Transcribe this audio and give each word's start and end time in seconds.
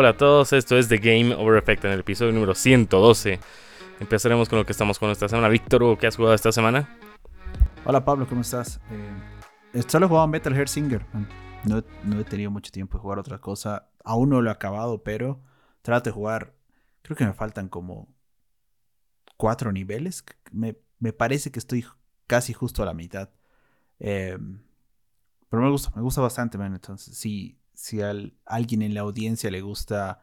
Hola 0.00 0.08
a 0.08 0.16
todos, 0.16 0.54
esto 0.54 0.78
es 0.78 0.88
The 0.88 0.96
Game 0.96 1.34
Over 1.34 1.58
Effect 1.58 1.84
en 1.84 1.90
el 1.90 2.00
episodio 2.00 2.32
número 2.32 2.54
112. 2.54 3.38
Empezaremos 4.00 4.48
con 4.48 4.58
lo 4.58 4.64
que 4.64 4.72
estamos 4.72 4.98
con 4.98 5.10
esta 5.10 5.28
semana. 5.28 5.50
Víctor, 5.50 5.98
¿qué 5.98 6.06
has 6.06 6.16
jugado 6.16 6.34
esta 6.34 6.52
semana? 6.52 6.88
Hola 7.84 8.02
Pablo, 8.02 8.26
¿cómo 8.26 8.40
estás? 8.40 8.80
Eh, 9.74 9.82
solo 9.86 10.06
he 10.06 10.08
jugado 10.08 10.26
Metal 10.26 10.54
Hair 10.54 10.70
Singer. 10.70 11.04
No, 11.64 11.82
he 12.18 12.24
tenido 12.24 12.50
mucho 12.50 12.72
tiempo 12.72 12.96
de 12.96 13.02
jugar 13.02 13.18
otra 13.18 13.40
cosa. 13.42 13.90
Aún 14.02 14.30
no 14.30 14.40
lo 14.40 14.48
he 14.48 14.52
acabado, 14.54 15.02
pero 15.02 15.42
trato 15.82 16.08
de 16.08 16.14
jugar. 16.14 16.54
Creo 17.02 17.18
que 17.18 17.26
me 17.26 17.34
faltan 17.34 17.68
como 17.68 18.08
cuatro 19.36 19.70
niveles. 19.70 20.24
Me, 20.50 20.78
me 20.98 21.12
parece 21.12 21.52
que 21.52 21.58
estoy 21.58 21.84
casi 22.26 22.54
justo 22.54 22.82
a 22.82 22.86
la 22.86 22.94
mitad. 22.94 23.28
Eh, 23.98 24.38
pero 25.50 25.62
me 25.62 25.68
gusta, 25.68 25.92
me 25.94 26.00
gusta 26.00 26.22
bastante, 26.22 26.56
man. 26.56 26.72
Entonces, 26.72 27.14
si, 27.18 27.59
si 27.74 28.02
a 28.02 28.12
alguien 28.44 28.82
en 28.82 28.94
la 28.94 29.00
audiencia 29.00 29.50
le 29.50 29.60
gusta 29.60 30.22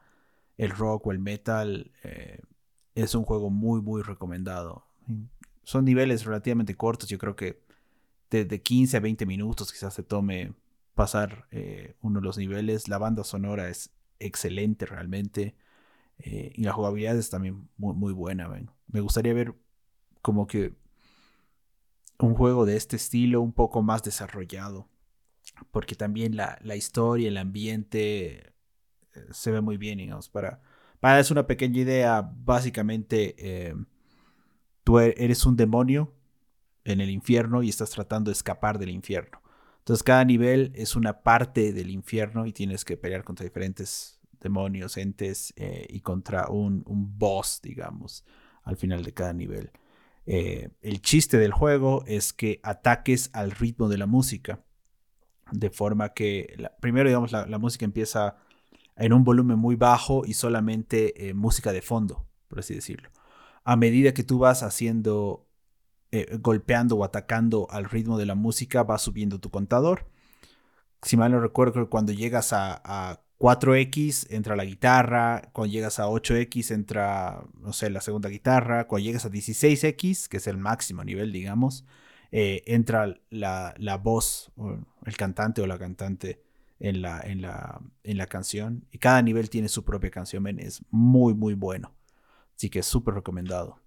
el 0.58 0.72
rock 0.72 1.08
o 1.08 1.12
el 1.12 1.20
metal, 1.20 1.92
eh, 2.04 2.42
es 2.96 3.16
un 3.16 3.24
juego 3.24 3.50
muy, 3.50 3.82
muy 3.82 4.02
recomendado. 4.02 4.86
Son 5.64 5.86
niveles 5.86 6.26
relativamente 6.26 6.76
cortos, 6.76 7.10
yo 7.10 7.18
creo 7.18 7.36
que 7.36 7.62
de, 8.30 8.62
15 8.62 8.98
a 8.98 9.00
20 9.00 9.26
minutos 9.26 9.72
quizás 9.72 9.94
se 9.94 10.04
tome 10.04 10.54
pasar 10.96 11.48
eh, 11.52 11.96
uno 12.02 12.20
de 12.20 12.26
los 12.26 12.38
niveles. 12.38 12.88
La 12.88 12.98
banda 12.98 13.24
sonora 13.24 13.70
es 13.70 13.92
excelente 14.20 14.86
realmente. 14.86 15.56
Eh, 16.20 16.52
y 16.56 16.64
la 16.64 16.74
jugabilidad 16.74 17.18
es 17.18 17.30
también 17.30 17.70
muy, 17.78 17.94
muy 17.94 18.14
buena. 18.14 18.50
Me 18.88 19.02
gustaría 19.02 19.34
ver 19.34 19.54
como 20.22 20.48
que 20.48 20.74
un 22.20 22.34
juego 22.34 22.66
de 22.66 22.76
este 22.76 22.96
estilo 22.96 23.42
un 23.42 23.54
poco 23.54 23.84
más 23.84 24.02
desarrollado 24.04 24.90
porque 25.72 25.96
también 25.96 26.36
la, 26.36 26.58
la 26.62 26.76
historia, 26.76 27.28
el 27.28 27.38
ambiente 27.38 28.54
eh, 29.14 29.26
se 29.32 29.52
ve 29.52 29.62
muy 29.62 29.78
bien, 29.78 29.98
digamos. 29.98 30.30
Para, 30.30 30.62
para 31.00 31.20
es 31.20 31.32
una 31.32 31.48
pequeña 31.48 31.80
idea, 31.80 32.22
básicamente 32.22 33.36
eh, 33.38 33.76
tú 34.84 35.00
e, 35.00 35.14
eres 35.18 35.46
un 35.46 35.56
demonio 35.56 36.14
en 36.84 37.02
el 37.02 37.10
infierno 37.10 37.64
y 37.64 37.70
estás 37.70 37.90
tratando 37.90 38.30
de 38.30 38.34
escapar 38.34 38.80
del 38.80 38.90
infierno. 38.90 39.42
Entonces 39.80 40.04
cada 40.04 40.26
nivel 40.26 40.72
es 40.76 40.96
una 40.96 41.22
parte 41.22 41.74
del 41.74 41.90
infierno 41.90 42.46
y 42.46 42.54
tienes 42.54 42.84
que 42.84 42.98
pelear 42.98 43.24
contra 43.24 43.46
diferentes 43.46 44.20
demonios, 44.40 44.98
entes 44.98 45.54
eh, 45.56 45.86
y 45.90 46.02
contra 46.02 46.50
un, 46.50 46.84
un, 46.86 47.18
boss, 47.18 47.60
digamos, 47.64 48.26
al 48.64 48.78
final 48.78 49.04
de 49.04 49.14
cada 49.14 49.34
nivel. 49.34 49.72
el 50.26 51.02
chiste 51.02 51.38
del 51.38 51.54
juego 51.54 52.04
es 52.06 52.34
que 52.34 52.60
ataques 52.64 53.30
al 53.32 53.52
ritmo 53.52 53.88
de 53.88 53.98
la 53.98 54.08
música 54.08 54.67
de 55.52 55.70
forma 55.70 56.10
que, 56.14 56.56
primero, 56.80 57.10
digamos, 57.10 57.32
la, 57.32 57.58
música 57.58 57.86
empieza 57.86 58.38
en 58.96 59.14
un 59.14 59.24
volumen 59.24 59.60
muy 59.60 59.76
bajo 59.76 60.24
y 60.26 60.34
solamente 60.34 61.30
eh, 61.30 61.34
música 61.34 61.72
de 61.72 61.82
fondo, 61.82 62.26
por 62.48 62.60
así 62.60 62.74
decirlo. 62.74 63.10
A 63.64 63.76
medida 63.76 64.14
que 64.14 64.24
tú 64.24 64.40
vas 64.40 64.64
haciendo, 64.64 65.48
eh, 66.12 66.38
golpeando 66.40 66.96
o 66.96 67.04
atacando 67.04 67.68
al 67.70 67.86
ritmo 67.86 68.18
de 68.18 68.26
la 68.26 68.36
música, 68.36 68.84
va 68.84 68.98
subiendo 68.98 69.40
tu 69.40 69.50
contador. 69.50 70.08
Si 71.02 71.18
mal 71.18 71.32
no 71.32 71.40
recuerdo, 71.40 71.90
cuando 71.90 72.12
llegas 72.12 72.54
a, 72.54 72.82
a 72.84 73.22
4X 73.40 74.28
entra 74.32 74.56
la 74.56 74.66
guitarra, 74.66 75.50
cuando 75.54 75.72
llegas 75.72 76.00
a 76.00 76.08
8X 76.08 76.72
entra, 76.72 77.44
no 77.60 77.72
sé, 77.72 77.90
la 77.90 78.02
segunda 78.02 78.30
guitarra, 78.30 78.88
cuando 78.88 79.06
llegas 79.06 79.26
a 79.26 79.30
16X, 79.30 80.28
que 80.28 80.38
es 80.38 80.48
el 80.48 80.58
máximo 80.58 81.04
nivel, 81.04 81.32
digamos, 81.32 81.86
eh, 82.32 82.64
entra 82.66 83.16
la, 83.30 83.74
la 83.78 83.98
voz, 83.98 84.52
el 85.06 85.18
cantante 85.18 85.62
o 85.62 85.68
la 85.68 85.78
cantante 85.78 86.42
en 86.80 87.02
la, 87.02 87.22
en, 87.22 87.42
la, 87.42 87.82
en 88.04 88.18
la 88.18 88.28
canción. 88.28 88.86
Y 88.92 88.98
cada 88.98 89.22
nivel 89.22 89.50
tiene 89.50 89.70
su 89.70 89.84
propia 89.84 90.12
canción, 90.12 90.46
es 90.60 90.82
muy, 90.92 91.34
muy 91.34 91.54
bueno. 91.54 91.94
Así 92.56 92.70
que 92.70 92.80
es 92.80 92.86
súper 92.86 93.14
recomendado. 93.14 93.80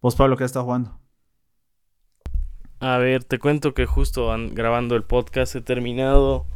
¿Vos, 0.00 0.14
Pablo, 0.14 0.36
qué 0.36 0.44
estás 0.44 0.62
jugando? 0.62 0.98
A 2.80 2.98
ver, 2.98 3.24
te 3.24 3.40
cuento 3.40 3.74
que 3.74 3.86
justo 3.86 4.32
grabando 4.52 4.94
el 4.94 5.02
podcast 5.02 5.56
he 5.56 5.60
terminado 5.60 6.46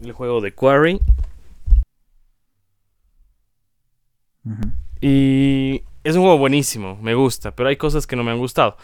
el 0.00 0.12
juego 0.12 0.40
de 0.40 0.54
Quarry. 0.54 1.00
Y 5.00 5.82
es 6.04 6.14
un 6.14 6.22
juego 6.22 6.38
buenísimo, 6.38 6.96
me 7.02 7.14
gusta, 7.14 7.56
pero 7.56 7.68
hay 7.68 7.76
cosas 7.76 8.06
que 8.06 8.14
no 8.14 8.22
me 8.22 8.30
han 8.30 8.38
gustado 8.38 8.76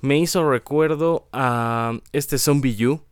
me 0.00 0.18
hizo 0.18 0.48
recuerdo 0.48 1.28
a 1.32 1.98
este 2.12 2.38
Zombie 2.38 2.86
U 2.86 3.02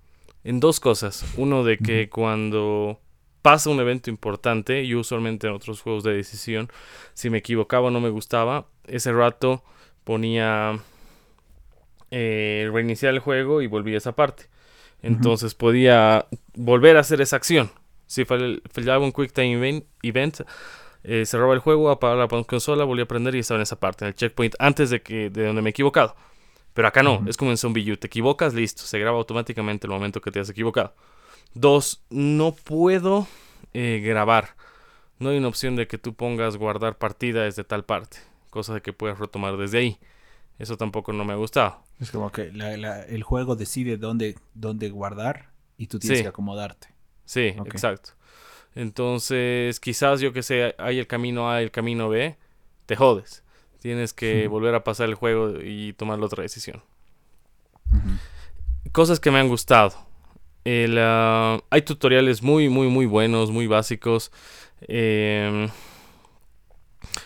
en 0.44 0.60
dos 0.60 0.81
cosas. 0.81 1.25
Uno 1.37 1.65
de 1.65 1.78
que 1.78 2.09
cuando 2.09 3.00
pasa 3.43 3.71
un 3.71 3.81
evento 3.81 4.10
importante, 4.10 4.82
y 4.82 4.94
usualmente 4.94 5.47
en 5.47 5.54
otros 5.54 5.81
juegos 5.81 6.04
de 6.04 6.15
decisión, 6.15 6.69
si 7.15 7.31
me 7.31 7.38
equivocaba 7.38 7.88
o 7.88 7.91
no 7.91 8.00
me 8.00 8.10
gustaba, 8.10 8.66
ese 8.87 9.12
rato 9.12 9.62
ponía 10.04 10.78
eh, 12.10 12.69
reiniciar 12.72 13.15
el 13.15 13.20
juego 13.20 13.62
y 13.62 13.66
volvía 13.66 13.97
a 13.97 13.99
esa 13.99 14.12
parte. 14.12 14.44
Entonces 15.03 15.55
podía 15.55 16.26
volver 16.55 16.97
a 16.97 17.00
hacer 17.00 17.20
esa 17.20 17.37
acción. 17.37 17.70
Si 18.06 18.25
fallaba 18.25 19.05
un 19.05 19.12
Quick 19.12 19.32
Time 19.32 19.84
Event, 20.03 20.41
eh, 21.05 21.25
cerraba 21.26 21.55
el 21.55 21.60
juego, 21.60 21.91
apagaba 21.91 22.26
la 22.26 22.44
consola, 22.44 22.84
volvía 22.84 23.03
a 23.03 23.05
aprender 23.05 23.34
y 23.34 23.41
estaba 23.41 23.59
en 23.59 23.62
esa 23.62 23.78
parte, 23.78 24.05
en 24.05 24.09
el 24.09 24.15
checkpoint, 24.15 24.55
antes 24.59 24.91
de 24.91 25.03
que 25.03 25.31
de 25.31 25.47
donde 25.47 25.62
me 25.62 25.69
he 25.69 25.72
equivocado. 25.72 26.16
Pero 26.78 26.87
acá 26.87 27.03
no, 27.03 27.25
es 27.27 27.37
como 27.37 27.50
en 27.50 27.56
Zombie 27.56 27.91
U. 27.91 27.97
Te 27.97 28.06
equivocas, 28.06 28.55
listo. 28.55 28.84
Se 28.84 29.00
graba 29.00 29.19
automáticamente 29.19 29.89
el 29.89 29.93
momento 29.93 30.21
que 30.21 30.31
te 30.31 30.39
has 30.39 30.49
equivocado. 30.49 30.94
Dos, 31.53 32.05
no 32.09 32.55
puedo 32.55 33.27
eh, 33.75 34.00
grabar. 34.00 34.55
No 35.19 35.31
hay 35.31 35.38
una 35.38 35.49
opción 35.49 35.75
de 35.75 35.88
que 35.88 35.99
tú 35.99 36.15
pongas 36.15 36.56
guardar 36.56 36.97
partida 36.97 37.43
desde 37.43 37.65
tal 37.65 37.84
parte. 37.84 38.19
Cosa 38.50 38.75
de 38.75 38.81
que 38.81 38.93
puedas 38.93 39.19
retomar 39.19 39.56
desde 39.56 39.78
ahí. 39.78 39.99
Eso 40.61 40.77
tampoco 40.77 41.12
no 41.12 41.25
me 41.25 41.33
ha 41.33 41.37
gustado. 41.37 41.83
Es 41.99 42.12
como 42.12 42.31
que 42.31 42.43
el 42.43 43.22
juego 43.25 43.56
decide 43.56 43.97
dónde, 43.97 44.37
dónde 44.55 44.88
guardar 44.91 45.50
y 45.78 45.88
tú 45.88 45.99
tienes 45.99 46.22
que 46.22 46.28
acomodarte. 46.28 46.94
Sí, 47.25 47.56
exacto. 47.65 48.11
Entonces, 48.77 49.81
quizás 49.81 50.21
yo 50.21 50.33
que 50.33 50.44
sé, 50.44 50.77
hay 50.78 51.00
el 51.00 51.09
camino 51.09 51.50
A 51.50 51.61
y 51.61 51.65
el 51.65 51.72
camino 51.72 52.09
B, 52.09 52.37
te 52.87 52.94
jodes. 52.94 53.43
Tienes 53.81 54.12
que 54.12 54.49
volver 54.49 54.75
a 54.75 54.83
pasar 54.83 55.09
el 55.09 55.15
juego 55.15 55.61
y 55.62 55.93
tomar 55.93 56.19
la 56.19 56.27
otra 56.27 56.43
decisión. 56.43 56.83
Cosas 58.93 59.21
que 59.21 59.31
me 59.31 59.39
han 59.39 59.49
gustado. 59.49 59.93
Ah, 60.66 61.61
hay 61.71 61.83
tutoriales 61.83 62.43
muy, 62.43 62.69
muy, 62.69 62.88
muy 62.88 63.06
buenos, 63.06 63.50
muy 63.50 63.67
básicos. 63.69 64.33
Em, 64.81 65.69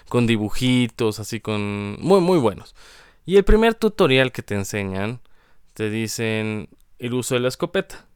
con 0.08 0.26
dibujitos, 0.26 1.18
así 1.20 1.40
con... 1.40 1.96
Muy, 2.00 2.20
muy 2.20 2.38
buenos. 2.38 2.74
Y 3.24 3.36
el 3.36 3.44
primer 3.44 3.74
tutorial 3.74 4.30
que 4.30 4.42
te 4.42 4.54
enseñan, 4.54 5.20
te 5.72 5.88
dicen 5.88 6.68
el 6.98 7.14
uso 7.14 7.34
de 7.34 7.40
la 7.40 7.48
escopeta. 7.48 8.06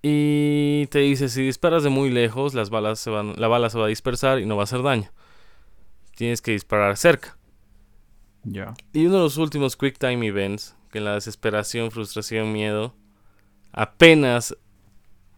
Y 0.00 0.86
te 0.86 1.00
dice, 1.00 1.28
si 1.28 1.42
disparas 1.42 1.82
de 1.82 1.90
muy 1.90 2.08
lejos, 2.08 2.54
las 2.54 2.70
balas 2.70 2.98
se 2.98 3.10
van, 3.10 3.34
la 3.36 3.46
bala 3.46 3.68
se 3.68 3.78
va 3.78 3.84
a 3.84 3.88
dispersar 3.88 4.38
y 4.38 4.46
no 4.46 4.56
va 4.56 4.62
a 4.62 4.64
hacer 4.64 4.82
daño 4.82 5.10
tienes 6.16 6.42
que 6.42 6.50
disparar 6.50 6.96
cerca. 6.96 7.38
Ya. 8.42 8.74
Y 8.92 9.06
uno 9.06 9.16
de 9.16 9.22
los 9.22 9.36
últimos 9.36 9.76
Quick 9.76 9.98
Time 9.98 10.26
Events, 10.26 10.74
que 10.90 10.98
en 10.98 11.04
la 11.04 11.14
desesperación, 11.14 11.90
frustración, 11.90 12.52
miedo, 12.52 12.94
apenas 13.72 14.56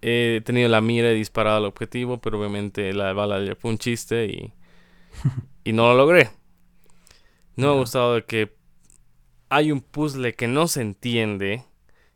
he 0.00 0.40
tenido 0.44 0.68
la 0.68 0.80
mira 0.80 1.12
y 1.12 1.16
disparado 1.16 1.58
al 1.58 1.64
objetivo, 1.64 2.20
pero 2.20 2.38
obviamente 2.38 2.92
la 2.94 3.12
bala 3.12 3.38
le 3.38 3.56
fue 3.56 3.72
un 3.72 3.78
chiste 3.78 4.26
y, 4.26 4.52
y 5.64 5.72
no 5.72 5.88
lo 5.88 5.96
logré. 5.96 6.30
No 7.56 7.68
me 7.68 7.74
ha 7.74 7.80
gustado 7.80 8.14
de 8.14 8.24
que 8.24 8.56
hay 9.48 9.72
un 9.72 9.80
puzzle 9.80 10.34
que 10.34 10.46
no 10.46 10.68
se 10.68 10.80
entiende 10.80 11.64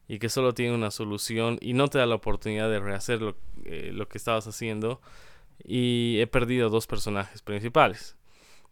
y 0.07 0.19
que 0.19 0.29
solo 0.29 0.55
tiene 0.55 0.75
una 0.75 0.91
solución 0.91 1.59
y 1.61 1.73
no 1.73 1.89
te 1.89 1.99
da 1.99 2.07
la 2.07 2.15
oportunidad 2.15 2.71
de 2.71 2.79
rehacer 2.79 3.21
lo, 3.21 3.37
eh, 3.65 3.91
lo 3.93 4.09
que 4.09 4.19
estabas 4.19 4.47
haciendo. 4.47 5.01
Y 5.65 6.19
he 6.21 6.27
perdido 6.27 6.71
dos 6.71 6.87
personajes 6.87 7.43
principales. 7.43 8.17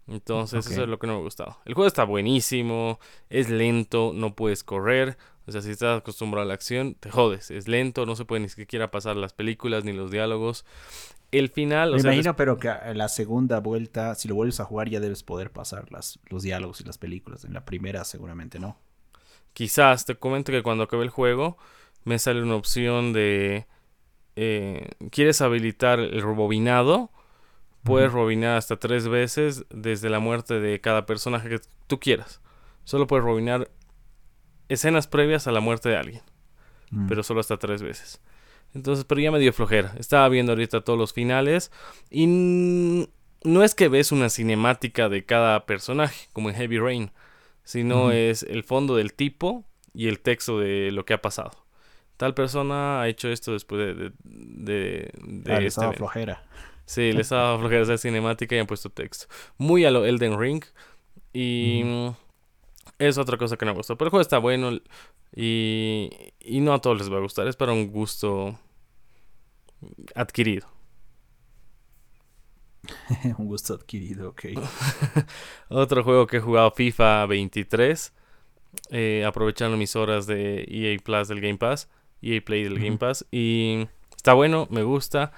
Entonces, 0.07 0.67
eso 0.67 0.83
es 0.83 0.89
lo 0.89 0.99
que 0.99 1.07
no 1.07 1.15
me 1.15 1.21
ha 1.21 1.23
gustado. 1.23 1.59
El 1.65 1.75
juego 1.75 1.87
está 1.87 2.05
buenísimo, 2.05 2.99
es 3.29 3.49
lento, 3.49 4.13
no 4.15 4.35
puedes 4.35 4.65
correr. 4.65 5.17
O 5.47 5.53
sea, 5.53 5.63
si 5.63 5.71
estás 5.71 5.99
acostumbrado 5.99 6.45
a 6.45 6.49
la 6.49 6.55
acción, 6.55 6.95
te 6.95 7.11
jodes. 7.11 7.51
Es 7.51 7.69
lento, 7.69 8.07
no 8.07 8.17
se 8.17 8.25
puede 8.25 8.43
ni 8.43 8.49
siquiera 8.49 8.91
pasar 8.91 9.17
las 9.17 9.33
películas 9.33 9.85
ni 9.85 9.93
los 9.93 10.11
diálogos. 10.11 10.65
El 11.33 11.49
final. 11.49 11.93
Me 11.93 12.01
imagino, 12.01 12.35
pero 12.35 12.59
que 12.59 12.73
la 12.95 13.09
segunda 13.09 13.61
vuelta, 13.61 14.15
si 14.15 14.29
lo 14.29 14.35
vuelves 14.35 14.61
a 14.61 14.65
jugar, 14.65 14.89
ya 14.89 15.01
debes 15.01 15.23
poder 15.23 15.53
pasar 15.53 15.91
las, 15.93 16.19
los 16.29 16.43
diálogos 16.43 16.81
y 16.81 16.85
las 16.85 16.99
películas. 16.99 17.45
En 17.45 17.53
la 17.53 17.65
primera, 17.65 18.05
seguramente 18.05 18.59
no. 18.59 18.79
Quizás 19.53 20.07
te 20.07 20.17
comento 20.17 20.53
que 20.53 20.63
cuando 20.63 20.85
acabe 20.85 21.05
el 21.05 21.11
juego, 21.11 21.57
me 22.05 22.19
sale 22.19 22.43
una 22.43 22.57
opción 22.57 23.13
de. 23.13 23.67
Eh, 24.37 24.89
¿Quieres 25.11 25.41
habilitar 25.41 26.01
el 26.01 26.21
robobinado? 26.23 27.11
Puedes 27.83 28.13
robinar 28.13 28.57
hasta 28.57 28.77
tres 28.77 29.09
veces 29.09 29.65
desde 29.71 30.11
la 30.11 30.21
muerte 30.21 30.61
de 30.61 30.81
cada 30.81 31.07
personaje 31.07 31.49
que 31.49 31.61
tú 31.87 31.99
quieras. 31.99 32.41
Solo 32.85 33.07
puedes 33.07 33.25
robinar 33.25 33.71
escenas 34.69 35.07
previas 35.07 35.47
a 35.47 35.53
la 35.53 35.61
muerte 35.61 35.89
de 35.89 35.97
alguien. 35.97 36.23
Mm. 36.91 37.09
Pero 37.09 37.23
solo 37.23 37.41
hasta 37.41 37.57
tres 37.57 37.83
veces. 37.83 38.21
Entonces, 38.75 39.05
pero 39.05 39.21
ya 39.21 39.33
me 39.33 39.39
dio 39.39 39.53
flojera. 39.53 39.95
Estaba 39.99 40.29
viendo 40.29 40.53
ahorita 40.53 40.83
todos 40.83 40.99
los 40.99 41.13
finales 41.13 41.73
y 42.11 42.27
no 42.27 43.65
es 43.65 43.75
que 43.75 43.89
ves 43.89 44.13
una 44.13 44.29
cinemática 44.29 45.09
de 45.09 45.25
cada 45.25 45.67
personaje, 45.67 46.29
como 46.33 46.51
en 46.51 46.57
Heavy 46.57 46.79
Rain, 46.79 47.11
sino 47.65 48.13
es 48.13 48.43
el 48.43 48.63
fondo 48.65 48.97
del 48.97 49.15
tipo 49.15 49.65
y 49.93 50.09
el 50.09 50.21
texto 50.21 50.61
de 50.61 50.91
lo 50.93 51.05
que 51.05 51.15
ha 51.15 51.23
pasado. 51.23 51.67
Tal 52.17 52.35
persona 52.35 53.01
ha 53.01 53.09
hecho 53.09 53.29
esto 53.29 53.53
después 53.53 53.97
de... 53.97 54.13
de, 54.23 55.11
de, 55.25 55.53
ah, 55.53 55.61
este 55.61 55.91
flojera. 55.93 56.45
Sí, 56.91 57.13
le 57.13 57.21
estaba 57.21 57.57
flojera 57.57 57.85
hacer 57.85 57.99
cinemática 57.99 58.57
y 58.57 58.59
han 58.59 58.67
puesto 58.67 58.91
texto. 58.91 59.27
Muy 59.59 59.85
a 59.85 59.93
lo 59.93 60.05
Elden 60.05 60.37
Ring. 60.37 60.65
Y 61.33 61.85
es 62.99 63.17
otra 63.17 63.39
cosa 63.39 63.57
que 63.57 63.65
no 63.65 63.71
me 63.71 63.77
gustó. 63.77 63.97
Pero 63.97 64.09
el 64.09 64.11
juego 64.11 64.23
está 64.23 64.39
bueno 64.39 64.73
y, 65.33 66.11
y 66.41 66.59
no 66.59 66.75
a 66.75 66.81
todos 66.81 66.99
les 66.99 67.09
va 67.09 67.19
a 67.19 67.21
gustar. 67.21 67.47
Es 67.47 67.55
para 67.55 67.73
un 67.73 67.93
gusto 67.93 68.59
adquirido. 70.17 70.67
un 73.39 73.47
gusto 73.47 73.75
adquirido, 73.75 74.31
ok. 74.31 74.47
Otro 75.69 76.03
juego 76.03 76.27
que 76.27 76.39
he 76.39 76.41
jugado, 76.41 76.73
FIFA 76.73 77.27
23. 77.27 78.13
Eh, 78.91 79.25
aprovechando 79.25 79.77
mis 79.77 79.95
horas 79.95 80.27
de 80.27 80.65
EA 80.69 80.99
Plus 80.99 81.29
del 81.29 81.41
Game 81.41 81.59
Pass. 81.59 81.89
EA 82.21 82.41
Play 82.45 82.65
del 82.65 82.81
Game 82.81 82.99
Pass. 82.99 83.25
Y 83.31 83.87
está 84.17 84.33
bueno, 84.33 84.67
me 84.73 84.83
gusta. 84.83 85.31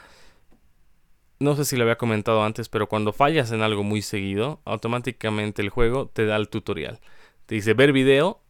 No 1.43 1.57
sé 1.57 1.65
si 1.65 1.77
lo 1.77 1.83
había 1.83 1.97
comentado 1.97 2.45
antes, 2.45 2.69
pero 2.69 2.89
cuando 2.89 3.13
fallas 3.13 3.51
en 3.53 3.63
algo 3.63 3.83
muy 3.83 4.03
seguido, 4.03 4.61
automáticamente 4.65 5.63
el 5.63 5.71
juego 5.71 6.07
te 6.07 6.25
da 6.27 6.37
el 6.37 6.49
tutorial. 6.49 7.01
Te 7.47 7.57
dice 7.57 7.75
ver 7.75 7.93
video. 7.93 8.41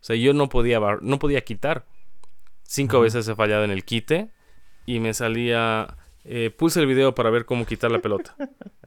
O 0.00 0.04
sea, 0.04 0.16
yo 0.16 0.32
no 0.32 0.48
podía, 0.48 0.80
no 1.00 1.18
podía 1.18 1.42
quitar. 1.42 1.84
Cinco 2.62 3.00
veces 3.00 3.26
he 3.28 3.34
fallado 3.34 3.64
en 3.64 3.70
el 3.70 3.84
quite. 3.84 4.30
Y 4.86 5.00
me 5.00 5.12
salía 5.12 5.98
eh, 6.30 6.50
puse 6.50 6.80
el 6.80 6.86
video 6.86 7.14
para 7.14 7.30
ver 7.30 7.46
cómo 7.46 7.64
quitar 7.64 7.90
la 7.90 8.00
pelota. 8.00 8.36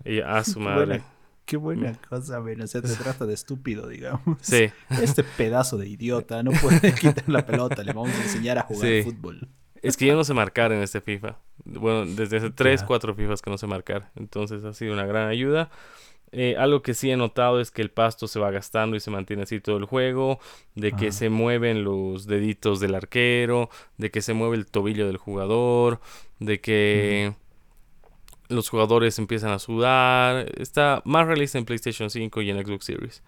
Y 0.06 0.20
a 0.20 0.38
ah, 0.38 0.44
su 0.44 0.60
madre. 0.60 1.02
Qué 1.46 1.58
buena 1.58 1.94
cosa, 2.08 2.40
bueno, 2.40 2.64
o 2.64 2.68
sea, 2.68 2.82
se 2.82 2.96
trata 3.04 3.26
de 3.26 3.34
estúpido, 3.34 3.88
digamos. 3.88 4.38
Sí. 4.42 4.70
Este 5.02 5.24
pedazo 5.24 5.78
de 5.78 5.88
idiota 5.88 6.44
no 6.44 6.52
puede 6.52 6.94
quitar 7.00 7.28
la 7.28 7.46
pelota, 7.46 7.84
le 7.84 7.94
vamos 7.94 8.14
a 8.14 8.24
enseñar 8.24 8.60
a 8.60 8.62
jugar 8.62 9.04
fútbol. 9.04 9.50
Es 9.82 9.98
que 9.98 10.06
yo 10.06 10.16
no 10.16 10.24
sé 10.24 10.34
marcar 10.34 10.72
en 10.72 10.82
este 10.82 11.02
FIFA. 11.02 11.38
Bueno, 11.66 12.06
desde 12.06 12.38
hace 12.38 12.50
3, 12.52 12.84
4 12.84 13.16
FIFAs 13.16 13.42
que 13.42 13.50
no 13.50 13.58
sé 13.58 13.68
marcar. 13.68 14.12
Entonces 14.16 14.64
ha 14.64 14.74
sido 14.74 14.94
una 14.94 15.06
gran 15.06 15.28
ayuda. 15.28 15.70
Eh, 16.34 16.56
algo 16.58 16.82
que 16.82 16.94
sí 16.94 17.12
he 17.12 17.18
notado 17.18 17.60
es 17.60 17.72
que 17.72 17.82
el 17.82 17.92
pasto 17.92 18.28
se 18.28 18.40
va 18.40 18.52
gastando 18.52 18.96
y 18.96 19.02
se 19.02 19.12
mantiene 19.12 19.44
así 19.44 19.60
todo 19.60 19.78
el 19.78 19.86
juego, 19.86 20.40
de 20.76 20.94
que 20.94 21.12
se 21.12 21.30
mueven 21.30 21.84
los 21.84 22.26
deditos 22.26 22.80
del 22.80 22.96
arquero, 22.96 23.70
de 23.98 24.12
que 24.12 24.22
se 24.22 24.34
mueve 24.34 24.56
el 24.56 24.66
tobillo 24.66 25.08
del 25.08 25.18
jugador, 25.18 26.00
de 26.40 26.62
que 26.62 27.34
los 28.48 28.70
jugadores 28.70 29.20
empiezan 29.20 29.52
a 29.52 29.60
sudar. 29.60 30.50
Está 30.58 31.02
más 31.04 31.28
realista 31.28 31.58
en 31.58 31.66
PlayStation 31.66 32.10
5 32.10 32.42
y 32.42 32.50
en 32.50 32.66
Xbox 32.66 32.86
Series. 32.86 33.24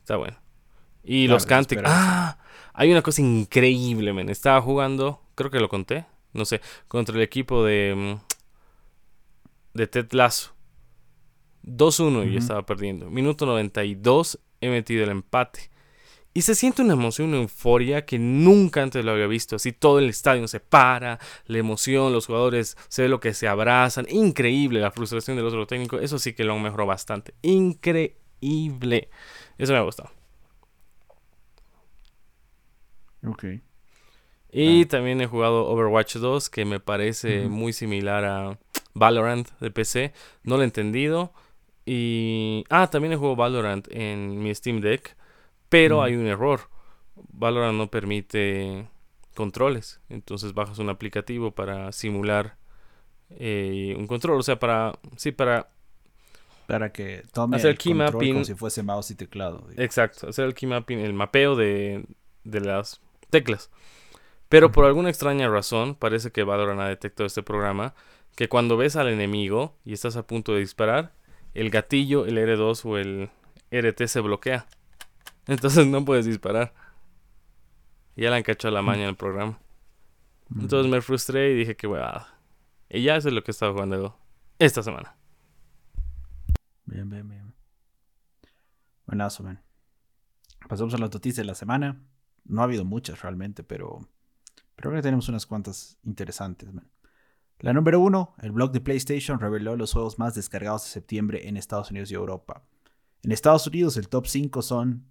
Está 0.00 0.16
bueno. 0.16 0.36
Y 1.02 1.26
los 1.26 1.46
cánticos. 1.46 1.84
Ah, 1.86 2.38
hay 2.74 2.92
una 2.92 3.02
cosa 3.02 3.22
increíble, 3.22 4.12
men. 4.12 4.28
Estaba 4.28 4.60
jugando, 4.60 5.20
creo 5.36 5.50
que 5.52 5.60
lo 5.60 5.68
conté, 5.68 6.06
no 6.32 6.44
sé, 6.44 6.60
contra 6.88 7.14
el 7.14 7.22
equipo 7.22 7.64
de 7.64 7.94
mm, 7.94 8.36
de 9.76 9.86
Ted 9.86 10.12
Lasso. 10.12 10.52
2-1 11.62 12.32
y 12.32 12.36
estaba 12.36 12.64
perdiendo. 12.64 13.10
Minuto 13.10 13.44
92 13.46 14.38
he 14.60 14.68
metido 14.68 15.04
el 15.04 15.10
empate. 15.10 15.70
Y 16.32 16.42
se 16.42 16.54
siente 16.54 16.82
una 16.82 16.92
emoción, 16.92 17.28
una 17.28 17.38
euforia 17.38 18.04
que 18.04 18.18
nunca 18.18 18.82
antes 18.82 19.04
lo 19.04 19.12
había 19.12 19.26
visto. 19.26 19.56
Así 19.56 19.72
todo 19.72 19.98
el 19.98 20.08
estadio 20.08 20.46
se 20.48 20.60
para, 20.60 21.18
la 21.46 21.58
emoción, 21.58 22.12
los 22.12 22.26
jugadores 22.26 22.76
se 22.88 23.02
ve 23.02 23.08
lo 23.08 23.20
que 23.20 23.32
se 23.34 23.48
abrazan. 23.48 24.06
Increíble 24.10 24.80
la 24.80 24.90
frustración 24.90 25.36
del 25.36 25.46
otro 25.46 25.66
técnico. 25.66 25.98
Eso 25.98 26.18
sí 26.18 26.34
que 26.34 26.44
lo 26.44 26.58
mejorado 26.58 26.88
bastante. 26.88 27.34
Increíble. 27.42 29.08
Eso 29.56 29.72
me 29.72 29.78
ha 29.78 29.82
gustado. 29.82 30.10
Ok. 33.26 33.44
Y 34.58 34.86
también 34.86 35.20
he 35.20 35.26
jugado 35.26 35.66
Overwatch 35.66 36.16
2, 36.16 36.48
que 36.48 36.64
me 36.64 36.80
parece 36.80 37.46
muy 37.46 37.74
similar 37.74 38.24
a 38.24 38.58
Valorant 38.94 39.46
de 39.60 39.70
PC. 39.70 40.14
No 40.44 40.56
lo 40.56 40.62
he 40.62 40.64
entendido. 40.64 41.34
Y. 41.84 42.64
Ah, 42.70 42.88
también 42.88 43.12
he 43.12 43.16
jugado 43.16 43.36
Valorant 43.36 43.86
en 43.90 44.42
mi 44.42 44.54
Steam 44.54 44.80
Deck. 44.80 45.14
Pero 45.68 46.02
hay 46.02 46.14
un 46.14 46.26
error. 46.26 46.70
Valorant 47.32 47.76
no 47.76 47.90
permite 47.90 48.88
controles. 49.34 50.00
Entonces 50.08 50.54
bajas 50.54 50.78
un 50.78 50.88
aplicativo 50.88 51.50
para 51.50 51.92
simular 51.92 52.56
eh, 53.30 53.94
un 53.98 54.06
control. 54.06 54.40
O 54.40 54.42
sea, 54.42 54.58
para. 54.58 54.98
Sí, 55.16 55.32
para. 55.32 55.68
Para 56.66 56.92
que 56.92 57.24
tome 57.30 57.58
hacer 57.58 57.72
el 57.72 57.78
key 57.78 57.92
mapping. 57.92 58.32
Como 58.32 58.44
si 58.46 58.54
fuese 58.54 58.82
mouse 58.82 59.10
y 59.10 59.16
teclado. 59.16 59.66
Exacto. 59.76 60.30
Hacer 60.30 60.46
el 60.46 60.54
key 60.54 60.66
mapping, 60.66 60.98
el 60.98 61.12
mapeo 61.12 61.56
de, 61.56 62.06
de 62.44 62.60
las 62.62 63.02
teclas. 63.28 63.70
Pero 64.48 64.70
por 64.72 64.84
alguna 64.84 65.08
extraña 65.08 65.48
razón, 65.48 65.94
parece 65.94 66.30
que 66.30 66.44
Valorant 66.44 66.80
ha 66.80 66.88
detectado 66.88 67.26
este 67.26 67.42
programa. 67.42 67.94
Que 68.36 68.48
cuando 68.48 68.76
ves 68.76 68.96
al 68.96 69.08
enemigo 69.08 69.76
y 69.84 69.92
estás 69.92 70.16
a 70.16 70.26
punto 70.26 70.52
de 70.52 70.60
disparar, 70.60 71.14
el 71.54 71.70
gatillo, 71.70 72.26
el 72.26 72.36
R2 72.36 72.84
o 72.84 72.98
el 72.98 73.30
RT 73.70 74.06
se 74.06 74.20
bloquea. 74.20 74.66
Entonces 75.46 75.86
no 75.86 76.04
puedes 76.04 76.26
disparar. 76.26 76.74
Ya 78.14 78.30
le 78.30 78.36
han 78.36 78.42
cachado 78.42 78.74
la 78.74 78.82
maña 78.82 79.02
en 79.02 79.10
el 79.10 79.16
programa. 79.16 79.58
Entonces 80.54 80.90
me 80.90 81.00
frustré 81.00 81.52
y 81.52 81.54
dije 81.54 81.76
que 81.76 81.86
huevada. 81.86 82.38
Y 82.88 83.02
ya 83.02 83.16
eso 83.16 83.28
es 83.28 83.34
lo 83.34 83.42
que 83.42 83.50
he 83.50 83.52
estado 83.52 83.72
jugando 83.72 84.16
esta 84.58 84.82
semana. 84.82 85.16
Bien, 86.84 87.08
bien, 87.10 87.28
bien. 87.28 87.54
Buenazo, 89.06 89.42
man. 89.42 89.60
Pasamos 90.68 90.94
a 90.94 90.98
las 90.98 91.12
noticias 91.12 91.38
de 91.38 91.44
la 91.44 91.54
semana. 91.54 92.00
No 92.44 92.60
ha 92.60 92.64
habido 92.64 92.84
muchas 92.84 93.22
realmente, 93.22 93.64
pero, 93.64 94.08
pero 94.76 94.92
que 94.92 95.02
tenemos 95.02 95.28
unas 95.28 95.46
cuantas 95.46 95.98
interesantes. 96.04 96.68
La 97.58 97.72
número 97.72 97.98
uno, 98.00 98.34
el 98.42 98.52
blog 98.52 98.70
de 98.70 98.80
PlayStation 98.80 99.40
reveló 99.40 99.76
los 99.76 99.92
juegos 99.92 100.18
más 100.18 100.34
descargados 100.34 100.84
de 100.84 100.90
septiembre 100.90 101.48
en 101.48 101.56
Estados 101.56 101.90
Unidos 101.90 102.10
y 102.10 102.14
Europa. 102.14 102.62
En 103.22 103.32
Estados 103.32 103.66
Unidos 103.66 103.96
el 103.96 104.08
top 104.08 104.26
5 104.26 104.62
son 104.62 105.06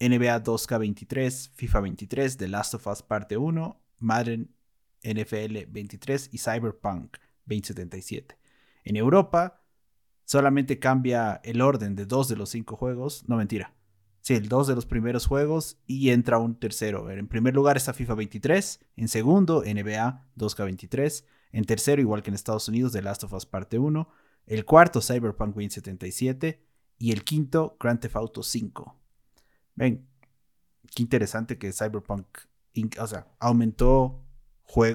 NBA 0.00 0.42
2K23, 0.42 1.50
FIFA 1.54 1.80
23, 1.80 2.36
The 2.36 2.48
Last 2.48 2.74
of 2.74 2.86
Us 2.86 3.02
Parte 3.02 3.36
1, 3.36 3.80
Madden 3.98 4.54
NFL 5.02 5.66
23 5.68 6.30
y 6.32 6.38
Cyberpunk 6.38 7.16
2077. 7.46 8.38
En 8.84 8.96
Europa 8.96 9.62
solamente 10.24 10.78
cambia 10.78 11.40
el 11.44 11.60
orden 11.60 11.94
de 11.96 12.06
dos 12.06 12.28
de 12.28 12.36
los 12.36 12.50
cinco 12.50 12.76
juegos, 12.76 13.28
no 13.28 13.36
mentira, 13.36 13.74
Sí, 14.22 14.34
el 14.34 14.48
dos 14.48 14.68
de 14.68 14.76
los 14.76 14.86
primeros 14.86 15.26
juegos 15.26 15.78
y 15.84 16.10
entra 16.10 16.38
un 16.38 16.54
tercero. 16.54 17.10
En 17.10 17.26
primer 17.26 17.54
lugar 17.54 17.76
está 17.76 17.92
FIFA 17.92 18.14
23, 18.14 18.80
en 18.96 19.08
segundo 19.08 19.62
NBA 19.62 20.28
2K23, 20.36 21.24
en 21.50 21.64
tercero, 21.64 22.00
igual 22.00 22.22
que 22.22 22.30
en 22.30 22.34
Estados 22.34 22.68
Unidos, 22.68 22.92
The 22.92 23.02
Last 23.02 23.24
of 23.24 23.32
Us 23.32 23.46
Parte 23.46 23.80
1, 23.80 24.08
el 24.46 24.64
cuarto 24.64 25.00
Cyberpunk 25.00 25.48
2077 25.48 26.64
y 26.98 27.10
el 27.10 27.24
quinto 27.24 27.76
Grand 27.80 27.98
Theft 27.98 28.14
Auto 28.14 28.44
5. 28.44 28.96
Ven, 29.74 30.06
qué 30.94 31.02
interesante 31.02 31.58
que 31.58 31.72
Cyberpunk, 31.72 32.26
o 33.00 33.06
sea, 33.08 33.26
aumentó 33.40 34.24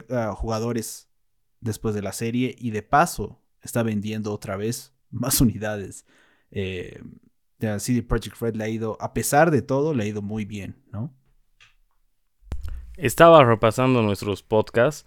ah, 0.10 0.34
jugadores 0.38 1.10
después 1.60 1.94
de 1.96 2.02
la 2.02 2.14
serie 2.14 2.56
y 2.58 2.72
de 2.72 2.82
paso 2.82 3.42
está 3.62 3.84
vendiendo 3.84 4.32
otra 4.32 4.56
vez 4.56 4.94
más 5.12 5.42
unidades. 5.42 6.06
Eh, 6.50 7.02
de 7.60 7.80
CD 7.80 8.04
Projekt 8.04 8.40
Red 8.40 8.56
le 8.56 8.64
ha 8.64 8.70
ido, 8.70 8.98
a 9.00 9.14
pesar 9.14 9.52
de 9.52 9.62
todo, 9.62 9.94
le 9.94 10.04
ha 10.04 10.08
ido 10.08 10.22
muy 10.22 10.46
bien, 10.46 10.76
¿no? 10.92 11.14
Estaba 12.96 13.44
repasando 13.44 14.02
nuestros 14.02 14.42
podcasts 14.44 15.06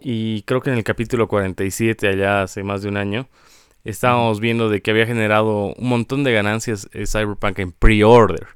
y 0.00 0.42
creo 0.42 0.62
que 0.62 0.70
en 0.70 0.78
el 0.78 0.84
capítulo 0.84 1.28
47, 1.28 2.08
allá 2.08 2.42
hace 2.42 2.62
más 2.62 2.82
de 2.82 2.88
un 2.88 2.96
año, 2.96 3.28
estábamos 3.84 4.40
viendo 4.40 4.68
de 4.68 4.80
que 4.80 4.90
había 4.90 5.06
generado 5.06 5.74
un 5.74 5.88
montón 5.88 6.24
de 6.24 6.32
ganancias 6.32 6.88
Cyberpunk 6.92 7.58
en 7.58 7.72
pre-order. 7.72 8.46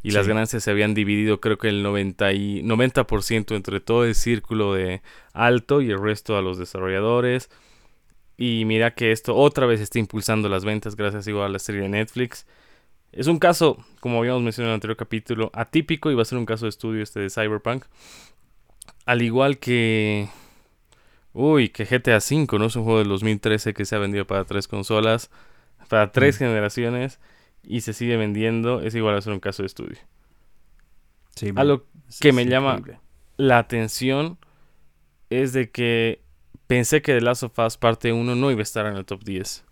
Y 0.00 0.12
las 0.12 0.28
ganancias 0.28 0.62
se 0.62 0.70
habían 0.70 0.94
dividido 0.94 1.40
creo 1.40 1.58
que 1.58 1.68
el 1.68 1.84
90%, 1.84 2.34
y, 2.34 2.62
90 2.62 3.06
entre 3.54 3.80
todo 3.80 4.04
el 4.04 4.14
círculo 4.14 4.72
de 4.72 5.02
alto 5.34 5.82
y 5.82 5.90
el 5.90 6.00
resto 6.00 6.36
a 6.36 6.42
los 6.42 6.56
desarrolladores. 6.56 7.50
Y 8.40 8.64
mira 8.64 8.94
que 8.94 9.10
esto 9.10 9.34
otra 9.34 9.66
vez 9.66 9.80
está 9.80 9.98
impulsando 9.98 10.48
las 10.48 10.64
ventas 10.64 10.94
gracias 10.94 11.26
igual 11.26 11.46
a 11.46 11.48
la 11.48 11.58
serie 11.58 11.82
de 11.82 11.88
Netflix. 11.88 12.46
Es 13.10 13.26
un 13.26 13.40
caso, 13.40 13.84
como 14.00 14.20
habíamos 14.20 14.42
mencionado 14.42 14.70
en 14.70 14.74
el 14.74 14.76
anterior 14.76 14.96
capítulo, 14.96 15.50
atípico 15.52 16.08
y 16.10 16.14
va 16.14 16.22
a 16.22 16.24
ser 16.24 16.38
un 16.38 16.46
caso 16.46 16.66
de 16.66 16.70
estudio 16.70 17.02
este 17.02 17.18
de 17.18 17.30
Cyberpunk. 17.30 17.84
Al 19.06 19.22
igual 19.22 19.58
que... 19.58 20.28
Uy, 21.32 21.70
que 21.70 21.84
GTA 21.84 22.18
V, 22.18 22.58
¿no? 22.58 22.66
Es 22.66 22.76
un 22.76 22.84
juego 22.84 23.00
del 23.00 23.08
2013 23.08 23.74
que 23.74 23.84
se 23.84 23.96
ha 23.96 23.98
vendido 23.98 24.24
para 24.24 24.44
tres 24.44 24.68
consolas, 24.68 25.30
para 25.88 26.12
tres 26.12 26.36
mm. 26.36 26.38
generaciones 26.38 27.18
y 27.64 27.80
se 27.80 27.92
sigue 27.92 28.16
vendiendo. 28.16 28.82
Es 28.82 28.94
igual 28.94 29.16
a 29.16 29.20
ser 29.20 29.32
un 29.32 29.40
caso 29.40 29.64
de 29.64 29.66
estudio. 29.66 29.98
Sí, 31.34 31.50
Algo 31.56 31.86
que 32.20 32.32
me 32.32 32.46
llama 32.46 32.80
la 33.36 33.58
atención 33.58 34.38
es 35.28 35.52
de 35.52 35.70
que 35.70 36.22
pensé 36.68 37.02
que 37.02 37.14
The 37.14 37.20
Last 37.20 37.42
of 37.42 37.58
Us 37.58 37.76
parte 37.76 38.12
1 38.12 38.36
no 38.36 38.50
iba 38.52 38.60
a 38.60 38.62
estar 38.62 38.86
en 38.86 38.96
el 38.96 39.04
top 39.04 39.24
10. 39.24 39.64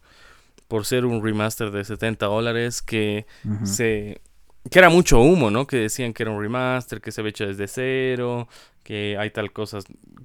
Por 0.67 0.85
ser 0.85 1.05
un 1.05 1.23
remaster 1.23 1.71
de 1.71 1.85
70 1.85 2.27
dólares 2.27 2.83
que 2.83 3.25
se... 3.63 4.21
Que 4.69 4.81
era 4.81 4.89
mucho 4.89 5.21
humo, 5.21 5.49
¿no? 5.53 5.69
Que 5.69 5.77
decían 5.77 6.13
que 6.13 6.25
era 6.25 6.33
un 6.33 6.43
remaster, 6.43 7.01
que 7.01 7.13
se 7.13 7.21
había 7.21 7.31
hecho 7.31 7.47
desde 7.47 7.69
cero, 7.69 8.49
que 8.83 9.17
hay 9.17 9.31
tal 9.31 9.53
cosa, 9.53 9.79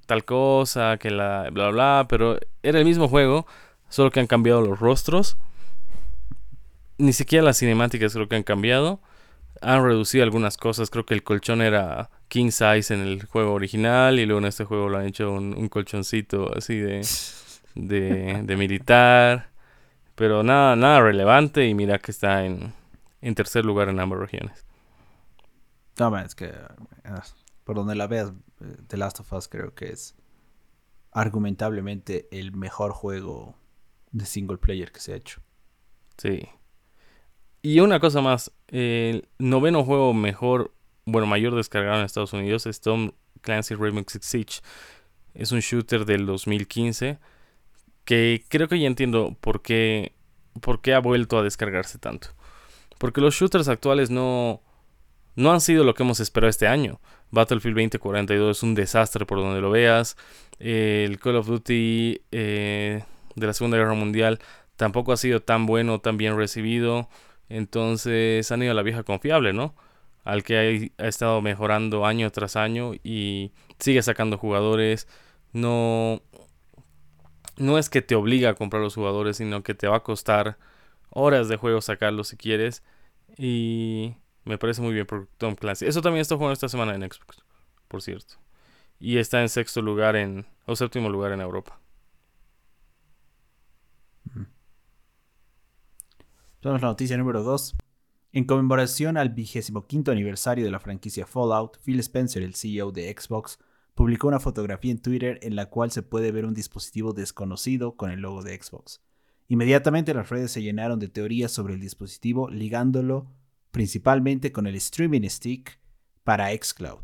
tal 0.08 0.26
cosa, 0.26 0.98
que 0.98 1.12
la 1.12 1.50
bla 1.52 1.70
bla, 1.70 2.08
pero 2.10 2.40
era 2.64 2.80
el 2.80 2.86
mismo 2.86 3.08
juego, 3.08 3.46
solo 3.90 4.10
que 4.10 4.20
han 4.20 4.26
cambiado 4.26 4.62
los 4.62 4.80
rostros. 4.80 5.38
Ni 6.98 7.14
siquiera 7.14 7.46
las 7.46 7.60
cinemáticas 7.60 8.14
creo 8.14 8.28
que 8.28 8.36
han 8.36 8.44
cambiado. 8.44 9.00
Han 9.62 9.84
reducido 9.84 10.24
algunas 10.24 10.58
cosas, 10.58 10.90
creo 10.90 11.06
que 11.06 11.14
el 11.14 11.22
colchón 11.22 11.62
era 11.62 12.10
king 12.32 12.50
size 12.50 12.94
en 12.94 13.02
el 13.02 13.26
juego 13.26 13.54
original 13.54 14.18
y 14.18 14.26
luego 14.26 14.40
en 14.40 14.46
este 14.46 14.64
juego 14.64 14.88
lo 14.88 14.98
han 14.98 15.06
hecho 15.06 15.34
un, 15.34 15.68
colchoncito 15.68 16.50
así 16.56 16.78
de, 16.78 17.06
de, 17.76 18.56
militar. 18.56 19.50
Pero 20.16 20.42
nada, 20.42 20.78
nada 20.78 21.02
relevante 21.02 21.68
y 21.68 21.74
mira 21.74 22.00
que 22.00 22.12
está 22.12 22.46
en, 22.46 22.74
en 23.20 23.36
tercer 23.36 23.66
lugar 23.66 23.90
en 23.90 24.00
ambas 24.00 24.20
regiones. 24.20 24.66
No, 26.00 26.18
es 26.20 26.34
que 26.34 26.54
por 27.66 27.76
donde 27.76 27.96
la 27.96 28.08
veas, 28.08 28.32
eh, 28.62 28.78
The 28.88 28.96
Last 28.96 29.20
of 29.20 29.34
Us 29.34 29.50
creo 29.50 29.76
que 29.76 29.90
es 29.90 30.16
argumentablemente 31.12 32.30
el 32.32 32.54
mejor 32.54 32.94
juego 32.94 33.56
de 34.14 34.26
single 34.26 34.58
player 34.58 34.94
que 34.94 35.02
se 35.02 35.12
ha 35.12 35.18
hecho. 35.18 35.42
Sí. 36.16 36.48
Y 37.62 37.82
una 37.82 38.00
cosa 38.00 38.22
más, 38.22 38.54
el 38.70 39.28
noveno 39.38 39.84
juego 39.84 40.14
mejor 40.14 40.74
bueno, 41.12 41.28
mayor 41.28 41.56
descargado 41.56 42.00
en 42.00 42.06
Estados 42.06 42.34
Unidos 42.34 42.66
es 42.66 42.82
Tom 42.82 43.12
Clancy 43.42 43.76
Six 43.76 44.26
Siege. 44.26 44.62
Es 45.34 45.52
un 45.52 45.60
shooter 45.60 46.06
del 46.06 46.26
2015 46.26 47.20
que 48.06 48.44
creo 48.50 48.68
que 48.68 48.80
ya 48.80 48.88
entiendo 48.88 49.36
por 49.40 49.62
qué, 49.62 50.14
por 50.60 50.82
qué 50.82 50.94
ha 50.94 51.00
vuelto 51.00 51.38
a 51.38 51.44
descargarse 51.44 51.98
tanto. 51.98 52.30
Porque 52.98 53.22
los 53.22 53.36
shooters 53.36 53.68
actuales 53.68 54.10
no, 54.10 54.62
no 55.36 55.52
han 55.52 55.62
sido 55.62 55.84
lo 55.84 55.94
que 55.94 56.04
hemos 56.04 56.20
esperado 56.20 56.50
este 56.50 56.68
año. 56.68 57.00
Battlefield 57.32 57.76
2042 57.76 58.58
es 58.58 58.64
un 58.64 58.76
desastre 58.76 59.26
por 59.26 59.40
donde 59.40 59.62
lo 59.62 59.72
veas. 59.72 60.18
el 60.60 61.20
Call 61.20 61.38
of 61.38 61.48
Duty 61.48 62.22
eh, 62.32 63.04
de 63.36 63.48
la 63.48 63.54
Segunda 63.54 63.78
Guerra 63.78 63.94
Mundial 63.94 64.40
tampoco 64.76 65.14
ha 65.14 65.18
sido 65.18 65.42
tan 65.42 65.66
bueno, 65.66 66.00
tan 66.00 66.18
bien 66.18 66.36
recibido. 66.36 67.08
Entonces 67.50 68.52
han 68.52 68.64
ido 68.64 68.72
a 68.72 68.76
la 68.76 68.84
vieja 68.84 69.04
confiable, 69.04 69.54
¿no? 69.54 69.76
Al 70.24 70.44
que 70.44 70.92
ha, 70.98 71.08
estado 71.08 71.42
mejorando 71.42 72.06
año 72.06 72.32
tras 72.32 72.56
año 72.56 72.94
y 73.04 73.52
sigue 73.80 74.02
sacando 74.04 74.38
jugadores. 74.38 75.08
No, 75.54 76.22
no 77.58 77.78
es 77.78 77.90
que 77.90 78.02
te 78.02 78.16
obliga 78.16 78.50
a 78.52 78.56
comprar 78.56 78.82
los 78.82 78.96
jugadores, 78.96 79.38
sino 79.38 79.64
que 79.64 79.74
te 79.74 79.88
va 79.88 79.98
a 79.98 80.04
costar 80.04 80.58
horas 81.10 81.48
de 81.50 81.58
juego 81.58 81.82
sacarlos 81.82 82.30
si 82.30 82.38
quieres. 82.38 82.84
Y 83.38 84.16
me 84.46 84.58
parece 84.58 84.82
muy 84.82 84.94
bien 84.94 85.06
por 85.06 85.28
Tom 85.38 85.56
Clancy. 85.56 85.86
Eso 85.86 86.02
también 86.02 86.22
está 86.22 86.36
jugando 86.36 86.54
esta 86.54 86.70
semana 86.70 86.96
en 86.96 87.02
Xbox, 87.02 87.44
por 87.88 88.02
cierto. 88.02 88.36
Y 89.00 89.18
está 89.18 89.42
en 89.42 89.50
sexto 89.50 89.82
lugar 89.82 90.16
en, 90.16 90.46
o 90.66 90.76
séptimo 90.76 91.10
lugar 91.10 91.32
en 91.32 91.42
Europa. 91.42 91.80
Vamos 96.64 96.82
la 96.82 96.90
noticia 96.90 97.18
número 97.18 97.42
2. 97.42 97.76
En 98.34 98.46
conmemoración 98.46 99.18
al 99.18 99.30
vigésimo 99.30 99.88
quinto 99.88 100.10
aniversario 100.10 100.64
de 100.64 100.72
la 100.72 100.80
franquicia 100.80 101.26
Fallout, 101.26 101.78
Phil 101.84 102.00
Spencer, 102.00 102.42
el 102.42 102.56
CEO 102.56 102.94
de 102.94 103.14
Xbox, 103.14 103.60
publicó 103.94 104.30
una 104.30 104.40
fotografía 104.40 104.92
en 104.92 105.02
Twitter 105.02 105.38
en 105.42 105.58
la 105.58 105.66
cual 105.66 105.92
se 105.92 106.02
puede 106.02 106.32
ver 106.32 106.46
un 106.46 106.54
dispositivo 106.54 107.12
desconocido 107.12 107.98
con 107.98 108.10
el 108.10 108.22
logo 108.22 108.42
de 108.42 108.58
Xbox. 108.58 109.02
Inmediatamente 109.50 110.14
las 110.14 110.30
redes 110.30 110.50
se 110.52 110.62
llenaron 110.62 110.98
de 110.98 111.10
teorías 111.10 111.52
sobre 111.52 111.74
el 111.74 111.82
dispositivo, 111.82 112.50
ligándolo 112.50 113.28
principalmente 113.72 114.54
con 114.54 114.66
el 114.66 114.76
streaming 114.76 115.28
stick 115.28 115.82
para 116.24 116.56
xCloud. 116.56 117.02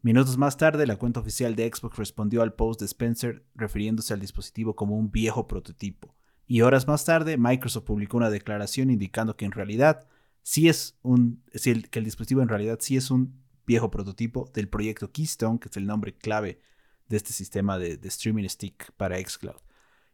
Minutos 0.00 0.38
más 0.38 0.56
tarde, 0.56 0.86
la 0.86 0.96
cuenta 0.96 1.20
oficial 1.20 1.56
de 1.56 1.70
Xbox 1.70 1.98
respondió 1.98 2.40
al 2.40 2.54
post 2.54 2.80
de 2.80 2.86
Spencer 2.86 3.44
refiriéndose 3.54 4.14
al 4.14 4.20
dispositivo 4.20 4.76
como 4.76 4.96
un 4.96 5.10
viejo 5.10 5.46
prototipo. 5.46 6.14
Y 6.46 6.62
horas 6.62 6.88
más 6.88 7.04
tarde, 7.04 7.36
Microsoft 7.36 7.84
publicó 7.84 8.16
una 8.16 8.30
declaración 8.30 8.88
indicando 8.88 9.36
que 9.36 9.44
en 9.44 9.52
realidad 9.52 10.06
sí 10.42 10.68
es 10.68 10.98
un, 11.02 11.42
que 11.52 11.98
el 11.98 12.04
dispositivo 12.04 12.42
en 12.42 12.48
realidad 12.48 12.78
sí 12.80 12.96
es 12.96 13.10
un 13.10 13.40
viejo 13.66 13.90
prototipo 13.90 14.50
del 14.52 14.68
proyecto 14.68 15.12
Keystone, 15.12 15.58
que 15.58 15.68
es 15.68 15.76
el 15.76 15.86
nombre 15.86 16.16
clave 16.16 16.60
de 17.08 17.16
este 17.16 17.32
sistema 17.32 17.78
de, 17.78 17.98
streaming 18.04 18.48
stick 18.48 18.92
para 18.92 19.18
xCloud. 19.18 19.60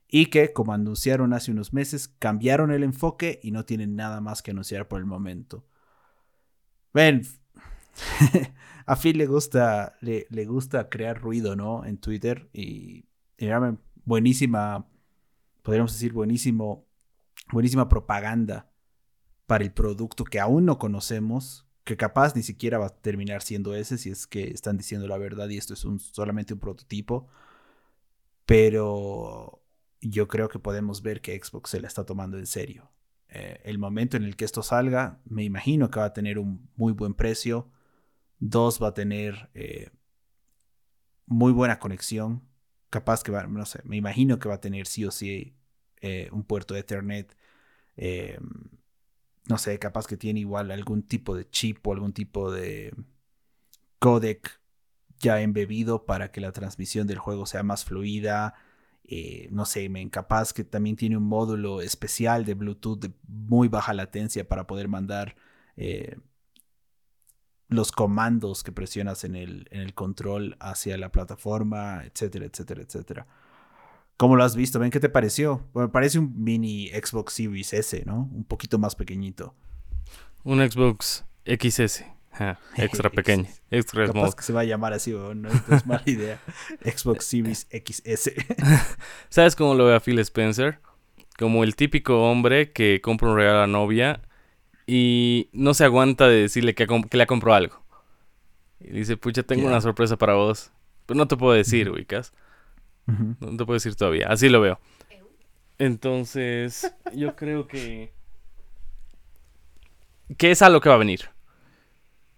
Y 0.08 0.26
que, 0.26 0.52
como 0.52 0.72
anunciaron 0.72 1.32
hace 1.32 1.50
unos 1.50 1.72
meses, 1.72 2.08
cambiaron 2.08 2.70
el 2.70 2.82
enfoque 2.82 3.40
y 3.42 3.50
no 3.50 3.64
tienen 3.64 3.96
nada 3.96 4.20
más 4.20 4.42
que 4.42 4.52
anunciar 4.52 4.88
por 4.88 5.00
el 5.00 5.06
momento. 5.06 5.66
Ven, 6.94 7.22
a 8.86 8.96
Phil 8.96 9.18
le 9.18 9.26
gusta, 9.26 9.96
le, 10.00 10.44
gusta 10.44 10.88
crear 10.88 11.20
ruido, 11.20 11.56
¿no? 11.56 11.84
En 11.84 11.98
Twitter 11.98 12.48
y, 12.52 13.06
y 13.36 13.48
buenísima, 14.04 14.88
podríamos 15.62 15.92
decir, 15.92 16.12
buenísimo, 16.12 16.86
buenísima 17.50 17.88
propaganda 17.88 18.70
para 19.46 19.64
el 19.64 19.72
producto 19.72 20.24
que 20.24 20.40
aún 20.40 20.66
no 20.66 20.78
conocemos, 20.78 21.66
que 21.84 21.96
capaz 21.96 22.34
ni 22.34 22.42
siquiera 22.42 22.78
va 22.78 22.86
a 22.86 22.96
terminar 22.96 23.42
siendo 23.42 23.74
ese 23.74 23.96
si 23.96 24.10
es 24.10 24.26
que 24.26 24.48
están 24.48 24.76
diciendo 24.76 25.06
la 25.06 25.18
verdad 25.18 25.48
y 25.48 25.56
esto 25.56 25.74
es 25.74 25.86
solamente 26.12 26.54
un 26.54 26.60
prototipo. 26.60 27.28
Pero 28.44 29.62
yo 30.00 30.28
creo 30.28 30.48
que 30.48 30.58
podemos 30.58 31.02
ver 31.02 31.20
que 31.20 31.38
Xbox 31.42 31.70
se 31.70 31.80
la 31.80 31.88
está 31.88 32.04
tomando 32.04 32.38
en 32.38 32.46
serio. 32.46 32.90
Eh, 33.28 33.60
el 33.64 33.78
momento 33.78 34.16
en 34.16 34.24
el 34.24 34.36
que 34.36 34.44
esto 34.44 34.62
salga, 34.62 35.20
me 35.24 35.44
imagino 35.44 35.90
que 35.90 36.00
va 36.00 36.06
a 36.06 36.12
tener 36.12 36.38
un 36.38 36.68
muy 36.76 36.92
buen 36.92 37.14
precio. 37.14 37.70
Dos, 38.38 38.82
va 38.82 38.88
a 38.88 38.94
tener 38.94 39.50
eh, 39.54 39.90
muy 41.26 41.52
buena 41.52 41.78
conexión. 41.78 42.42
Capaz 42.90 43.22
que 43.22 43.32
va, 43.32 43.46
no 43.46 43.66
sé, 43.66 43.80
me 43.84 43.96
imagino 43.96 44.38
que 44.38 44.48
va 44.48 44.56
a 44.56 44.60
tener 44.60 44.86
sí 44.86 45.04
o 45.04 45.10
sí 45.10 45.56
eh, 46.00 46.28
un 46.32 46.44
puerto 46.44 46.74
de 46.74 46.80
Ethernet 46.80 47.36
no 49.48 49.58
sé, 49.58 49.78
capaz 49.78 50.06
que 50.06 50.16
tiene 50.16 50.40
igual 50.40 50.70
algún 50.70 51.02
tipo 51.02 51.36
de 51.36 51.48
chip 51.48 51.86
o 51.86 51.92
algún 51.92 52.12
tipo 52.12 52.50
de 52.50 52.94
codec 53.98 54.60
ya 55.18 55.40
embebido 55.40 56.04
para 56.06 56.30
que 56.32 56.40
la 56.40 56.52
transmisión 56.52 57.06
del 57.06 57.18
juego 57.18 57.46
sea 57.46 57.62
más 57.62 57.84
fluida. 57.84 58.54
Eh, 59.04 59.48
no 59.52 59.64
sé, 59.64 59.88
me 59.88 60.08
capaz 60.10 60.52
que 60.52 60.64
también 60.64 60.96
tiene 60.96 61.16
un 61.16 61.24
módulo 61.24 61.80
especial 61.80 62.44
de 62.44 62.54
Bluetooth 62.54 62.98
de 63.00 63.12
muy 63.28 63.68
baja 63.68 63.94
latencia 63.94 64.48
para 64.48 64.66
poder 64.66 64.88
mandar 64.88 65.36
eh, 65.76 66.16
los 67.68 67.92
comandos 67.92 68.62
que 68.62 68.72
presionas 68.72 69.24
en 69.24 69.36
el, 69.36 69.68
en 69.70 69.80
el 69.80 69.94
control 69.94 70.56
hacia 70.60 70.96
la 70.98 71.10
plataforma, 71.12 72.04
etcétera, 72.04 72.46
etcétera, 72.46 72.82
etcétera. 72.82 73.26
¿Cómo 74.16 74.36
lo 74.36 74.44
has 74.44 74.56
visto? 74.56 74.78
¿Ven 74.78 74.90
qué 74.90 75.00
te 75.00 75.10
pareció? 75.10 75.66
Bueno, 75.74 75.92
parece 75.92 76.18
un 76.18 76.32
mini 76.42 76.88
Xbox 76.88 77.34
Series 77.34 77.72
S, 77.74 78.02
¿no? 78.06 78.30
Un 78.32 78.44
poquito 78.44 78.78
más 78.78 78.94
pequeñito. 78.94 79.54
Un 80.42 80.58
Xbox 80.58 81.24
XS. 81.44 82.04
extra 82.76 83.10
pequeño. 83.10 83.46
Extra 83.70 84.06
Capaz 84.06 84.34
que 84.34 84.42
se 84.42 84.52
va 84.52 84.60
a 84.60 84.64
llamar 84.64 84.92
así, 84.92 85.12
no, 85.12 85.48
es 85.48 85.86
mala 85.86 86.02
idea. 86.06 86.40
Xbox 86.84 87.26
Series 87.26 87.68
XS. 87.70 88.32
¿Sabes 89.28 89.54
cómo 89.54 89.74
lo 89.74 89.84
ve 89.84 89.94
a 89.94 90.00
Phil 90.00 90.18
Spencer? 90.20 90.80
Como 91.38 91.62
el 91.62 91.76
típico 91.76 92.30
hombre 92.30 92.72
que 92.72 93.00
compra 93.02 93.28
un 93.28 93.36
regalo 93.36 93.58
a 93.58 93.60
la 93.62 93.66
novia 93.66 94.22
y 94.86 95.50
no 95.52 95.74
se 95.74 95.84
aguanta 95.84 96.26
de 96.26 96.42
decirle 96.42 96.74
que, 96.74 96.86
que 96.86 97.16
le 97.18 97.26
compró 97.26 97.52
algo. 97.52 97.82
Y 98.80 98.92
dice, 98.92 99.18
pucha, 99.18 99.42
tengo 99.42 99.66
una 99.66 99.82
sorpresa 99.82 100.16
para 100.16 100.34
vos. 100.34 100.72
Pero 101.04 101.18
no 101.18 101.28
te 101.28 101.36
puedo 101.36 101.52
decir, 101.52 101.90
ubicas. 101.90 102.32
No 103.06 103.56
te 103.56 103.64
puedo 103.64 103.74
decir 103.74 103.94
todavía. 103.94 104.26
Así 104.28 104.48
lo 104.48 104.60
veo. 104.60 104.80
Entonces, 105.78 106.92
yo 107.14 107.36
creo 107.36 107.66
que. 107.66 108.12
¿Qué 110.36 110.50
es 110.50 110.62
a 110.62 110.68
lo 110.68 110.80
que 110.80 110.88
va 110.88 110.96
a 110.96 110.98
venir? 110.98 111.30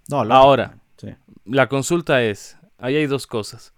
No, 0.09 0.21
Ahora, 0.23 0.79
la 1.45 1.69
consulta 1.69 2.23
es: 2.23 2.57
ahí 2.79 2.97
hay 2.97 3.07
dos 3.07 3.27
cosas. 3.27 3.73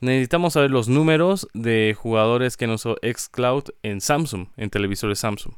Necesitamos 0.00 0.54
saber 0.54 0.70
los 0.70 0.88
números 0.88 1.48
de 1.54 1.96
jugadores 1.96 2.56
que 2.56 2.66
no 2.66 2.74
usó 2.74 2.96
Xcloud 3.02 3.70
en 3.84 4.00
Samsung, 4.00 4.48
en 4.56 4.68
televisores 4.68 5.20
Samsung. 5.20 5.54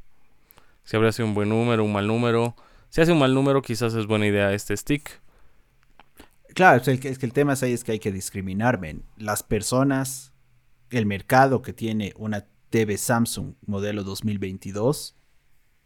Si 0.85 0.97
habría 0.97 1.13
sido 1.13 1.29
un 1.29 1.35
buen 1.35 1.49
número, 1.49 1.83
un 1.83 1.93
mal 1.93 2.07
número. 2.07 2.55
Si 2.91 3.01
hace 3.01 3.13
un 3.13 3.19
mal 3.19 3.33
número, 3.33 3.63
quizás 3.63 3.95
es 3.95 4.07
buena 4.07 4.27
idea 4.27 4.53
este 4.53 4.77
stick. 4.77 5.23
Claro, 6.55 6.83
es, 6.85 7.19
que 7.19 7.27
el 7.27 7.33
tema 7.33 7.55
es 7.55 7.63
ahí 7.63 7.73
es 7.73 7.85
que 7.85 7.93
hay 7.93 7.99
que 7.99 8.13
discriminar, 8.13 8.79
Las 9.17 9.43
personas 9.43 10.34
el 10.91 11.07
mercado 11.07 11.63
que 11.63 11.73
tiene 11.73 12.13
una 12.17 12.47
TV 12.71 12.99
Samsung 12.99 13.55
modelo 13.67 14.05
2022 14.05 15.17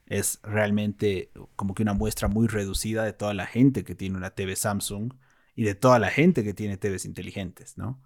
es 0.06 0.40
realmente 0.42 1.30
como 1.56 1.74
que 1.74 1.82
una 1.82 1.94
muestra 1.94 2.28
muy 2.28 2.48
reducida 2.48 3.04
de 3.04 3.12
toda 3.12 3.34
la 3.34 3.46
gente 3.46 3.84
que 3.84 3.94
tiene 3.94 4.16
una 4.16 4.30
TV 4.30 4.56
Samsung 4.56 5.12
y 5.54 5.64
de 5.64 5.74
toda 5.74 5.98
la 5.98 6.08
gente 6.08 6.44
que 6.44 6.54
tiene 6.54 6.76
TVs 6.76 7.04
inteligentes, 7.04 7.76
¿no? 7.76 8.00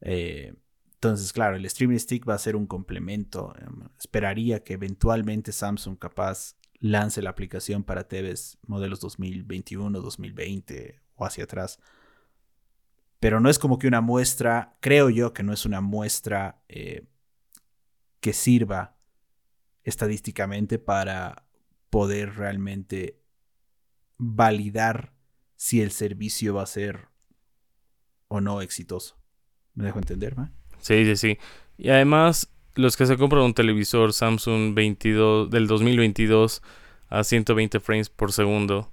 Eh, 0.00 0.54
entonces, 0.94 1.32
claro, 1.32 1.56
el 1.56 1.64
streaming 1.66 1.98
stick 1.98 2.28
va 2.28 2.34
a 2.34 2.38
ser 2.38 2.56
un 2.56 2.66
complemento. 2.66 3.54
Em, 3.58 3.88
esperaría 3.98 4.62
que 4.64 4.74
eventualmente 4.74 5.52
Samsung 5.52 5.98
capaz 5.98 6.56
lance 6.78 7.22
la 7.22 7.30
aplicación 7.30 7.84
para 7.84 8.08
TVs 8.08 8.58
modelos 8.66 9.00
2021, 9.00 10.00
2020 10.00 11.00
o 11.14 11.24
hacia 11.24 11.44
atrás. 11.44 11.78
Pero 13.20 13.38
no 13.38 13.50
es 13.50 13.58
como 13.58 13.78
que 13.78 13.86
una 13.86 14.00
muestra, 14.00 14.76
creo 14.80 15.10
yo 15.10 15.32
que 15.32 15.42
no 15.42 15.52
es 15.52 15.66
una 15.66 15.80
muestra 15.80 16.62
eh, 16.68 17.04
que 18.20 18.32
sirva 18.32 18.96
estadísticamente 19.84 20.78
para 20.78 21.46
poder 21.90 22.36
realmente 22.36 23.20
validar 24.16 25.12
si 25.56 25.80
el 25.80 25.90
servicio 25.90 26.54
va 26.54 26.62
a 26.62 26.66
ser 26.66 27.08
o 28.28 28.40
no 28.40 28.62
exitoso. 28.62 29.18
¿Me 29.74 29.84
dejo 29.84 29.98
entender, 29.98 30.36
man? 30.36 30.54
Sí, 30.78 31.04
sí, 31.04 31.16
sí. 31.16 31.38
Y 31.76 31.90
además, 31.90 32.50
los 32.74 32.96
que 32.96 33.06
se 33.06 33.16
compran 33.16 33.42
un 33.42 33.54
televisor 33.54 34.12
Samsung 34.12 34.74
22 34.74 35.50
del 35.50 35.66
2022 35.66 36.62
a 37.08 37.24
120 37.24 37.80
frames 37.80 38.08
por 38.08 38.32
segundo, 38.32 38.92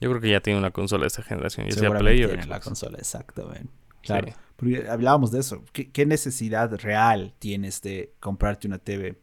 yo 0.00 0.10
creo 0.10 0.20
que 0.20 0.30
ya 0.30 0.40
tiene 0.40 0.58
una 0.58 0.70
consola 0.70 1.02
de 1.02 1.08
esta 1.08 1.22
generación, 1.22 1.66
ya 1.66 1.76
sea 1.76 1.90
Play 1.90 2.24
o 2.24 2.34
la 2.34 2.60
consola, 2.60 2.98
exactamente. 2.98 3.72
Claro. 4.02 4.28
Porque 4.56 4.88
hablábamos 4.88 5.30
de 5.30 5.40
eso. 5.40 5.64
¿Qué, 5.72 6.06
necesidad 6.06 6.72
real 6.80 7.34
tienes 7.38 7.80
de 7.82 8.14
comprarte 8.20 8.66
una 8.66 8.78
TV 8.78 9.20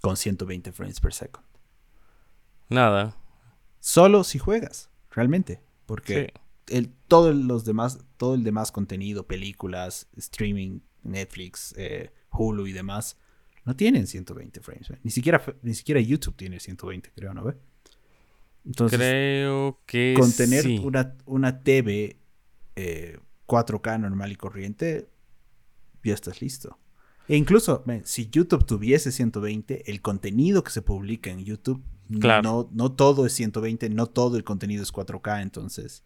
con 0.00 0.16
120 0.16 0.72
frames 0.72 1.00
per 1.00 1.12
second? 1.12 1.44
Nada. 2.68 3.16
Solo 3.80 4.24
si 4.24 4.38
juegas, 4.38 4.90
realmente. 5.10 5.60
Porque 5.86 6.32
el, 6.68 6.92
todo, 7.08 7.32
los 7.32 7.64
demás, 7.64 7.98
todo 8.16 8.34
el 8.34 8.44
demás 8.44 8.72
contenido, 8.72 9.26
películas, 9.26 10.08
streaming, 10.16 10.80
Netflix, 11.02 11.74
eh, 11.76 12.12
Hulu 12.30 12.66
y 12.66 12.72
demás, 12.72 13.18
no 13.64 13.76
tienen 13.76 14.06
120 14.06 14.60
frames. 14.60 14.92
Ni, 15.02 15.10
siquiera, 15.10 15.42
ni 15.62 15.74
siquiera 15.74 16.00
YouTube 16.00 16.36
tiene 16.36 16.60
120, 16.60 17.12
creo, 17.14 17.34
¿no 17.34 17.44
ve? 17.44 17.56
Entonces, 18.64 18.98
creo 18.98 19.80
que 19.86 20.14
con 20.16 20.32
tener 20.32 20.66
una, 20.80 21.16
una 21.24 21.62
TV 21.62 22.18
4K 22.76 23.94
eh, 23.94 23.98
normal 23.98 24.32
y 24.32 24.36
corriente, 24.36 25.08
ya 26.04 26.14
estás 26.14 26.40
listo. 26.40 26.78
E 27.28 27.36
incluso, 27.36 27.84
si 28.04 28.28
YouTube 28.28 28.66
tuviese 28.66 29.12
120, 29.12 29.90
el 29.90 30.02
contenido 30.02 30.64
que 30.64 30.70
se 30.70 30.82
publica 30.82 31.30
en 31.30 31.44
YouTube, 31.44 31.82
no, 32.08 32.68
no 32.72 32.92
todo 32.92 33.24
es 33.24 33.32
120, 33.34 33.88
no 33.90 34.06
todo 34.08 34.36
el 34.36 34.44
contenido 34.44 34.82
es 34.82 34.92
4K, 34.92 35.42
entonces, 35.42 36.02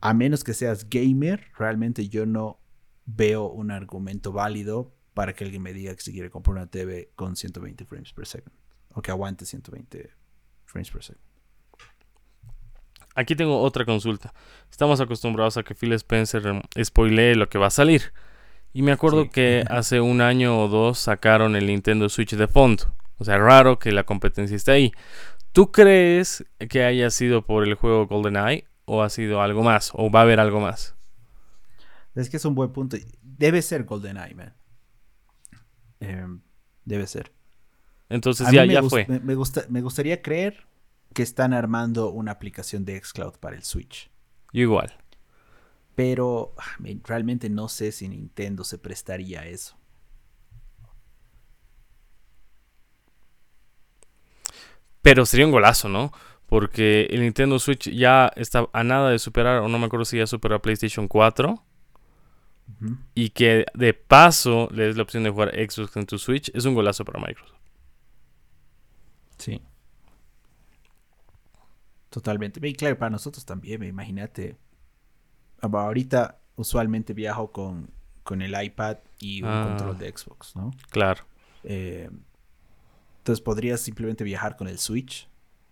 a 0.00 0.12
menos 0.12 0.44
que 0.44 0.52
seas 0.52 0.88
gamer, 0.90 1.46
realmente 1.58 2.08
yo 2.08 2.26
no 2.26 2.60
veo 3.06 3.48
un 3.48 3.70
argumento 3.70 4.32
válido 4.32 4.94
para 5.14 5.34
que 5.34 5.44
alguien 5.44 5.62
me 5.62 5.72
diga 5.72 5.94
que 5.94 6.02
se 6.02 6.12
quiere 6.12 6.28
comprar 6.28 6.56
una 6.56 6.66
TV 6.66 7.10
con 7.16 7.36
120 7.36 7.86
frames 7.86 8.12
per 8.12 8.26
second. 8.26 8.54
O 8.92 9.00
que 9.00 9.10
aguante 9.10 9.46
120 9.46 10.10
frames 10.66 10.90
per 10.90 11.02
second. 11.02 11.26
Aquí 13.16 13.34
tengo 13.34 13.62
otra 13.62 13.86
consulta. 13.86 14.34
Estamos 14.70 15.00
acostumbrados 15.00 15.56
a 15.56 15.62
que 15.62 15.74
Phil 15.74 15.94
Spencer 15.94 16.60
spoilee 16.84 17.34
lo 17.34 17.48
que 17.48 17.56
va 17.56 17.68
a 17.68 17.70
salir. 17.70 18.12
Y 18.74 18.82
me 18.82 18.92
acuerdo 18.92 19.30
que 19.30 19.64
hace 19.70 20.02
un 20.02 20.20
año 20.20 20.60
o 20.60 20.68
dos 20.68 20.98
sacaron 20.98 21.56
el 21.56 21.66
Nintendo 21.66 22.10
Switch 22.10 22.36
de 22.36 22.46
fondo. 22.46 22.94
O 23.16 23.24
sea, 23.24 23.38
raro 23.38 23.78
que 23.78 23.90
la 23.90 24.04
competencia 24.04 24.54
esté 24.54 24.72
ahí. 24.72 24.92
¿Tú 25.52 25.72
crees 25.72 26.44
que 26.68 26.84
haya 26.84 27.08
sido 27.08 27.40
por 27.46 27.66
el 27.66 27.74
juego 27.74 28.06
GoldenEye 28.06 28.66
o 28.84 29.02
ha 29.02 29.08
sido 29.08 29.40
algo 29.40 29.62
más? 29.62 29.92
¿O 29.94 30.10
va 30.10 30.20
a 30.20 30.22
haber 30.24 30.38
algo 30.38 30.60
más? 30.60 30.94
Es 32.14 32.28
que 32.28 32.36
es 32.36 32.44
un 32.44 32.54
buen 32.54 32.70
punto. 32.72 32.98
Debe 33.22 33.62
ser 33.62 33.84
GoldenEye, 33.84 34.34
man. 34.34 34.54
Em, 36.00 36.42
debe 36.84 37.06
ser. 37.06 37.32
Entonces 38.08 38.50
ya, 38.50 38.64
ya 38.64 38.82
fue. 38.82 39.06
Me, 39.08 39.20
me, 39.20 39.80
gustaría 39.80 40.22
creer 40.22 40.66
que 41.12 41.22
están 41.22 41.52
armando 41.52 42.10
una 42.10 42.32
aplicación 42.32 42.84
de 42.84 43.00
Xcloud 43.02 43.34
para 43.38 43.56
el 43.56 43.62
Switch. 43.62 44.10
Igual. 44.52 44.94
Pero 45.94 46.54
ah, 46.58 46.76
realmente 47.04 47.48
no 47.50 47.68
sé 47.68 47.90
si 47.90 48.08
Nintendo 48.08 48.64
se 48.64 48.78
prestaría 48.78 49.40
a 49.40 49.46
eso. 49.46 49.76
Pero 55.02 55.24
sería 55.24 55.46
un 55.46 55.52
golazo, 55.52 55.88
¿no? 55.88 56.12
Porque 56.46 57.06
el 57.10 57.20
Nintendo 57.20 57.58
Switch 57.58 57.90
ya 57.90 58.30
está 58.36 58.68
a 58.72 58.84
nada 58.84 59.10
de 59.10 59.18
superar, 59.18 59.62
o 59.62 59.68
no 59.68 59.78
me 59.78 59.86
acuerdo 59.86 60.04
si 60.04 60.18
ya 60.18 60.26
superó 60.26 60.56
a 60.56 60.62
PlayStation 60.62 61.08
4. 61.08 61.62
Y 63.14 63.30
que 63.30 63.64
de 63.74 63.94
paso 63.94 64.68
le 64.72 64.86
des 64.86 64.96
la 64.96 65.04
opción 65.04 65.22
de 65.22 65.30
jugar 65.30 65.52
Xbox 65.54 65.96
en 65.96 66.06
tu 66.06 66.18
Switch, 66.18 66.50
es 66.54 66.64
un 66.64 66.74
golazo 66.74 67.04
para 67.04 67.20
Microsoft. 67.20 67.55
Sí. 69.38 69.60
Totalmente. 72.10 72.66
Y 72.66 72.74
claro, 72.74 72.98
para 72.98 73.10
nosotros 73.10 73.44
también, 73.44 73.82
imagínate. 73.82 74.56
Ahorita 75.60 76.40
usualmente 76.56 77.12
viajo 77.12 77.50
con, 77.52 77.90
con 78.22 78.42
el 78.42 78.54
iPad 78.62 78.98
y 79.18 79.42
un 79.42 79.48
ah. 79.48 79.66
control 79.68 79.98
de 79.98 80.16
Xbox, 80.16 80.56
¿no? 80.56 80.70
Claro. 80.90 81.24
Eh, 81.64 82.08
entonces 83.18 83.42
podrías 83.42 83.80
simplemente 83.80 84.24
viajar 84.24 84.56
con 84.56 84.68
el 84.68 84.78
Switch, 84.78 85.28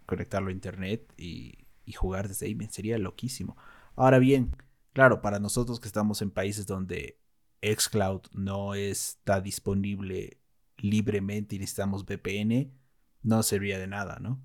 conectarlo 0.06 0.48
a 0.48 0.52
internet 0.52 1.12
y, 1.16 1.66
y 1.84 1.92
jugar 1.92 2.28
desde 2.28 2.46
ahí. 2.46 2.58
Sería 2.70 2.98
loquísimo. 2.98 3.56
Ahora 3.96 4.18
bien, 4.18 4.56
Claro, 4.94 5.20
para 5.20 5.40
nosotros 5.40 5.80
que 5.80 5.88
estamos 5.88 6.22
en 6.22 6.30
países 6.30 6.66
donde 6.66 7.18
Xcloud 7.62 8.22
no 8.32 8.74
está 8.76 9.40
disponible 9.40 10.40
libremente 10.78 11.56
y 11.56 11.58
necesitamos 11.58 12.04
VPN, 12.04 12.70
no 13.24 13.42
serviría 13.42 13.78
de 13.78 13.88
nada, 13.88 14.18
¿no? 14.20 14.40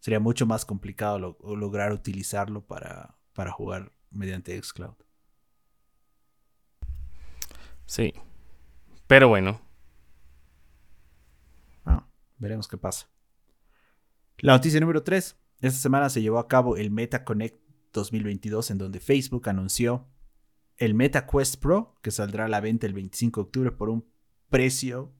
Sería 0.00 0.20
mucho 0.20 0.46
más 0.46 0.64
complicado 0.64 1.38
lograr 1.42 1.92
utilizarlo 1.92 2.66
para, 2.66 3.16
para 3.32 3.52
jugar 3.52 3.92
mediante 4.10 4.60
Xcloud. 4.60 4.96
Sí. 7.86 8.12
Pero 9.06 9.28
bueno. 9.28 9.60
Ah, 11.84 12.06
veremos 12.38 12.68
qué 12.68 12.76
pasa. 12.76 13.08
La 14.38 14.54
noticia 14.54 14.80
número 14.80 15.02
3. 15.02 15.38
Esta 15.60 15.78
semana 15.78 16.10
se 16.10 16.20
llevó 16.20 16.38
a 16.38 16.48
cabo 16.48 16.76
el 16.76 16.90
Meta 16.90 17.24
Connect 17.24 17.62
2022 17.92 18.70
en 18.70 18.78
donde 18.78 19.00
Facebook 19.00 19.48
anunció 19.48 20.08
el 20.76 20.94
Meta 20.94 21.26
Quest 21.26 21.56
Pro 21.56 21.94
que 22.02 22.10
saldrá 22.10 22.46
a 22.46 22.48
la 22.48 22.60
venta 22.60 22.86
el 22.86 22.94
25 22.94 23.40
de 23.40 23.44
octubre 23.44 23.70
por 23.72 23.88
un 23.88 24.06
precio 24.50 25.14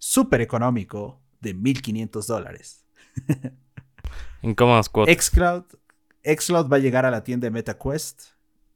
súper 0.00 0.40
económico 0.40 1.20
de 1.40 1.54
1.500 1.54 2.26
dólares. 2.26 2.84
¿En 4.42 4.54
cómo 4.56 4.82
Xcloud, 4.82 5.64
Xcloud 6.24 6.72
va 6.72 6.76
a 6.76 6.80
llegar 6.80 7.06
a 7.06 7.10
la 7.10 7.22
tienda 7.22 7.46
de 7.46 7.50
MetaQuest, 7.52 8.22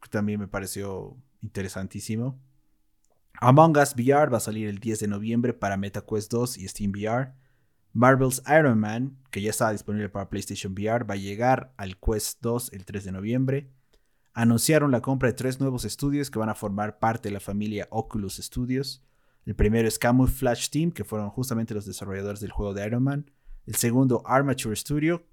que 0.00 0.08
también 0.08 0.38
me 0.38 0.46
pareció 0.46 1.16
interesantísimo. 1.42 2.38
Among 3.40 3.76
Us 3.78 3.94
VR 3.96 4.32
va 4.32 4.36
a 4.36 4.40
salir 4.40 4.68
el 4.68 4.78
10 4.78 5.00
de 5.00 5.08
noviembre 5.08 5.54
para 5.54 5.76
MetaQuest 5.76 6.30
2 6.30 6.58
y 6.58 6.68
Steam 6.68 6.92
VR. 6.92 7.32
Marvel's 7.94 8.42
Iron 8.48 8.78
Man, 8.78 9.16
que 9.30 9.40
ya 9.40 9.50
estaba 9.50 9.72
disponible 9.72 10.08
para 10.08 10.28
PlayStation 10.28 10.72
VR, 10.72 11.08
va 11.08 11.14
a 11.14 11.16
llegar 11.16 11.72
al 11.76 11.96
Quest 11.96 12.40
2 12.42 12.72
el 12.72 12.84
3 12.84 13.04
de 13.04 13.12
noviembre. 13.12 13.70
Anunciaron 14.32 14.90
la 14.90 15.00
compra 15.00 15.28
de 15.28 15.34
tres 15.34 15.60
nuevos 15.60 15.84
estudios 15.84 16.28
que 16.28 16.40
van 16.40 16.48
a 16.48 16.56
formar 16.56 16.98
parte 16.98 17.28
de 17.28 17.34
la 17.34 17.40
familia 17.40 17.86
Oculus 17.90 18.38
Studios. 18.38 19.04
El 19.46 19.54
primero 19.54 19.86
es 19.86 19.98
Camouflage 19.98 20.70
Team, 20.70 20.90
que 20.90 21.04
fueron 21.04 21.30
justamente 21.30 21.74
los 21.74 21.86
desarrolladores 21.86 22.40
del 22.40 22.50
juego 22.50 22.72
de 22.72 22.86
Iron 22.86 23.02
Man. 23.02 23.30
El 23.66 23.74
segundo, 23.74 24.22
Armature 24.24 24.76
Studio, 24.76 25.26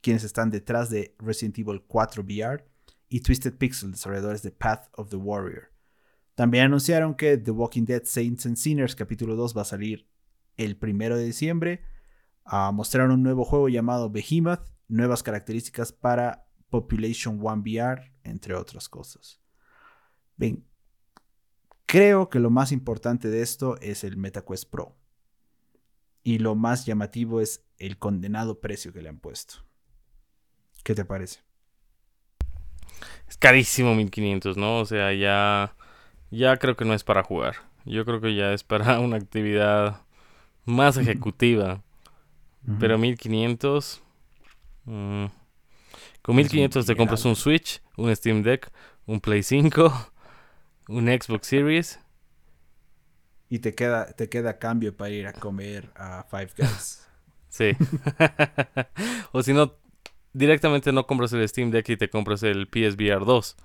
quienes 0.00 0.24
están 0.24 0.50
detrás 0.50 0.90
de 0.90 1.14
Resident 1.18 1.58
Evil 1.58 1.82
4 1.86 2.22
VR. 2.22 2.64
Y 3.08 3.20
Twisted 3.20 3.56
Pixel, 3.56 3.92
desarrolladores 3.92 4.42
de 4.42 4.50
Path 4.50 4.88
of 4.96 5.10
the 5.10 5.16
Warrior. 5.16 5.70
También 6.34 6.64
anunciaron 6.64 7.14
que 7.14 7.36
The 7.36 7.52
Walking 7.52 7.84
Dead 7.84 8.02
Saints 8.04 8.46
and 8.46 8.56
Sinners 8.56 8.96
capítulo 8.96 9.36
2 9.36 9.56
va 9.56 9.62
a 9.62 9.66
salir 9.66 10.08
el 10.56 10.76
primero 10.76 11.16
de 11.16 11.24
diciembre. 11.24 11.84
a 12.46 12.72
mostrar 12.72 13.08
un 13.08 13.22
nuevo 13.22 13.44
juego 13.44 13.70
llamado 13.70 14.10
Behemoth, 14.10 14.68
nuevas 14.88 15.22
características 15.22 15.92
para 15.92 16.46
Population 16.68 17.40
One 17.42 17.62
VR, 17.62 18.12
entre 18.22 18.54
otras 18.54 18.88
cosas. 18.88 19.40
Bien, 20.36 20.66
creo 21.86 22.28
que 22.30 22.40
lo 22.40 22.50
más 22.50 22.72
importante 22.72 23.28
de 23.28 23.42
esto 23.42 23.76
es 23.80 24.04
el 24.04 24.16
MetaQuest 24.16 24.70
Pro. 24.70 24.96
Y 26.24 26.38
lo 26.38 26.54
más 26.56 26.86
llamativo 26.86 27.40
es 27.40 27.64
el 27.78 27.98
condenado 27.98 28.60
precio 28.60 28.92
que 28.92 29.02
le 29.02 29.08
han 29.10 29.18
puesto. 29.20 29.64
¿Qué 30.84 30.94
te 30.94 31.04
parece? 31.04 31.40
Es 33.28 33.36
carísimo 33.36 33.94
1500, 33.94 34.56
¿no? 34.56 34.78
O 34.80 34.84
sea, 34.86 35.12
ya 35.12 35.76
ya 36.30 36.56
creo 36.58 36.76
que 36.76 36.84
no 36.84 36.94
es 36.94 37.04
para 37.04 37.22
jugar. 37.22 37.56
Yo 37.84 38.04
creo 38.04 38.20
que 38.20 38.34
ya 38.34 38.52
es 38.52 38.64
para 38.64 39.00
una 39.00 39.16
actividad 39.16 40.02
más 40.64 40.96
ejecutiva. 40.96 41.82
Pero 42.78 42.98
1500. 42.98 44.02
Mm, 44.86 45.26
Con 46.22 46.36
1500 46.36 46.86
te 46.86 46.96
compras 46.96 47.24
un 47.24 47.36
Switch, 47.36 47.82
un 47.96 48.14
Steam 48.14 48.42
Deck, 48.42 48.70
un 49.06 49.20
Play 49.20 49.42
5, 49.42 49.92
un 50.88 51.06
Xbox 51.06 51.46
Series. 51.46 52.00
Y 53.48 53.60
te 53.60 53.74
queda, 53.74 54.12
te 54.12 54.28
queda 54.28 54.58
cambio 54.58 54.96
para 54.96 55.10
ir 55.10 55.26
a 55.26 55.32
comer 55.32 55.90
a 55.96 56.24
Five 56.30 56.50
Guys. 56.56 57.06
sí. 57.48 57.72
o 59.32 59.42
si 59.42 59.52
no, 59.52 59.74
directamente 60.32 60.92
no 60.92 61.06
compras 61.06 61.32
el 61.32 61.48
Steam 61.48 61.70
Deck 61.70 61.88
y 61.90 61.96
te 61.96 62.10
compras 62.10 62.42
el 62.42 62.66
PSVR 62.66 63.24
2. 63.24 63.56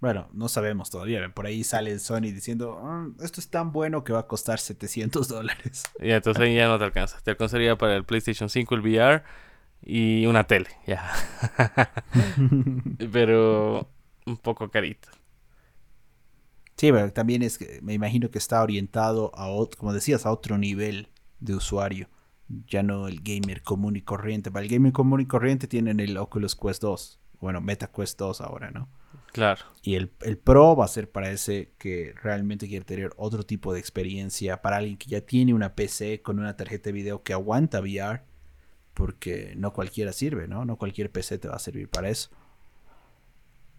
Bueno, 0.00 0.28
no 0.32 0.48
sabemos 0.48 0.90
todavía. 0.90 1.26
Por 1.32 1.46
ahí 1.46 1.64
sale 1.64 1.98
Sony 1.98 2.32
diciendo, 2.32 2.78
ah, 2.82 3.08
esto 3.22 3.40
es 3.40 3.48
tan 3.48 3.72
bueno 3.72 4.04
que 4.04 4.12
va 4.12 4.20
a 4.20 4.26
costar 4.26 4.58
700 4.58 5.28
dólares. 5.28 5.84
Y 6.00 6.10
entonces 6.10 6.42
ahí 6.42 6.54
ya 6.54 6.68
no 6.68 6.78
te 6.78 6.84
alcanza. 6.84 7.18
Te 7.22 7.30
alcanzaría 7.30 7.76
para 7.76 7.96
el 7.96 8.04
PlayStation 8.04 8.48
5, 8.48 8.74
el 8.74 8.80
VR 8.82 9.22
y 9.82 10.26
una 10.26 10.44
tele, 10.44 10.68
ya. 10.86 11.12
pero 13.12 13.88
un 14.26 14.36
poco 14.36 14.70
carito. 14.70 15.08
Sí, 16.76 16.92
pero 16.92 17.10
también 17.12 17.42
es 17.42 17.58
que 17.58 17.80
me 17.82 17.94
imagino 17.94 18.30
que 18.30 18.38
está 18.38 18.62
orientado 18.62 19.32
a, 19.34 19.48
como 19.78 19.92
decías, 19.92 20.26
a 20.26 20.30
otro 20.30 20.58
nivel 20.58 21.08
de 21.40 21.54
usuario. 21.54 22.08
Ya 22.68 22.82
no 22.82 23.08
el 23.08 23.22
gamer 23.22 23.62
común 23.62 23.96
y 23.96 24.02
corriente. 24.02 24.50
Para 24.50 24.64
el 24.64 24.70
gamer 24.70 24.92
común 24.92 25.20
y 25.20 25.26
corriente 25.26 25.66
tienen 25.68 26.00
el 26.00 26.16
Oculus 26.16 26.54
Quest 26.54 26.82
2. 26.82 27.20
Bueno, 27.40 27.60
Meta 27.60 27.90
Quest 27.90 28.18
2 28.18 28.40
ahora, 28.42 28.70
¿no? 28.70 28.88
Claro. 29.32 29.64
Y 29.82 29.94
el, 29.94 30.12
el, 30.20 30.38
Pro 30.38 30.76
va 30.76 30.84
a 30.84 30.88
ser 30.88 31.10
para 31.10 31.30
ese 31.30 31.72
que 31.78 32.14
realmente 32.22 32.68
quiere 32.68 32.84
tener 32.84 33.10
otro 33.16 33.42
tipo 33.42 33.72
de 33.72 33.80
experiencia. 33.80 34.62
Para 34.62 34.76
alguien 34.76 34.96
que 34.96 35.08
ya 35.08 35.22
tiene 35.22 35.54
una 35.54 35.74
PC 35.74 36.22
con 36.22 36.38
una 36.38 36.56
tarjeta 36.56 36.84
de 36.84 36.92
video 36.92 37.22
que 37.22 37.32
aguanta 37.32 37.80
VR. 37.80 38.22
Porque 38.94 39.54
no 39.56 39.72
cualquiera 39.72 40.12
sirve, 40.12 40.46
¿no? 40.46 40.64
No 40.64 40.76
cualquier 40.76 41.10
PC 41.10 41.38
te 41.38 41.48
va 41.48 41.56
a 41.56 41.58
servir 41.58 41.88
para 41.88 42.08
eso. 42.08 42.30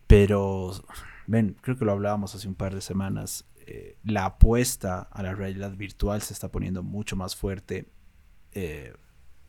Pero, 0.08 0.74
ven, 1.28 1.56
creo 1.62 1.78
que 1.78 1.86
lo 1.86 1.92
hablábamos 1.92 2.34
hace 2.34 2.48
un 2.48 2.56
par 2.56 2.74
de 2.74 2.82
semanas. 2.82 3.46
Eh, 3.58 3.98
la 4.04 4.26
apuesta 4.26 5.02
a 5.12 5.22
la 5.22 5.36
realidad 5.36 5.72
virtual 5.76 6.22
se 6.22 6.34
está 6.34 6.50
poniendo 6.50 6.84
mucho 6.84 7.16
más 7.16 7.36
fuerte. 7.36 7.90
Eh, 8.54 8.96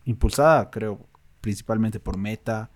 impulsada, 0.05 0.69
creo, 0.69 1.07
principalmente 1.41 1.99
por 1.99 2.17
Meta 2.17 2.69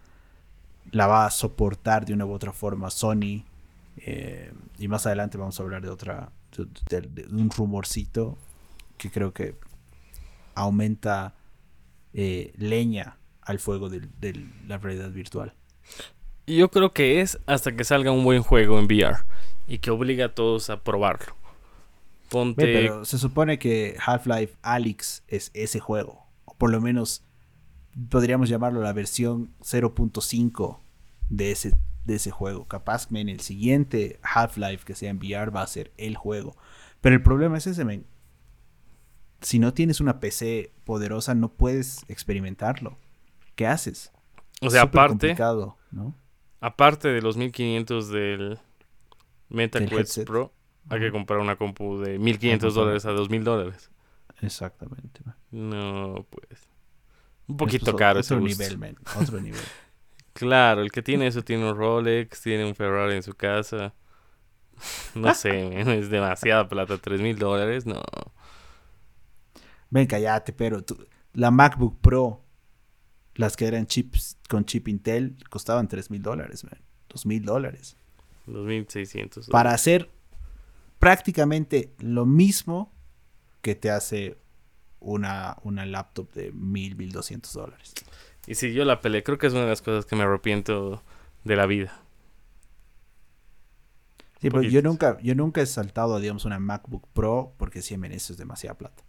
la 0.91 1.07
va 1.07 1.25
a 1.25 1.31
soportar 1.31 2.05
de 2.05 2.13
una 2.13 2.25
u 2.25 2.31
otra 2.31 2.53
forma 2.53 2.89
Sony. 2.89 3.43
Eh, 3.97 4.53
y 4.79 4.87
más 4.87 5.05
adelante 5.05 5.37
vamos 5.37 5.59
a 5.59 5.63
hablar 5.63 5.81
de 5.81 5.89
otra, 5.89 6.31
de, 6.89 7.27
un 7.29 7.49
rumorcito 7.49 8.37
que 8.97 9.11
creo 9.11 9.33
que 9.33 9.55
aumenta 10.55 11.35
leña 12.13 13.17
al 13.41 13.59
fuego 13.59 13.89
de, 13.89 14.07
la 14.67 14.77
realidad 14.77 15.11
virtual. 15.11 15.53
Yo 16.45 16.69
creo 16.69 16.93
que 16.93 17.21
es 17.21 17.39
hasta 17.45 17.75
que 17.75 17.83
salga 17.83 18.11
un 18.11 18.23
buen 18.23 18.43
juego 18.43 18.79
en 18.79 18.85
VR 18.85 19.19
y 19.67 19.77
que 19.77 19.91
obliga 19.91 20.25
a 20.25 20.35
todos 20.35 20.69
a 20.69 20.83
probarlo. 20.83 21.35
Ponte... 22.29 22.63
pero 22.63 23.05
se 23.05 23.17
supone 23.17 23.59
que 23.59 23.95
Half-Life 24.03 24.57
Alyx 24.61 25.23
es 25.27 25.51
ese 25.53 25.79
juego, 25.79 26.25
o 26.45 26.55
por 26.55 26.71
lo 26.71 26.81
menos 26.81 27.23
podríamos 28.09 28.49
llamarlo 28.49 28.81
la 28.81 28.93
versión 28.93 29.53
0.5 29.61 30.79
de 31.29 31.51
ese, 31.51 31.73
de 32.05 32.15
ese 32.15 32.31
juego. 32.31 32.67
Capaz 32.67 33.07
que 33.07 33.19
en 33.19 33.29
el 33.29 33.39
siguiente 33.39 34.19
Half-Life 34.23 34.83
que 34.85 34.95
sea 34.95 35.11
en 35.11 35.17
VR 35.17 35.51
va 35.51 35.61
a 35.61 35.67
ser 35.67 35.91
el 35.97 36.17
juego. 36.17 36.57
Pero 37.01 37.15
el 37.15 37.23
problema 37.23 37.57
es 37.57 37.67
ese, 37.67 37.85
men. 37.85 38.05
Si 39.41 39.59
no 39.59 39.73
tienes 39.73 39.99
una 39.99 40.19
PC 40.19 40.71
poderosa, 40.85 41.35
no 41.35 41.49
puedes 41.53 42.03
experimentarlo. 42.07 42.97
¿Qué 43.55 43.67
haces? 43.67 44.11
O 44.61 44.69
sea, 44.69 44.83
aparte. 44.83 45.35
¿no? 45.91 46.15
Aparte 46.63 47.09
de 47.09 47.21
los 47.21 47.35
1500 47.35 48.07
del 48.07 48.57
MetaQuest 49.49 50.23
Pro, 50.23 50.53
hay 50.87 51.01
que 51.01 51.11
comprar 51.11 51.39
una 51.39 51.57
compu 51.57 51.99
de 51.99 52.17
1500 52.17 52.73
dólares 52.73 53.05
a 53.05 53.11
2000 53.11 53.43
dólares. 53.43 53.91
Exactamente. 54.41 55.19
No, 55.51 56.25
pues. 56.29 56.69
Un 57.47 57.57
poquito 57.57 57.93
caro 57.97 58.21
otro 58.21 58.39
nivel, 58.39 58.77
man. 58.77 58.95
Otro 59.19 59.41
nivel. 59.41 59.59
claro, 60.33 60.81
el 60.81 60.89
que 60.89 61.01
tiene 61.01 61.27
eso 61.27 61.43
tiene 61.43 61.69
un 61.69 61.75
Rolex, 61.75 62.41
tiene 62.41 62.63
un 62.63 62.75
Ferrari 62.75 63.15
en 63.15 63.23
su 63.23 63.33
casa. 63.33 63.93
No 65.15 65.33
sé, 65.33 65.81
es 65.99 66.09
demasiada 66.09 66.69
plata. 66.69 66.97
¿Tres 66.97 67.19
mil 67.19 67.37
dólares? 67.37 67.85
No. 67.85 68.01
Ven, 69.89 70.07
cállate, 70.07 70.53
pero 70.53 70.81
la 71.33 71.51
MacBook 71.51 71.99
Pro, 71.99 72.42
las 73.35 73.55
que 73.55 73.67
eran 73.67 73.87
chips 73.87 74.37
con 74.49 74.65
chip 74.65 74.87
Intel, 74.87 75.35
costaban 75.49 75.87
tres 75.87 76.09
mil 76.11 76.21
dólares. 76.21 76.65
Dos 77.09 77.25
mil 77.25 77.43
dólares. 77.43 77.97
Dos 78.45 78.65
mil 78.65 78.85
seiscientos. 78.87 79.47
Para 79.47 79.71
hacer 79.71 80.09
prácticamente 80.99 81.93
lo 81.99 82.25
mismo 82.25 82.91
que 83.61 83.75
te 83.75 83.91
hace 83.91 84.37
una, 84.99 85.57
una 85.63 85.85
laptop 85.85 86.31
de 86.33 86.51
mil, 86.51 86.95
mil 86.95 87.11
doscientos 87.11 87.53
dólares. 87.53 87.93
Y 88.45 88.55
si 88.55 88.73
yo 88.73 88.85
la 88.85 89.01
peleé, 89.01 89.23
creo 89.23 89.37
que 89.37 89.47
es 89.47 89.53
una 89.53 89.63
de 89.63 89.69
las 89.69 89.81
cosas 89.81 90.05
que 90.05 90.15
me 90.15 90.23
arrepiento 90.23 91.01
de 91.43 91.55
la 91.55 91.65
vida. 91.65 92.03
Sí, 94.41 94.49
pero 94.49 94.63
yo 94.63 94.81
nunca, 94.81 95.17
yo 95.21 95.35
nunca 95.35 95.61
he 95.61 95.65
saltado, 95.65 96.19
digamos, 96.19 96.43
una 96.43 96.59
MacBook 96.59 97.07
Pro 97.13 97.53
porque 97.57 97.81
si 97.81 97.97
me 97.97 98.13
eso 98.13 98.33
es 98.33 98.37
demasiada 98.37 98.77
plata. 98.77 99.01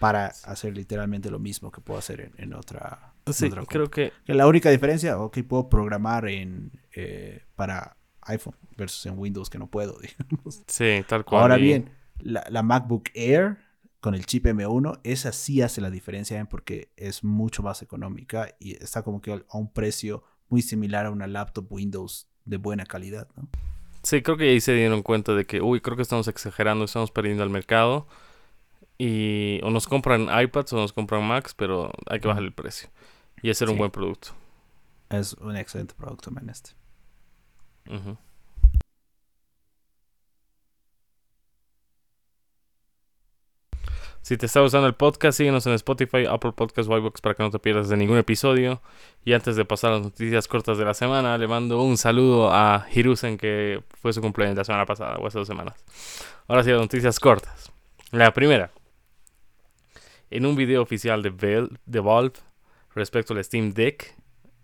Para 0.00 0.26
hacer 0.26 0.76
literalmente 0.76 1.30
lo 1.30 1.38
mismo 1.38 1.70
que 1.70 1.80
puedo 1.80 1.98
hacer 1.98 2.32
en, 2.36 2.54
otra. 2.54 3.13
Sí, 3.32 3.50
creo 3.50 3.90
que... 3.90 4.12
La 4.26 4.46
única 4.46 4.70
diferencia, 4.70 5.18
ok, 5.18 5.38
puedo 5.48 5.68
programar 5.68 6.28
en 6.28 6.72
eh, 6.94 7.42
para 7.56 7.96
iPhone 8.22 8.56
versus 8.76 9.06
en 9.06 9.18
Windows 9.18 9.48
que 9.48 9.58
no 9.58 9.68
puedo, 9.68 9.98
digamos. 10.00 10.62
Sí, 10.66 11.04
tal 11.08 11.24
cual. 11.24 11.42
Ahora 11.42 11.56
bien, 11.56 11.90
la, 12.18 12.44
la 12.50 12.62
MacBook 12.62 13.10
Air 13.14 13.58
con 14.00 14.14
el 14.14 14.26
chip 14.26 14.44
M1, 14.44 15.00
esa 15.02 15.32
sí 15.32 15.62
hace 15.62 15.80
la 15.80 15.90
diferencia 15.90 16.44
porque 16.44 16.90
es 16.96 17.24
mucho 17.24 17.62
más 17.62 17.80
económica 17.80 18.54
y 18.60 18.72
está 18.74 19.02
como 19.02 19.22
que 19.22 19.32
a 19.32 19.56
un 19.56 19.72
precio 19.72 20.22
muy 20.50 20.60
similar 20.60 21.06
a 21.06 21.10
una 21.10 21.26
laptop 21.26 21.72
Windows 21.72 22.28
de 22.44 22.58
buena 22.58 22.84
calidad, 22.84 23.28
¿no? 23.36 23.48
Sí, 24.02 24.20
creo 24.20 24.36
que 24.36 24.50
ahí 24.50 24.60
se 24.60 24.74
dieron 24.74 25.02
cuenta 25.02 25.32
de 25.32 25.46
que, 25.46 25.62
uy, 25.62 25.80
creo 25.80 25.96
que 25.96 26.02
estamos 26.02 26.28
exagerando, 26.28 26.84
estamos 26.84 27.10
perdiendo 27.10 27.42
al 27.42 27.48
mercado. 27.48 28.06
Y 28.98 29.60
o 29.62 29.70
nos 29.70 29.88
compran 29.88 30.28
iPads 30.42 30.74
o 30.74 30.76
nos 30.76 30.92
compran 30.92 31.26
Macs, 31.26 31.54
pero 31.54 31.90
hay 32.06 32.20
que 32.20 32.28
bajar 32.28 32.42
el 32.42 32.52
precio 32.52 32.90
y 33.44 33.50
hacer 33.50 33.68
un 33.68 33.76
buen 33.76 33.90
producto. 33.90 34.30
Es 35.10 35.34
un 35.34 35.54
excelente 35.54 35.92
producto, 35.94 36.30
man, 36.30 36.48
este. 36.48 36.70
Si 44.22 44.38
te 44.38 44.46
está 44.46 44.60
gustando 44.60 44.86
el 44.86 44.94
podcast, 44.94 45.36
síguenos 45.36 45.66
en 45.66 45.74
Spotify, 45.74 46.24
Apple 46.24 46.52
Podcasts, 46.52 46.88
Whitebox 46.90 47.20
para 47.20 47.34
que 47.34 47.42
no 47.42 47.50
te 47.50 47.58
pierdas 47.58 47.90
de 47.90 47.98
ningún 47.98 48.16
episodio. 48.16 48.80
Y 49.26 49.34
antes 49.34 49.56
de 49.56 49.66
pasar 49.66 49.90
a 49.90 49.96
las 49.96 50.04
noticias 50.04 50.48
cortas 50.48 50.78
de 50.78 50.86
la 50.86 50.94
semana, 50.94 51.36
le 51.36 51.46
mando 51.46 51.82
un 51.82 51.98
saludo 51.98 52.50
a 52.50 52.86
Hirusen, 52.94 53.36
que 53.36 53.82
fue 54.00 54.14
su 54.14 54.22
cumpleaños 54.22 54.56
la 54.56 54.64
semana 54.64 54.86
pasada, 54.86 55.18
o 55.18 55.26
hace 55.26 55.38
dos 55.38 55.46
semanas. 55.46 55.74
Ahora 56.48 56.64
sí, 56.64 56.70
las 56.70 56.80
noticias 56.80 57.20
cortas. 57.20 57.70
La 58.10 58.32
primera. 58.32 58.70
En 60.30 60.46
un 60.46 60.56
video 60.56 60.80
oficial 60.80 61.22
de, 61.22 61.68
de 61.84 62.00
Valve 62.00 62.40
respecto 62.94 63.34
al 63.34 63.44
Steam 63.44 63.72
Deck, 63.72 64.14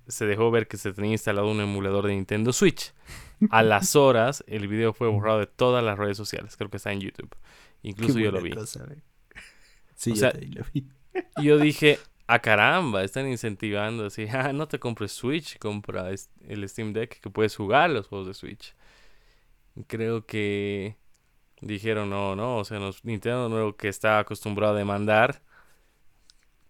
se 0.06 0.26
dejó 0.26 0.50
ver 0.50 0.66
que 0.68 0.76
se 0.76 0.92
tenía 0.92 1.12
instalado 1.12 1.50
un 1.50 1.60
emulador 1.60 2.06
de 2.06 2.14
Nintendo 2.14 2.52
Switch. 2.52 2.92
A 3.50 3.62
las 3.62 3.96
horas, 3.96 4.44
el 4.46 4.68
video 4.68 4.92
fue 4.92 5.08
borrado 5.08 5.38
de 5.38 5.46
todas 5.46 5.82
las 5.84 5.98
redes 5.98 6.16
sociales. 6.16 6.56
Creo 6.56 6.70
que 6.70 6.76
está 6.76 6.92
en 6.92 7.00
YouTube. 7.00 7.34
Incluso 7.82 8.18
yo 8.18 8.30
lo 8.30 8.42
vi. 8.42 8.52
Sí, 9.94 10.14
lo 10.14 10.62
vi. 10.72 10.86
yo 11.42 11.58
dije, 11.58 11.98
a 12.26 12.34
ah, 12.34 12.38
caramba, 12.38 13.02
están 13.04 13.28
incentivando 13.28 14.06
así, 14.06 14.26
ah, 14.32 14.52
no 14.52 14.68
te 14.68 14.78
compres 14.78 15.12
Switch, 15.12 15.58
compra 15.58 16.08
el 16.10 16.68
Steam 16.68 16.92
Deck 16.92 17.20
que 17.20 17.30
puedes 17.30 17.56
jugar 17.56 17.90
los 17.90 18.06
juegos 18.08 18.28
de 18.28 18.34
Switch. 18.34 18.74
Creo 19.86 20.26
que 20.26 20.96
dijeron, 21.60 22.10
no, 22.10 22.36
no, 22.36 22.58
o 22.58 22.64
sea, 22.64 22.78
nos, 22.78 23.04
Nintendo 23.04 23.48
nuevo 23.48 23.76
que 23.76 23.88
está 23.88 24.18
acostumbrado 24.18 24.74
a 24.74 24.78
demandar, 24.78 25.42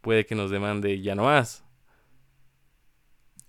puede 0.01 0.27
que 0.27 0.35
nos 0.35 0.51
demande 0.51 1.01
ya 1.01 1.15
no 1.15 1.25
más. 1.25 1.65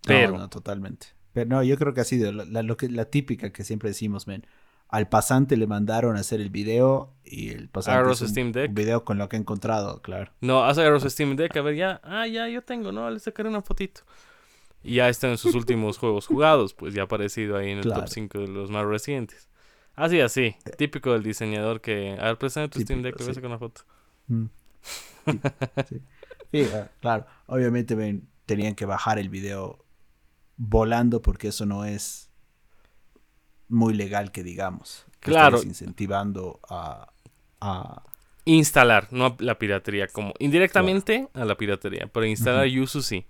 Pero, 0.05 0.37
no, 0.37 0.49
totalmente. 0.49 1.07
Pero 1.33 1.49
no, 1.49 1.63
yo 1.63 1.77
creo 1.77 1.93
que 1.93 2.01
ha 2.01 2.05
sido 2.05 2.31
la, 2.31 2.63
lo 2.63 2.77
que, 2.77 2.89
la 2.89 3.05
típica 3.05 3.51
que 3.51 3.63
siempre 3.63 3.89
decimos, 3.89 4.27
men 4.27 4.45
al 4.91 5.07
pasante 5.07 5.55
le 5.55 5.67
mandaron 5.67 6.17
a 6.17 6.19
hacer 6.19 6.41
el 6.41 6.49
video 6.49 7.13
y 7.23 7.49
el 7.51 7.69
pasante 7.69 8.11
hizo 8.11 8.27
Steam 8.27 8.51
Deck. 8.51 8.69
un 8.69 8.75
video 8.75 9.05
con 9.05 9.17
lo 9.17 9.29
que 9.29 9.37
ha 9.37 9.39
encontrado, 9.39 10.01
claro. 10.01 10.33
No, 10.41 10.65
hace 10.65 10.81
agarró 10.81 10.99
Steam 10.99 11.37
Deck, 11.37 11.55
a 11.55 11.61
ver, 11.61 11.75
ya, 11.75 12.01
ah, 12.03 12.27
ya, 12.27 12.49
yo 12.49 12.61
tengo, 12.61 12.91
no, 12.91 13.09
le 13.09 13.19
sacaré 13.19 13.47
una 13.47 13.61
fotito. 13.61 14.01
Y 14.83 14.95
ya 14.95 15.07
está 15.07 15.29
en 15.29 15.37
sus 15.37 15.55
últimos 15.55 15.97
juegos 15.97 16.27
jugados, 16.27 16.73
pues 16.73 16.93
ya 16.93 17.03
ha 17.03 17.05
aparecido 17.05 17.55
ahí 17.55 17.71
en 17.71 17.77
el 17.77 17.85
top 17.85 18.07
5 18.07 18.39
de 18.39 18.47
los 18.49 18.69
más 18.69 18.85
recientes. 18.85 19.47
Así, 19.95 20.19
así, 20.19 20.55
típico 20.77 21.13
del 21.13 21.23
diseñador 21.23 21.79
que, 21.79 22.17
a 22.19 22.25
ver, 22.25 22.37
préstame 22.37 22.67
tu 22.67 22.81
Steam 22.81 23.01
Deck, 23.01 23.17
le 23.17 23.23
voy 23.23 23.31
a 23.31 23.35
sacar 23.35 23.49
una 23.49 23.59
foto. 23.59 23.81
Mm. 24.27 24.45
Sí, 25.23 25.39
sí. 25.87 26.01
Ah, 26.53 26.89
claro, 26.99 27.25
obviamente 27.47 27.95
ven, 27.95 28.27
tenían 28.45 28.75
que 28.75 28.85
bajar 28.85 29.19
el 29.19 29.29
video 29.29 29.85
volando 30.57 31.21
porque 31.21 31.47
eso 31.49 31.65
no 31.65 31.85
es 31.85 32.29
muy 33.67 33.93
legal 33.93 34.31
que 34.31 34.43
digamos. 34.43 35.05
Claro. 35.19 35.57
Estás 35.57 35.67
incentivando 35.69 36.59
a, 36.69 37.11
a- 37.61 38.03
Instalar, 38.43 39.07
no 39.11 39.25
a 39.27 39.35
la 39.39 39.59
piratería, 39.59 40.07
como 40.07 40.33
indirectamente 40.39 41.27
a 41.33 41.45
la 41.45 41.55
piratería, 41.55 42.07
pero 42.11 42.25
instalar 42.25 42.65
Yuzu 42.67 43.01
sí. 43.01 43.27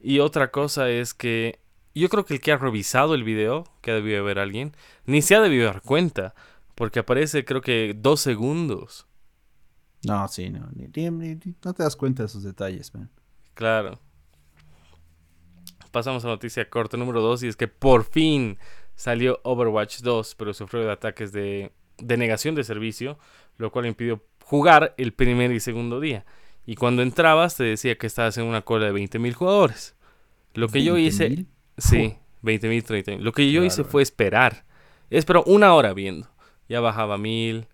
Y 0.00 0.18
otra 0.20 0.50
cosa 0.50 0.88
es 0.90 1.12
que 1.14 1.60
yo 1.94 2.08
creo 2.08 2.24
que 2.24 2.34
el 2.34 2.40
que 2.40 2.52
ha 2.52 2.56
revisado 2.56 3.14
el 3.14 3.24
video, 3.24 3.64
que 3.82 3.90
ha 3.90 3.94
debido 3.94 4.20
haber 4.20 4.38
alguien, 4.38 4.74
ni 5.06 5.20
se 5.22 5.34
ha 5.36 5.40
debido 5.40 5.66
dar 5.66 5.82
cuenta, 5.82 6.34
porque 6.74 6.98
aparece 7.00 7.44
creo 7.44 7.60
que 7.60 7.94
dos 7.96 8.20
segundos. 8.20 9.06
No, 10.06 10.26
sí, 10.28 10.50
no. 10.50 10.68
ni- 10.74 10.88
ni- 10.88 11.34
ni- 11.34 11.54
no 11.64 11.72
te 11.74 11.82
das 11.82 11.96
cuenta 11.96 12.22
de 12.22 12.26
esos 12.26 12.42
detalles, 12.42 12.94
man. 12.94 13.10
Claro. 13.54 13.98
Pasamos 15.90 16.24
a 16.24 16.28
noticia 16.28 16.68
corta 16.68 16.96
número 16.96 17.20
2 17.20 17.42
y 17.44 17.48
es 17.48 17.56
que 17.56 17.68
por 17.68 18.04
fin 18.04 18.58
salió 18.96 19.40
Overwatch 19.44 20.00
2, 20.00 20.34
pero 20.34 20.52
sufrió 20.52 20.82
de 20.84 20.90
ataques 20.92 21.32
de 21.32 21.72
denegación 21.98 22.54
de 22.56 22.64
servicio, 22.64 23.18
lo 23.58 23.70
cual 23.70 23.86
impidió 23.86 24.24
jugar 24.44 24.94
el 24.98 25.12
primer 25.12 25.52
y 25.52 25.60
segundo 25.60 26.00
día. 26.00 26.24
Y 26.66 26.74
cuando 26.74 27.02
entrabas 27.02 27.56
te 27.56 27.64
decía 27.64 27.96
que 27.96 28.06
estabas 28.06 28.36
en 28.38 28.44
una 28.44 28.62
cola 28.62 28.86
de 28.86 28.92
20.000 28.92 29.34
jugadores. 29.34 29.94
Lo 30.54 30.68
que 30.68 30.82
yo 30.82 30.96
hice... 30.98 31.28
20,000. 31.28 31.48
Sí, 31.78 32.16
20.000, 32.42 32.84
30.000. 32.84 33.18
Lo 33.20 33.32
que 33.32 33.50
yo 33.52 33.62
hice 33.64 33.84
fue 33.84 34.02
esperar. 34.02 34.64
Esperó 35.10 35.44
una 35.44 35.74
hora 35.74 35.92
viendo. 35.92 36.28
Ya 36.68 36.80
bajaba 36.80 37.18
1.000, 37.18 37.66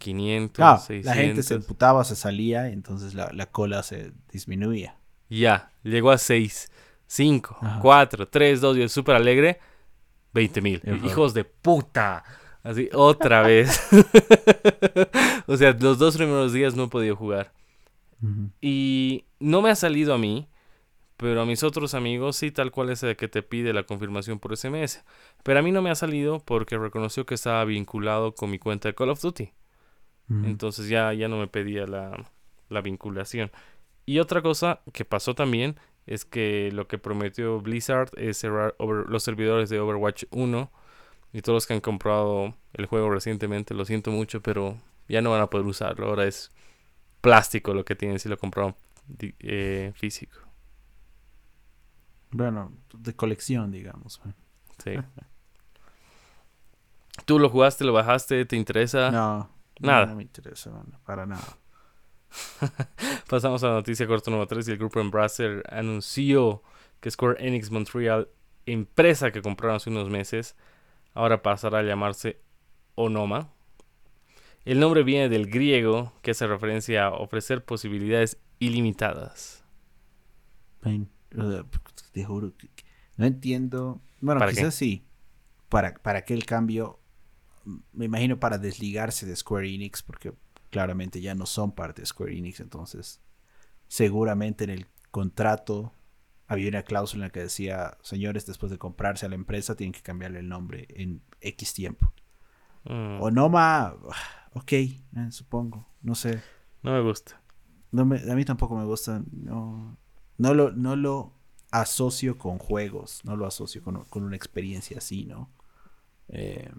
500, 0.00 0.64
Ah, 0.64 0.78
600. 0.78 1.04
la 1.04 1.14
gente 1.22 1.42
se 1.44 1.54
emputaba, 1.54 2.02
se 2.04 2.16
salía, 2.16 2.68
entonces 2.70 3.14
la, 3.14 3.30
la 3.32 3.46
cola 3.46 3.82
se 3.84 4.12
disminuía. 4.32 4.96
Ya, 5.28 5.70
llegó 5.84 6.10
a 6.10 6.18
6, 6.18 6.72
5, 7.06 7.58
Ajá. 7.60 7.78
4, 7.80 8.26
3, 8.28 8.60
2 8.60 8.76
y 8.78 8.82
el 8.82 8.88
súper 8.90 9.14
alegre, 9.14 9.60
20 10.32 10.60
mil. 10.62 10.82
Hijos 11.04 11.34
de 11.34 11.44
puta. 11.44 12.24
Así, 12.62 12.88
otra 12.92 13.42
vez. 13.46 13.80
o 15.46 15.56
sea, 15.56 15.72
los 15.78 15.98
dos 15.98 16.16
primeros 16.16 16.52
días 16.52 16.74
no 16.74 16.84
he 16.84 16.88
podido 16.88 17.14
jugar. 17.16 17.52
Y 18.60 19.24
no 19.38 19.62
me 19.62 19.70
ha 19.70 19.74
salido 19.74 20.12
a 20.14 20.18
mí, 20.18 20.46
pero 21.16 21.40
a 21.42 21.46
mis 21.46 21.62
otros 21.62 21.94
amigos 21.94 22.36
sí, 22.36 22.50
tal 22.50 22.70
cual 22.70 22.90
ese 22.90 23.06
de 23.06 23.16
que 23.16 23.28
te 23.28 23.42
pide 23.42 23.72
la 23.72 23.84
confirmación 23.84 24.38
por 24.38 24.56
SMS. 24.56 25.02
Pero 25.42 25.58
a 25.58 25.62
mí 25.62 25.72
no 25.72 25.80
me 25.82 25.90
ha 25.90 25.94
salido 25.94 26.40
porque 26.40 26.76
reconoció 26.76 27.24
que 27.24 27.34
estaba 27.34 27.64
vinculado 27.64 28.34
con 28.34 28.50
mi 28.50 28.58
cuenta 28.58 28.88
de 28.88 28.94
Call 28.94 29.10
of 29.10 29.20
Duty. 29.22 29.52
Entonces 30.30 30.88
ya, 30.88 31.12
ya 31.12 31.28
no 31.28 31.38
me 31.38 31.48
pedía 31.48 31.86
la, 31.86 32.24
la 32.68 32.80
vinculación. 32.82 33.50
Y 34.06 34.20
otra 34.20 34.42
cosa 34.42 34.80
que 34.92 35.04
pasó 35.04 35.34
también 35.34 35.76
es 36.06 36.24
que 36.24 36.70
lo 36.72 36.86
que 36.88 36.98
prometió 36.98 37.60
Blizzard 37.60 38.10
es 38.16 38.38
cerrar 38.38 38.74
over- 38.78 39.06
los 39.08 39.22
servidores 39.24 39.68
de 39.70 39.80
Overwatch 39.80 40.24
1. 40.30 40.70
Y 41.32 41.42
todos 41.42 41.56
los 41.56 41.66
que 41.66 41.74
han 41.74 41.80
comprado 41.80 42.54
el 42.72 42.86
juego 42.86 43.10
recientemente, 43.10 43.74
lo 43.74 43.84
siento 43.84 44.10
mucho, 44.10 44.40
pero 44.40 44.78
ya 45.08 45.20
no 45.20 45.30
van 45.30 45.42
a 45.42 45.50
poder 45.50 45.66
usarlo. 45.66 46.06
Ahora 46.08 46.26
es 46.26 46.50
plástico 47.20 47.74
lo 47.74 47.84
que 47.84 47.94
tienen 47.96 48.18
si 48.18 48.28
lo 48.28 48.38
compraron 48.38 48.74
eh, 49.40 49.92
físico. 49.94 50.38
Bueno, 52.32 52.72
de 52.94 53.14
colección, 53.14 53.72
digamos. 53.72 54.20
man. 54.24 54.34
Sí. 54.82 54.92
¿Tú 57.26 57.38
lo 57.38 57.48
jugaste, 57.48 57.84
lo 57.84 57.92
bajaste? 57.92 58.44
¿Te 58.44 58.56
interesa? 58.56 59.10
No, 59.10 59.48
Nada. 59.80 60.06
No, 60.06 60.16
me 60.16 60.22
interesa, 60.22 60.70
para 61.04 61.26
nada. 61.26 61.58
Pasamos 63.28 63.64
a 63.64 63.68
la 63.68 63.74
noticia 63.74 64.06
corta 64.06 64.30
número 64.30 64.46
3 64.46 64.68
y 64.68 64.70
el 64.72 64.78
grupo 64.78 65.00
Embracer 65.00 65.64
anunció 65.68 66.62
que 67.00 67.10
Square 67.10 67.44
Enix 67.46 67.70
Montreal, 67.70 68.28
empresa 68.66 69.32
que 69.32 69.42
compraron 69.42 69.76
hace 69.76 69.90
unos 69.90 70.10
meses, 70.10 70.54
ahora 71.14 71.42
pasará 71.42 71.78
a 71.78 71.82
llamarse 71.82 72.40
Onoma. 72.94 73.50
El 74.64 74.78
nombre 74.78 75.02
viene 75.02 75.28
del 75.28 75.50
griego 75.50 76.12
que 76.22 76.32
hace 76.32 76.46
referencia 76.46 77.06
a 77.06 77.12
ofrecer 77.12 77.64
posibilidades 77.64 78.38
ilimitadas. 78.58 79.64
Man, 80.82 81.08
te 82.12 82.24
juro 82.24 82.54
que 82.56 82.68
no 83.16 83.26
entiendo. 83.26 84.00
Bueno, 84.20 84.46
quizás 84.46 84.74
sí. 84.74 85.04
Para, 85.68 85.94
para 85.94 86.24
qué 86.24 86.34
el 86.34 86.44
cambio, 86.44 86.99
me 87.92 88.04
imagino 88.06 88.38
para 88.40 88.58
desligarse 88.58 89.26
de 89.26 89.36
Square 89.36 89.68
Enix, 89.72 90.02
porque 90.02 90.32
claramente 90.70 91.20
ya 91.20 91.34
no 91.34 91.46
son 91.46 91.72
parte 91.72 92.02
de 92.02 92.06
Square 92.06 92.36
Enix, 92.36 92.60
entonces 92.60 93.20
seguramente 93.88 94.64
en 94.64 94.70
el 94.70 94.86
contrato 95.10 95.92
había 96.46 96.68
una 96.68 96.82
cláusula 96.82 97.24
en 97.24 97.28
la 97.28 97.32
que 97.32 97.40
decía, 97.40 97.96
señores, 98.02 98.46
después 98.46 98.70
de 98.72 98.78
comprarse 98.78 99.26
a 99.26 99.28
la 99.28 99.34
empresa 99.36 99.76
tienen 99.76 99.92
que 99.92 100.02
cambiarle 100.02 100.40
el 100.40 100.48
nombre 100.48 100.86
en 100.90 101.22
X 101.40 101.74
tiempo. 101.74 102.12
Mm, 102.84 103.20
Onoma, 103.20 103.94
ok, 104.54 104.72
eh, 104.72 104.98
supongo, 105.30 105.86
no 106.02 106.14
sé. 106.14 106.40
no 106.82 106.92
me 106.92 107.00
gusta. 107.02 107.40
No 107.92 108.04
me- 108.04 108.20
a 108.30 108.34
mí 108.34 108.44
tampoco 108.44 108.76
me 108.76 108.84
gusta. 108.84 109.22
No, 109.32 109.96
no, 110.38 110.54
lo, 110.54 110.70
no 110.72 110.96
lo 110.96 111.32
asocio 111.72 112.38
con 112.38 112.58
juegos. 112.58 113.20
No 113.24 113.36
lo 113.36 113.46
asocio 113.46 113.82
con, 113.82 114.04
con 114.04 114.22
una 114.22 114.36
experiencia 114.36 114.98
así, 114.98 115.24
¿no? 115.24 115.50
Eh, 116.28 116.70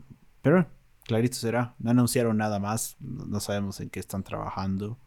pero 0.41 0.67
clarito 1.06 1.36
será. 1.36 1.75
No 1.80 1.91
anunciaron 1.91 2.38
nada 2.38 2.60
más. 2.60 2.95
No, 2.99 3.39
sabemos 3.39 3.80
en 3.80 3.89
qué 3.89 3.99
están 3.99 4.23
trabajando. 4.23 4.97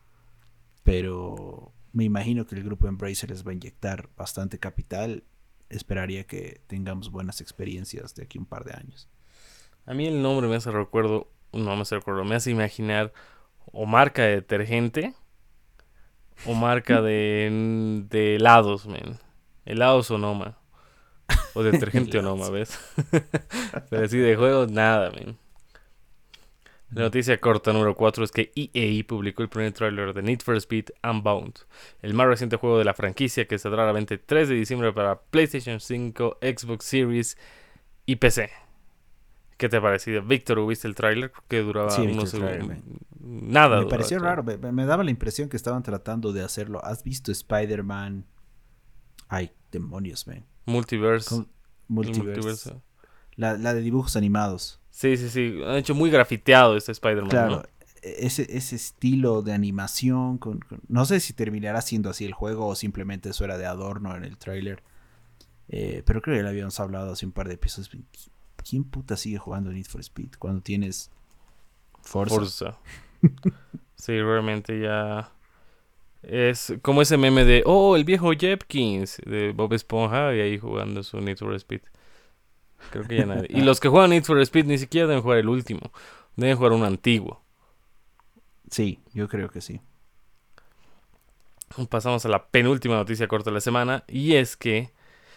Pero 0.82 1.72
me 1.92 2.04
imagino 2.04 2.46
que 2.46 2.54
el 2.54 2.64
grupo 2.64 2.88
Embracer 2.88 3.30
les 3.30 3.46
va 3.46 3.50
a 3.50 3.54
inyectar 3.54 4.10
bastante 4.16 4.58
capital. 4.58 5.24
Esperaría 5.70 6.24
que 6.24 6.60
tengamos 6.66 7.10
buenas 7.10 7.40
experiencias 7.40 8.14
de 8.14 8.24
aquí 8.24 8.38
un 8.38 8.46
par 8.46 8.64
de 8.64 8.74
años. 8.74 9.08
A 9.86 9.94
mí 9.94 10.06
el 10.06 10.22
nombre 10.22 10.48
me 10.48 10.56
hace 10.56 10.70
recuerdo, 10.70 11.30
no 11.52 11.74
me 11.74 11.82
hace 11.82 11.96
recuerdo, 11.96 12.24
me 12.24 12.34
hace 12.34 12.50
imaginar 12.50 13.12
o 13.66 13.86
marca 13.86 14.22
de 14.22 14.36
detergente 14.36 15.14
o 16.46 16.54
marca 16.54 17.00
de, 17.02 18.04
de 18.08 18.36
helados, 18.36 18.86
men. 18.86 19.18
Helados 19.64 20.10
Onoma. 20.10 20.58
O 21.54 21.62
detergente 21.62 22.18
Onoma, 22.20 22.50
¿ves? 22.50 22.78
Pero 23.90 24.04
así 24.04 24.18
de 24.18 24.36
juegos, 24.36 24.70
nada, 24.70 25.10
men. 25.10 25.36
La 26.90 27.02
noticia 27.02 27.40
corta 27.40 27.72
número 27.72 27.96
4 27.96 28.22
es 28.24 28.30
que 28.30 28.52
EA 28.54 29.04
publicó 29.04 29.42
el 29.42 29.48
primer 29.48 29.72
tráiler 29.72 30.14
de 30.14 30.22
Need 30.22 30.42
for 30.42 30.54
Speed 30.56 30.90
Unbound, 31.02 31.54
el 32.02 32.14
más 32.14 32.28
reciente 32.28 32.54
juego 32.56 32.78
de 32.78 32.84
la 32.84 32.94
franquicia 32.94 33.48
que 33.48 33.58
saldrá 33.58 33.82
a 33.82 33.86
la 33.86 33.92
venta 33.92 34.14
el 34.14 34.20
3 34.20 34.48
de 34.48 34.54
diciembre 34.54 34.92
para 34.92 35.20
PlayStation 35.20 35.80
5, 35.80 36.38
Xbox 36.40 36.84
Series 36.84 37.36
y 38.06 38.16
PC. 38.16 38.48
¿Qué 39.56 39.68
te 39.68 39.78
ha 39.78 39.80
parecido? 39.80 40.22
Víctor, 40.22 40.64
¿viste 40.68 40.86
el 40.86 40.94
tráiler? 40.94 41.32
Que 41.48 41.60
duraba 41.60 41.90
Sí, 41.90 42.02
unos 42.02 42.30
segundos. 42.30 42.76
Nada. 43.20 43.80
me 43.80 43.86
pareció 43.86 44.18
raro. 44.20 44.44
Me- 44.44 44.56
me 44.58 44.84
daba 44.84 45.02
la 45.02 45.10
impresión 45.10 45.48
que 45.48 45.56
estaban 45.56 45.82
tratando 45.82 46.32
de 46.32 46.42
hacerlo. 46.42 46.84
¿Has 46.84 47.02
visto 47.02 47.32
Spider-Man? 47.32 48.24
Ay, 49.28 49.50
demonios, 49.72 50.26
man. 50.28 50.44
Multiverse. 50.66 51.28
Con- 51.28 51.48
Multiverse. 51.88 52.74
La, 53.36 53.56
la 53.56 53.74
de 53.74 53.80
dibujos 53.82 54.16
animados. 54.16 54.80
Sí, 54.90 55.16
sí, 55.16 55.28
sí. 55.28 55.60
Han 55.66 55.76
hecho 55.76 55.94
muy 55.94 56.10
grafiteado 56.10 56.76
este 56.76 56.92
Spider-Man. 56.92 57.30
Claro, 57.30 57.50
¿no? 57.56 57.62
e- 58.02 58.26
ese, 58.26 58.46
ese 58.56 58.76
estilo 58.76 59.42
de 59.42 59.52
animación. 59.52 60.38
Con, 60.38 60.60
con- 60.60 60.80
no 60.88 61.04
sé 61.04 61.20
si 61.20 61.32
terminará 61.32 61.80
siendo 61.82 62.10
así 62.10 62.24
el 62.24 62.32
juego 62.32 62.66
o 62.68 62.74
simplemente 62.74 63.30
eso 63.30 63.44
era 63.44 63.58
de 63.58 63.66
adorno 63.66 64.14
en 64.16 64.24
el 64.24 64.38
tráiler. 64.38 64.82
Eh, 65.68 66.02
pero 66.06 66.22
creo 66.22 66.34
que 66.34 66.38
ya 66.38 66.42
lo 66.44 66.50
habíamos 66.50 66.78
hablado 66.80 67.12
hace 67.12 67.26
un 67.26 67.32
par 67.32 67.48
de 67.48 67.54
episodios. 67.54 67.90
¿Quién 68.68 68.84
puta 68.84 69.16
sigue 69.16 69.38
jugando 69.38 69.70
Need 69.72 69.86
for 69.86 70.00
Speed 70.00 70.32
cuando 70.38 70.60
tienes 70.62 71.10
Forza? 72.02 72.34
Forza. 72.36 72.78
sí, 73.96 74.12
realmente 74.20 74.80
ya. 74.80 75.32
Es 76.28 76.74
como 76.82 77.02
ese 77.02 77.16
meme 77.16 77.44
de. 77.44 77.62
Oh, 77.66 77.96
el 77.96 78.04
viejo 78.04 78.32
Jepkins 78.32 79.18
de 79.26 79.52
Bob 79.52 79.72
Esponja 79.72 80.34
y 80.34 80.40
ahí 80.40 80.58
jugando 80.58 81.02
su 81.02 81.20
Need 81.20 81.38
for 81.38 81.54
Speed. 81.54 81.82
Creo 82.90 83.04
que 83.04 83.16
ya 83.16 83.26
nadie. 83.26 83.48
Y 83.50 83.60
los 83.62 83.80
que 83.80 83.88
juegan 83.88 84.10
Need 84.10 84.24
for 84.24 84.40
Speed 84.40 84.66
ni 84.66 84.78
siquiera 84.78 85.06
deben 85.06 85.22
jugar 85.22 85.38
el 85.38 85.48
último. 85.48 85.92
Deben 86.36 86.56
jugar 86.56 86.72
un 86.72 86.84
antiguo. 86.84 87.42
Sí, 88.70 89.00
yo 89.12 89.28
creo 89.28 89.50
que 89.50 89.60
sí. 89.60 89.80
Pasamos 91.88 92.24
a 92.24 92.28
la 92.28 92.46
penúltima 92.46 92.96
noticia 92.96 93.28
corta 93.28 93.50
de 93.50 93.54
la 93.54 93.60
semana 93.60 94.04
y 94.06 94.34
es 94.34 94.56
que, 94.56 94.90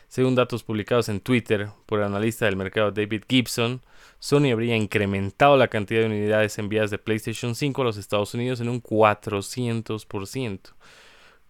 según 0.07 0.35
datos 0.35 0.63
publicados 0.63 1.09
en 1.09 1.19
Twitter 1.19 1.69
por 1.85 1.99
el 1.99 2.05
analista 2.05 2.45
del 2.45 2.55
mercado 2.55 2.91
David 2.91 3.23
Gibson, 3.27 3.81
Sony 4.19 4.51
habría 4.51 4.75
incrementado 4.75 5.57
la 5.57 5.67
cantidad 5.67 6.01
de 6.01 6.07
unidades 6.07 6.57
enviadas 6.57 6.89
de 6.91 6.97
PlayStation 6.97 7.53
5 7.55 7.81
a 7.81 7.85
los 7.85 7.97
Estados 7.97 8.33
Unidos 8.33 8.59
en 8.61 8.69
un 8.69 8.81
400%, 8.81 10.59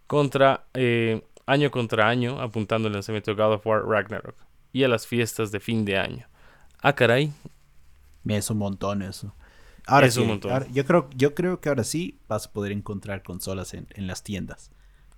contra, 0.07 0.65
eh, 0.73 1.21
año 1.45 1.71
contra 1.71 2.07
año, 2.09 2.41
apuntando 2.41 2.87
al 2.87 2.93
lanzamiento 2.93 3.31
de 3.33 3.41
God 3.41 3.53
of 3.53 3.65
War 3.67 3.85
Ragnarok 3.85 4.35
y 4.73 4.83
a 4.83 4.87
las 4.87 5.07
fiestas 5.07 5.51
de 5.51 5.59
fin 5.59 5.85
de 5.85 5.97
año. 5.97 6.27
Ah, 6.81 6.93
caray, 6.93 7.31
Es 8.27 8.49
un 8.49 8.57
montón 8.57 9.01
eso. 9.01 9.33
Ahora 9.85 10.07
Es 10.07 10.15
sí, 10.15 10.19
un 10.21 10.27
montón. 10.27 10.51
ahora- 10.51 10.67
yo, 10.69 10.85
creo, 10.85 11.09
yo 11.15 11.33
creo 11.33 11.61
que 11.61 11.69
ahora 11.69 11.83
sí 11.85 12.19
vas 12.27 12.47
a 12.47 12.51
poder 12.51 12.73
encontrar 12.73 13.23
consolas 13.23 13.73
en, 13.73 13.87
en 13.91 14.05
las 14.07 14.21
tiendas. 14.23 14.71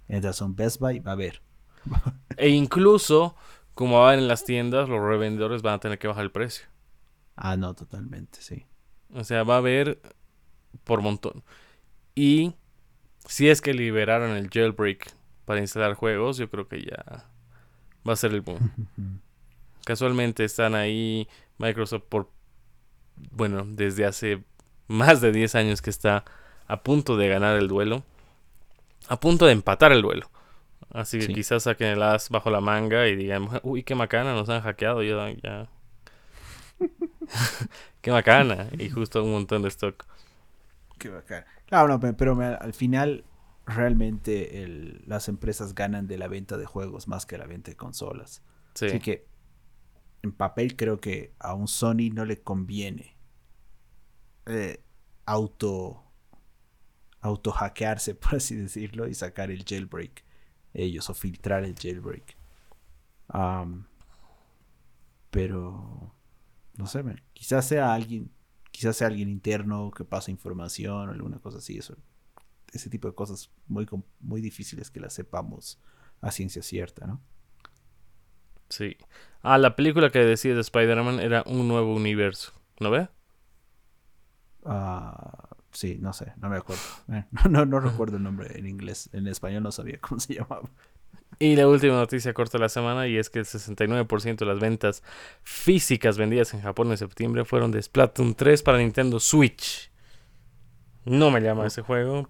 Entras 0.08 0.42
a 0.42 0.46
un 0.46 0.56
Best 0.56 0.80
Buy, 0.80 1.00
va 1.00 1.12
a 1.12 1.14
haber. 1.14 1.42
E 2.38 2.50
incluso 2.50 3.36
como 3.80 4.02
va 4.02 4.14
en 4.14 4.28
las 4.28 4.44
tiendas, 4.44 4.90
los 4.90 5.02
revendedores 5.02 5.62
van 5.62 5.76
a 5.76 5.80
tener 5.80 6.00
que 6.00 6.10
bajar 6.10 6.26
el 6.26 6.32
precio. 6.32 6.66
Ah, 7.38 7.56
no, 7.56 7.74
totalmente, 7.74 8.42
sí. 8.42 8.66
O 9.14 9.24
sea, 9.24 9.44
va 9.44 9.56
a 9.56 9.60
haber 9.60 10.02
por 10.84 11.02
montón. 11.02 11.44
Y 12.14 12.56
si 13.26 13.48
es 13.48 13.62
que 13.62 13.74
liberaron 13.74 14.32
el 14.32 14.50
jailbreak 14.50 15.14
para 15.46 15.62
instalar 15.62 15.94
juegos, 15.94 16.36
yo 16.36 16.50
creo 16.50 16.68
que 16.68 16.82
ya 16.82 17.30
va 18.06 18.12
a 18.12 18.18
ser 18.18 18.34
el 18.34 18.42
boom. 18.42 18.60
Casualmente 19.86 20.44
están 20.44 20.76
ahí 20.76 21.30
Microsoft 21.58 22.04
por, 22.10 22.30
bueno, 23.32 23.64
desde 23.66 24.06
hace 24.06 24.44
más 24.88 25.22
de 25.22 25.32
10 25.32 25.56
años 25.56 25.82
que 25.82 25.90
está 25.90 26.26
a 26.68 26.84
punto 26.84 27.16
de 27.16 27.30
ganar 27.30 27.56
el 27.56 27.70
duelo, 27.70 28.04
a 29.08 29.20
punto 29.22 29.46
de 29.46 29.54
empatar 29.54 29.94
el 29.94 30.02
duelo. 30.02 30.30
Así 30.92 31.20
que 31.20 31.28
quizás 31.34 31.64
saquen 31.64 31.90
el 31.90 32.04
as 32.04 32.30
bajo 32.30 32.50
la 32.50 32.62
manga 32.62 33.08
y 33.08 33.16
digan, 33.16 33.48
uy, 33.64 33.84
qué 33.84 33.96
macana, 33.96 34.34
nos 34.34 34.50
han 34.50 34.62
hackeado, 34.62 35.04
ya, 35.04 35.30
ya. 35.44 35.70
qué 38.02 38.12
macana, 38.12 38.70
y 38.78 38.90
justo 38.90 39.24
un 39.24 39.32
montón 39.32 39.62
de 39.62 39.70
stock. 39.70 40.06
Qué 40.98 41.10
bacana. 41.10 41.46
Claro, 41.68 41.88
no, 41.88 42.00
pero 42.18 42.40
al 42.42 42.74
final 42.74 43.24
realmente 43.66 45.02
las 45.06 45.28
empresas 45.30 45.76
ganan 45.76 46.08
de 46.08 46.18
la 46.18 46.28
venta 46.28 46.58
de 46.58 46.66
juegos 46.66 47.08
más 47.08 47.26
que 47.26 47.38
la 47.38 47.46
venta 47.46 47.72
de 47.72 47.78
consolas. 47.78 48.42
Así 48.74 49.00
que 49.00 49.28
en 50.22 50.32
papel 50.32 50.76
creo 50.76 51.00
que 51.00 51.34
a 51.40 51.54
un 51.54 51.68
Sony 51.68 52.10
no 52.14 52.26
le 52.26 52.42
conviene 52.42 53.18
eh, 54.46 54.84
auto 55.26 56.04
auto 57.22 57.52
hackearse 57.52 58.16
por 58.16 58.36
así 58.36 58.56
decirlo 58.56 59.08
y 59.08 59.14
sacar 59.14 59.52
el 59.52 59.64
jailbreak 59.64 60.24
ellos 60.74 61.10
o 61.10 61.14
filtrar 61.14 61.64
el 61.64 61.76
jailbreak 61.76 62.38
pero 65.30 66.14
no 66.76 66.88
sé 66.88 67.04
quizás 67.34 67.66
sea 67.66 67.94
alguien 67.94 68.32
quizás 68.72 68.98
sea 68.98 69.08
alguien 69.08 69.30
interno 69.30 69.92
que 69.92 70.06
pasa 70.06 70.32
información 70.32 71.10
o 71.10 71.12
alguna 71.12 71.40
cosa 71.40 71.60
así 71.60 71.78
eso 71.78 71.98
ese 72.74 72.90
tipo 72.90 73.08
de 73.08 73.16
cosas 73.16 73.52
muy 73.68 73.88
muy 74.20 74.42
difíciles 74.42 74.92
que 74.92 75.00
las 75.00 75.14
sepamos 75.14 75.80
a 76.22 76.32
ciencia 76.32 76.62
cierta 76.62 77.08
no 77.08 77.22
Sí. 78.70 78.98
Ah, 79.42 79.58
la 79.58 79.76
película 79.76 80.10
que 80.10 80.20
decía 80.20 80.54
de 80.54 80.62
Spider-Man 80.62 81.20
era 81.20 81.44
un 81.46 81.68
nuevo 81.68 81.94
universo. 81.94 82.54
¿No 82.80 82.92
ve? 82.92 83.10
Ah, 84.64 85.49
sí, 85.80 85.98
no 86.00 86.12
sé, 86.12 86.34
no 86.38 86.50
me 86.50 86.58
acuerdo. 86.58 86.82
Eh, 87.12 87.24
no, 87.50 87.66
no, 87.66 87.80
recuerdo 87.80 88.18
el 88.18 88.24
nombre 88.24 88.60
en 88.60 88.68
inglés. 88.68 89.10
En 89.14 89.28
español 89.28 89.64
no 89.64 89.72
sabía 89.72 89.98
cómo 90.00 90.20
se 90.20 90.34
llamaba. 90.36 90.70
Y 91.40 91.56
la 91.56 91.68
última 91.70 91.94
noticia 91.94 92.34
corta 92.34 92.58
de 92.58 92.64
la 92.64 92.70
semana 92.70 93.08
y 93.08 93.16
es 93.16 93.30
que 93.30 93.40
el 93.40 93.46
69% 93.46 94.36
de 94.36 94.46
las 94.46 94.60
ventas 94.60 95.04
físicas 95.44 96.18
vendidas 96.18 96.54
en 96.54 96.62
Japón 96.62 96.92
en 96.92 96.98
septiembre 96.98 97.46
fueron 97.46 97.72
de 97.72 97.82
Splatoon 97.82 98.36
3 98.36 98.62
para 98.62 98.80
Nintendo 98.80 99.20
Switch. 99.22 99.90
No 101.06 101.32
me 101.32 101.40
llama 101.40 101.66
ese 101.66 101.82
juego. 101.82 102.28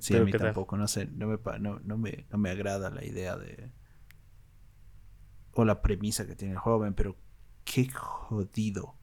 Sí, 0.00 0.16
a 0.16 0.22
mí 0.22 0.32
tampoco, 0.32 0.76
no 0.76 0.88
sé, 0.88 1.06
no 1.06 1.26
me, 1.26 1.38
no, 1.60 1.78
no, 1.80 1.98
me, 1.98 2.26
no 2.30 2.38
me 2.38 2.50
agrada 2.50 2.90
la 2.90 3.04
idea 3.04 3.36
de, 3.36 3.70
o 5.52 5.64
la 5.64 5.82
premisa 5.82 6.26
que 6.26 6.34
tiene 6.34 6.54
el 6.54 6.58
joven, 6.58 6.94
pero 6.94 7.16
qué 7.64 7.88
jodido. 7.90 8.94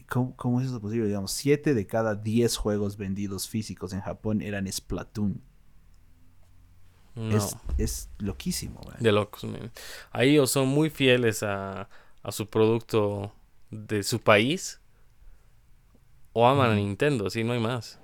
¿Cómo, 0.00 0.60
es 0.60 0.68
eso 0.68 0.80
posible? 0.80 1.06
Digamos, 1.06 1.32
7 1.32 1.74
de 1.74 1.86
cada 1.86 2.14
10 2.14 2.56
juegos 2.56 2.96
vendidos 2.96 3.48
físicos 3.48 3.92
en 3.92 4.00
Japón 4.00 4.42
eran 4.42 4.70
Splatoon. 4.70 5.40
Es, 7.76 8.08
loquísimo. 8.18 8.80
De 8.98 9.12
locos. 9.12 9.46
Ahí 10.10 10.38
o 10.38 10.46
son 10.46 10.68
muy 10.68 10.88
fieles 10.88 11.42
a, 11.42 11.88
su 12.30 12.48
producto 12.48 13.32
de 13.70 14.02
su 14.02 14.20
país 14.20 14.80
o 16.32 16.46
aman 16.46 16.70
a 16.70 16.74
Nintendo, 16.74 17.28
sí, 17.28 17.44
no 17.44 17.52
hay 17.52 17.60
más. 17.60 17.98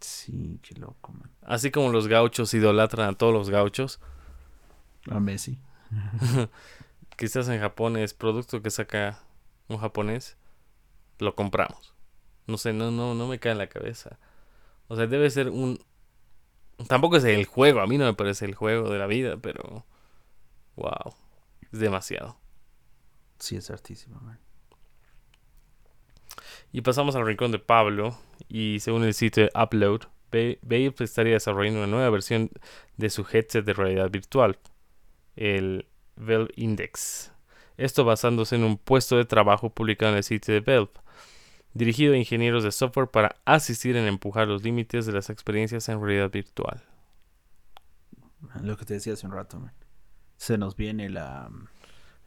Sí, 0.00 0.58
qué 0.62 0.74
loco, 0.76 1.12
man. 1.12 1.30
Así 1.42 1.70
como 1.70 1.90
los 1.90 2.08
gauchos 2.08 2.54
idolatran 2.54 3.10
a 3.10 3.18
todos 3.18 3.34
los 3.34 3.50
gauchos, 3.50 4.00
a 5.10 5.20
Messi. 5.20 5.58
Quizás 7.16 7.48
en 7.48 7.60
Japón 7.60 7.96
es 7.96 8.14
producto 8.14 8.62
que 8.62 8.70
saca 8.70 9.22
un 9.68 9.78
japonés, 9.78 10.36
lo 11.18 11.34
compramos. 11.34 11.94
No 12.46 12.58
sé, 12.58 12.72
no, 12.72 12.90
no, 12.90 13.14
no 13.14 13.28
me 13.28 13.38
cae 13.38 13.52
en 13.52 13.58
la 13.58 13.68
cabeza. 13.68 14.18
O 14.88 14.96
sea, 14.96 15.06
debe 15.06 15.30
ser 15.30 15.48
un. 15.50 15.78
Tampoco 16.88 17.16
es 17.16 17.24
el 17.24 17.44
juego, 17.44 17.80
a 17.80 17.86
mí 17.86 17.98
no 17.98 18.04
me 18.04 18.14
parece 18.14 18.44
el 18.44 18.54
juego 18.54 18.90
de 18.90 18.98
la 18.98 19.06
vida, 19.06 19.36
pero. 19.36 19.86
Wow, 20.76 21.14
es 21.70 21.78
demasiado. 21.78 22.36
Sí, 23.38 23.56
es 23.56 23.70
hartísimo, 23.70 24.20
Y 26.72 26.80
pasamos 26.80 27.14
al 27.16 27.26
rincón 27.26 27.52
de 27.52 27.58
Pablo. 27.58 28.18
Y 28.48 28.80
según 28.80 29.04
el 29.04 29.14
sitio 29.14 29.44
de 29.44 29.50
Upload, 29.54 30.02
Babe 30.30 30.94
estaría 30.98 31.34
desarrollando 31.34 31.80
una 31.80 31.88
nueva 31.88 32.10
versión 32.10 32.50
de 32.96 33.10
su 33.10 33.26
headset 33.30 33.64
de 33.64 33.74
realidad 33.74 34.10
virtual 34.10 34.58
el 35.36 35.86
Valve 36.16 36.52
Index. 36.56 37.32
Esto 37.76 38.04
basándose 38.04 38.56
en 38.56 38.64
un 38.64 38.76
puesto 38.76 39.16
de 39.16 39.24
trabajo 39.24 39.70
publicado 39.70 40.12
en 40.12 40.18
el 40.18 40.24
sitio 40.24 40.54
de 40.54 40.60
Valve, 40.60 40.92
dirigido 41.74 42.14
a 42.14 42.18
ingenieros 42.18 42.64
de 42.64 42.72
software 42.72 43.08
para 43.08 43.36
asistir 43.44 43.96
en 43.96 44.06
empujar 44.06 44.48
los 44.48 44.62
límites 44.62 45.06
de 45.06 45.12
las 45.12 45.30
experiencias 45.30 45.88
en 45.88 46.00
realidad 46.00 46.30
virtual. 46.30 46.82
Lo 48.60 48.76
que 48.76 48.84
te 48.84 48.94
decía 48.94 49.14
hace 49.14 49.26
un 49.26 49.32
rato, 49.32 49.70
se 50.36 50.58
nos 50.58 50.76
viene 50.76 51.08
la, 51.08 51.50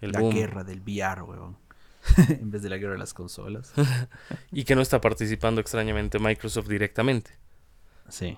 la 0.01 0.21
guerra 0.21 0.63
del 0.63 0.81
VR, 0.81 1.23
weón. 1.23 1.57
en 2.29 2.51
vez 2.51 2.61
de 2.61 2.69
la 2.69 2.77
guerra 2.77 2.93
de 2.93 2.99
las 2.99 3.13
consolas. 3.13 3.73
y 4.51 4.63
que 4.63 4.75
no 4.75 4.81
está 4.81 5.01
participando 5.01 5.61
extrañamente 5.61 6.19
Microsoft 6.19 6.67
directamente. 6.67 7.31
Sí. 8.09 8.37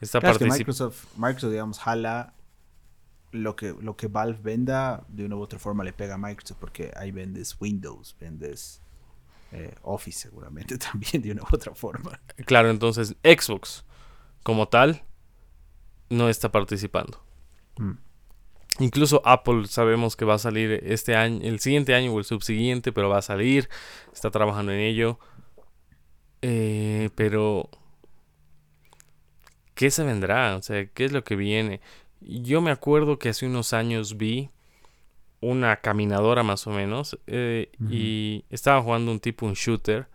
Está 0.00 0.20
Microsoft, 0.20 1.06
Microsoft, 1.16 1.50
digamos, 1.50 1.78
jala 1.80 2.34
lo 3.32 3.56
que, 3.56 3.74
lo 3.80 3.96
que 3.96 4.08
Valve 4.08 4.40
venda, 4.40 5.04
de 5.08 5.24
una 5.24 5.36
u 5.36 5.40
otra 5.40 5.58
forma 5.58 5.84
le 5.84 5.92
pega 5.92 6.14
a 6.14 6.18
Microsoft, 6.18 6.58
porque 6.58 6.92
ahí 6.96 7.10
vendes 7.10 7.56
Windows, 7.60 8.16
vendes 8.18 8.82
eh, 9.52 9.74
Office 9.82 10.18
seguramente 10.20 10.78
también 10.78 11.22
de 11.22 11.32
una 11.32 11.42
u 11.42 11.46
otra 11.52 11.74
forma. 11.74 12.20
Claro, 12.46 12.70
entonces 12.70 13.16
Xbox 13.22 13.84
como 14.42 14.68
tal 14.68 15.02
no 16.10 16.28
está 16.28 16.50
participando. 16.50 17.22
Mm. 17.76 17.92
Incluso 18.80 19.22
Apple 19.24 19.66
sabemos 19.66 20.16
que 20.16 20.24
va 20.24 20.34
a 20.34 20.38
salir 20.38 20.80
este 20.84 21.16
año, 21.16 21.40
el 21.42 21.58
siguiente 21.58 21.94
año 21.94 22.12
o 22.12 22.18
el 22.18 22.24
subsiguiente, 22.24 22.92
pero 22.92 23.08
va 23.08 23.18
a 23.18 23.22
salir, 23.22 23.68
está 24.12 24.30
trabajando 24.30 24.72
en 24.72 24.78
ello. 24.78 25.18
Eh, 26.42 27.10
pero, 27.16 27.68
¿qué 29.74 29.90
se 29.90 30.04
vendrá? 30.04 30.56
O 30.56 30.62
sea, 30.62 30.86
¿qué 30.86 31.06
es 31.06 31.12
lo 31.12 31.24
que 31.24 31.34
viene? 31.34 31.80
Yo 32.20 32.60
me 32.60 32.70
acuerdo 32.70 33.18
que 33.18 33.28
hace 33.28 33.46
unos 33.46 33.72
años 33.72 34.16
vi 34.16 34.50
una 35.40 35.76
caminadora 35.76 36.42
más 36.42 36.66
o 36.66 36.70
menos 36.70 37.18
eh, 37.26 37.70
y 37.88 38.44
estaba 38.50 38.82
jugando 38.82 39.12
un 39.12 39.20
tipo 39.20 39.46
un 39.46 39.54
shooter 39.54 40.08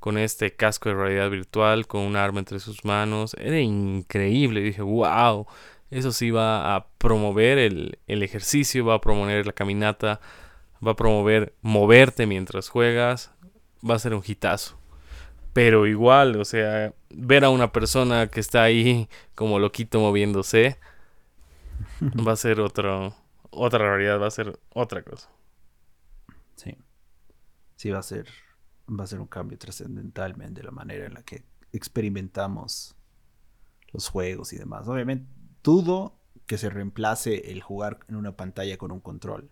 con 0.00 0.18
este 0.18 0.54
casco 0.54 0.90
de 0.90 0.94
realidad 0.94 1.30
virtual 1.30 1.86
con 1.86 2.02
un 2.02 2.16
arma 2.16 2.40
entre 2.40 2.58
sus 2.60 2.84
manos. 2.84 3.34
Era 3.38 3.58
increíble. 3.58 4.60
Dije 4.60 4.82
wow 4.82 5.46
eso 5.90 6.12
sí 6.12 6.30
va 6.30 6.74
a 6.74 6.86
promover 6.98 7.58
el, 7.58 7.98
el 8.06 8.22
ejercicio 8.22 8.84
va 8.84 8.94
a 8.94 9.00
promover 9.00 9.46
la 9.46 9.52
caminata 9.52 10.20
va 10.84 10.92
a 10.92 10.96
promover 10.96 11.54
moverte 11.62 12.26
mientras 12.26 12.68
juegas 12.68 13.32
va 13.88 13.94
a 13.94 13.98
ser 13.98 14.14
un 14.14 14.22
hitazo 14.26 14.76
pero 15.52 15.86
igual 15.86 16.36
o 16.36 16.44
sea 16.44 16.92
ver 17.10 17.44
a 17.44 17.50
una 17.50 17.72
persona 17.72 18.26
que 18.26 18.40
está 18.40 18.64
ahí 18.64 19.08
como 19.34 19.58
loquito 19.58 20.00
moviéndose 20.00 20.78
va 22.26 22.32
a 22.32 22.36
ser 22.36 22.60
otra 22.60 23.12
realidad, 23.78 24.20
va 24.20 24.26
a 24.26 24.30
ser 24.30 24.58
otra 24.70 25.02
cosa. 25.02 25.30
Sí. 26.56 26.76
Sí, 27.76 27.90
va 27.90 27.98
a 27.98 28.02
ser, 28.02 28.28
va 28.88 29.04
a 29.04 29.06
ser 29.06 29.20
un 29.20 29.26
cambio 29.26 29.58
trascendentalmente 29.58 30.60
de 30.60 30.64
la 30.64 30.72
manera 30.72 31.06
en 31.06 31.14
la 31.14 31.22
que 31.22 31.44
experimentamos 31.72 32.96
los 33.92 34.08
juegos 34.08 34.52
y 34.52 34.58
demás. 34.58 34.88
Obviamente, 34.88 35.30
dudo 35.62 36.18
que 36.46 36.58
se 36.58 36.70
reemplace 36.70 37.50
el 37.50 37.62
jugar 37.62 38.00
en 38.08 38.16
una 38.16 38.36
pantalla 38.36 38.78
con 38.78 38.92
un 38.92 39.00
control. 39.00 39.50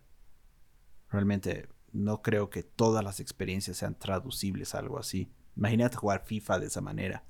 Realmente 1.11 1.69
no 1.93 2.23
creo 2.23 2.51
que 2.51 2.63
todas 2.63 3.05
las 3.05 3.21
experiencias 3.21 3.77
sean 3.77 3.99
traducibles 3.99 4.75
a 4.75 4.79
algo 4.79 4.99
así. 4.99 5.33
Imagínate 5.57 5.97
jugar 5.97 6.25
FIFA 6.25 6.61
de 6.61 6.67
esa 6.67 6.81
manera. 6.81 7.25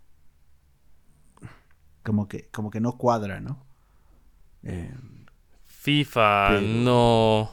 Como 2.03 2.29
que, 2.29 2.49
como 2.51 2.71
que 2.71 2.81
no 2.81 2.99
cuadra, 2.99 3.41
¿no? 3.41 3.67
FIFA, 5.65 6.61
no. 6.61 7.51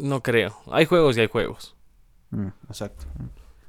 No 0.00 0.22
creo. 0.22 0.56
Hay 0.70 0.84
juegos 0.86 1.16
y 1.16 1.20
hay 1.20 1.28
juegos. 1.28 1.76
Mm, 2.30 2.48
exacto. 2.68 3.06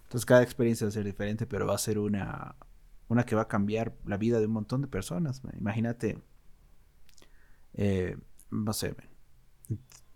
Entonces 0.04 0.26
cada 0.26 0.44
experiencia 0.44 0.86
va 0.86 0.90
a 0.90 0.94
ser 0.94 1.04
diferente, 1.04 1.46
pero 1.46 1.68
va 1.68 1.76
a 1.76 1.78
ser 1.78 2.00
una, 2.00 2.56
una 3.08 3.26
que 3.26 3.36
va 3.36 3.44
a 3.44 3.48
cambiar 3.48 3.94
la 4.06 4.18
vida 4.18 4.40
de 4.40 4.46
un 4.46 4.54
montón 4.54 4.82
de 4.82 4.88
personas. 4.88 5.42
Imagínate 5.58 6.18
eh, 7.78 8.18
no 8.50 8.74
sé, 8.74 8.96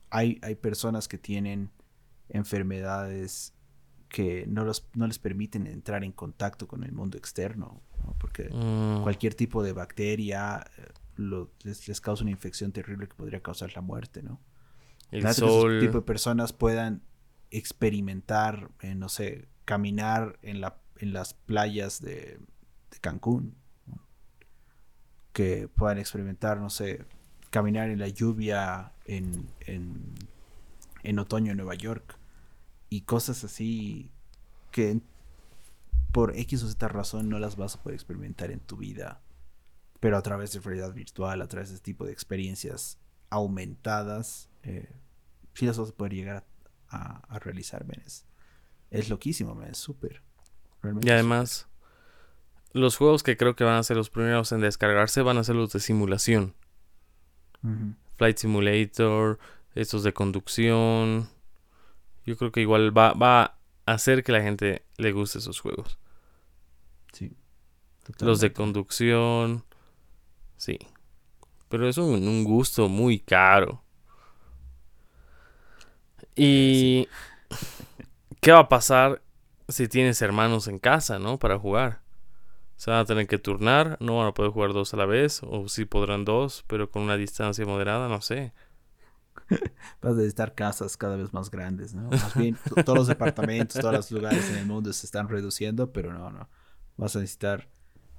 hay, 0.10 0.40
hay 0.42 0.56
personas 0.56 1.08
que 1.08 1.18
tienen 1.18 1.70
enfermedades 2.30 3.54
que 4.10 4.46
no, 4.48 4.66
los, 4.66 4.90
no 4.94 5.08
les 5.08 5.20
permiten 5.20 5.68
entrar 5.68 6.04
en 6.04 6.12
contacto 6.12 6.68
con 6.68 6.84
el 6.84 6.92
mundo 6.92 7.18
externo, 7.18 7.82
porque 8.20 8.50
Mm, 8.50 9.04
cualquier 9.04 9.36
tipo 9.36 9.64
de 9.64 9.74
bacteria 9.74 10.66
eh, 10.78 10.88
lo- 11.16 11.52
les, 11.64 11.88
les 11.88 12.02
causa 12.02 12.24
una 12.24 12.32
infección 12.32 12.72
terrible 12.72 13.08
que 13.08 13.16
podría 13.16 13.42
causar 13.42 13.74
la 13.76 13.82
muerte, 13.82 14.24
¿no? 14.24 14.40
el 15.12 15.20
Imagínate 15.22 15.42
que 15.42 15.48
sol. 15.48 15.72
Esos 15.72 15.86
tipo 15.88 15.98
de 16.00 16.06
personas 16.06 16.54
puedan 16.54 17.02
experimentar, 17.50 18.70
eh, 18.82 18.96
no 18.96 19.10
sé, 19.10 19.48
caminar 19.66 20.40
en, 20.42 20.62
la, 20.62 20.78
en 20.98 21.14
las 21.14 21.34
playas 21.34 22.02
de, 22.02 22.40
de 22.92 22.98
Cancún. 23.02 23.56
¿no? 23.88 24.02
Que 25.34 25.68
puedan 25.68 25.98
experimentar, 25.98 26.60
no 26.60 26.70
sé, 26.70 27.06
caminar 27.50 27.90
en 27.90 28.00
la 28.00 28.08
lluvia 28.08 28.94
en, 29.06 29.48
en, 29.62 30.14
en 31.04 31.20
otoño 31.20 31.52
en 31.52 31.58
Nueva 31.58 31.76
York. 31.76 32.18
Y 32.90 33.02
cosas 33.02 33.44
así 33.44 34.12
que 34.72 35.02
por 36.12 36.36
X 36.38 36.64
o 36.64 36.68
Z 36.68 36.88
razón 36.90 37.30
no 37.30 37.40
las 37.40 37.56
vas 37.56 37.76
a 37.76 37.82
poder 37.82 37.96
experimentar 37.96 38.52
en 38.52 38.60
tu 38.60 38.78
vida. 38.78 39.22
Pero 40.02 40.18
a 40.18 40.22
través 40.22 40.52
de 40.52 40.60
realidad 40.60 40.94
virtual, 40.94 41.42
a 41.42 41.48
través 41.48 41.70
de 41.70 41.76
este 41.76 41.86
tipo 41.86 42.06
de 42.06 42.12
experiencias 42.12 42.98
aumentadas, 43.30 44.50
eh, 44.64 44.92
sí 45.54 45.66
las 45.66 45.78
vas 45.78 45.90
a 45.92 45.94
poder 45.94 46.14
llegar 46.14 46.46
a, 46.90 46.98
a- 46.98 47.22
a 47.30 47.40
realizar, 47.40 47.86
men. 47.86 48.02
Es, 48.06 48.26
es 48.90 49.10
loquísimo, 49.10 49.56
men. 49.56 49.70
Es 49.70 49.78
súper. 49.78 50.22
Y 51.02 51.10
además, 51.12 51.68
los 52.74 52.98
juegos 52.98 53.24
que 53.24 53.38
creo 53.38 53.56
que 53.56 53.64
van 53.64 53.76
a 53.76 53.84
ser 53.84 53.96
los 53.96 54.10
primeros 54.10 54.52
en 54.52 54.60
descargarse 54.62 55.22
van 55.22 55.38
a 55.38 55.44
ser 55.44 55.56
los 55.56 55.72
de 55.72 55.80
simulación. 55.80 56.56
Flight 58.18 58.38
Simulator, 58.38 59.38
estos 59.76 60.02
de 60.04 60.14
conducción. 60.14 61.30
Yo 62.26 62.36
creo 62.38 62.52
que 62.52 62.62
igual 62.62 62.96
va, 62.98 63.14
va 63.14 63.44
a 63.86 63.94
hacer 63.94 64.24
que 64.24 64.32
la 64.32 64.42
gente 64.42 64.84
le 64.98 65.12
guste 65.12 65.38
esos 65.38 65.60
juegos. 65.60 66.00
Sí. 67.14 67.28
Los 68.20 68.40
de 68.42 68.50
totalmente. 68.50 68.54
conducción. 68.54 69.66
Sí. 70.62 70.78
Pero 71.70 71.90
es 71.90 71.98
un, 71.98 72.28
un 72.28 72.44
gusto 72.44 72.88
muy 72.88 73.20
caro. 73.20 73.84
Y... 76.36 77.08
¿Qué 78.40 78.52
va 78.52 78.60
a 78.60 78.70
pasar 78.70 79.22
si 79.68 79.88
tienes 79.88 80.22
hermanos 80.22 80.68
en 80.68 80.80
casa, 80.80 81.20
no? 81.20 81.38
Para 81.40 81.60
jugar. 81.60 82.02
Se 82.78 82.92
van 82.92 83.00
a 83.02 83.06
tener 83.06 83.28
que 83.28 83.40
turnar, 83.40 83.98
no 84.00 84.18
van 84.18 84.28
a 84.28 84.34
poder 84.34 84.52
jugar 84.52 84.74
dos 84.74 84.94
a 84.94 84.98
la 84.98 85.06
vez, 85.06 85.42
o 85.44 85.70
sí 85.70 85.86
podrán 85.86 86.26
dos, 86.26 86.64
pero 86.68 86.92
con 86.92 87.04
una 87.04 87.18
distancia 87.18 87.66
moderada, 87.66 88.10
no 88.10 88.22
sé. 88.22 88.54
Vas 90.02 90.14
a 90.14 90.16
necesitar 90.16 90.56
casas 90.56 90.98
cada 90.98 91.16
vez 91.16 91.34
más 91.34 91.52
grandes, 91.52 91.94
¿no? 91.94 92.10
Más 92.10 92.36
bien, 92.36 92.58
to- 92.68 92.78
todos 92.84 92.98
los 93.00 93.08
departamentos, 93.08 93.80
todos 93.80 93.94
los 93.94 94.12
lugares 94.12 94.50
en 94.50 94.58
el 94.58 94.66
mundo 94.66 94.92
se 94.94 95.06
están 95.06 95.30
reduciendo, 95.30 95.92
pero 95.92 96.14
no, 96.14 96.32
no. 96.32 96.50
Vas 96.98 97.16
a 97.16 97.20
necesitar, 97.20 97.70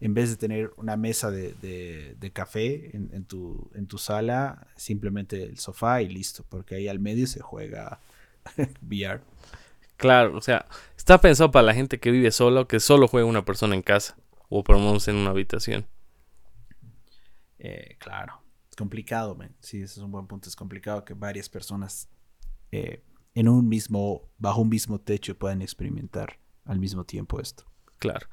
en 0.03 0.14
vez 0.14 0.30
de 0.30 0.36
tener 0.36 0.72
una 0.76 0.98
mesa 0.98 1.30
de, 1.30 1.55
de- 1.62 2.16
de 2.20 2.32
café 2.32 2.96
en, 2.96 3.11
en 3.14 3.24
tu, 3.24 3.70
en 3.74 3.86
tu 3.88 3.98
sala, 3.98 4.68
simplemente 4.76 5.42
el 5.44 5.59
sofá 5.59 6.03
y 6.03 6.09
listo, 6.11 6.44
porque 6.50 6.76
ahí 6.76 6.88
al 6.88 7.00
medio 7.00 7.26
se 7.26 7.40
juega 7.40 8.00
VR. 8.82 9.22
Claro, 9.96 10.36
o 10.36 10.40
sea, 10.40 10.66
está 10.96 11.20
pensado 11.20 11.50
para 11.50 11.66
la 11.66 11.74
gente 11.74 12.00
que 12.00 12.11
vive 12.11 12.30
solo, 12.32 12.66
que 12.66 12.80
solo 12.80 13.09
juega 13.09 13.26
una 13.26 13.44
persona 13.44 13.74
en 13.74 13.82
casa, 13.82 14.16
o 14.48 14.64
por 14.64 14.76
lo 14.76 14.82
menos 14.82 15.07
en 15.09 15.16
una 15.16 15.30
habitación. 15.30 15.86
Eh, 17.59 17.96
claro, 17.98 18.42
es 18.70 18.76
complicado, 18.76 19.34
man. 19.34 19.55
Sí, 19.61 19.78
ese 19.82 20.00
es 20.00 20.05
un 20.05 20.11
buen 20.11 20.26
punto. 20.26 20.48
Es 20.48 20.57
complicado 20.57 21.05
que 21.05 21.14
varias 21.14 21.48
personas 21.48 22.09
eh, 22.72 23.03
en 23.34 23.48
un 23.48 23.68
mismo, 23.68 24.30
bajo 24.38 24.62
un 24.62 24.68
mismo 24.68 25.00
techo 25.00 25.38
puedan 25.38 25.62
experimentar 25.62 26.38
al 26.64 26.78
mismo 26.78 27.05
tiempo 27.05 27.40
esto. 27.40 27.64
Claro. 27.98 28.26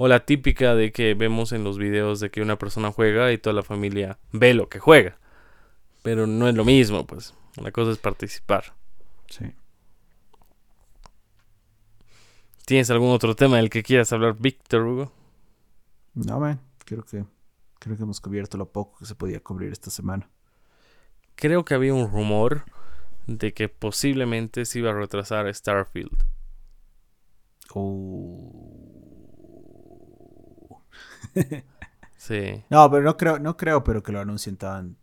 O 0.00 0.06
la 0.06 0.24
típica 0.24 0.76
de 0.76 0.92
que 0.92 1.14
vemos 1.14 1.50
en 1.50 1.64
los 1.64 1.76
videos 1.76 2.20
de 2.20 2.30
que 2.30 2.40
una 2.40 2.56
persona 2.56 2.92
juega 2.92 3.32
y 3.32 3.38
toda 3.38 3.52
la 3.52 3.64
familia 3.64 4.20
ve 4.30 4.54
lo 4.54 4.68
que 4.68 4.78
juega. 4.78 5.18
Pero 6.04 6.28
no 6.28 6.48
es 6.48 6.54
lo 6.54 6.64
mismo, 6.64 7.04
pues. 7.04 7.34
La 7.56 7.72
cosa 7.72 7.90
es 7.90 7.98
participar. 7.98 8.76
Sí. 9.28 9.52
¿Tienes 12.64 12.88
algún 12.90 13.10
otro 13.10 13.34
tema 13.34 13.56
del 13.56 13.70
que 13.70 13.82
quieras 13.82 14.12
hablar, 14.12 14.36
Víctor 14.38 14.82
Hugo? 14.82 15.12
No, 16.14 16.38
man, 16.38 16.60
creo 16.84 17.02
que, 17.02 17.24
creo 17.80 17.96
que 17.96 18.02
hemos 18.04 18.20
cubierto 18.20 18.56
lo 18.56 18.70
poco 18.70 18.98
que 19.00 19.06
se 19.06 19.16
podía 19.16 19.40
cubrir 19.40 19.72
esta 19.72 19.90
semana. 19.90 20.30
Creo 21.34 21.64
que 21.64 21.74
había 21.74 21.92
un 21.92 22.08
rumor 22.08 22.66
de 23.26 23.52
que 23.52 23.68
posiblemente 23.68 24.64
se 24.64 24.78
iba 24.78 24.92
a 24.92 24.94
retrasar 24.94 25.52
Starfield. 25.52 26.22
Oh. 27.74 28.87
Sí. 32.18 32.64
No, 32.68 32.90
pero 32.90 33.04
no 33.04 33.16
creo, 33.16 33.38
no 33.38 33.56
creo, 33.56 33.84
pero 33.84 34.02
que 34.02 34.12
lo 34.12 34.20
anuncien 34.20 34.56
tan. 34.56 34.98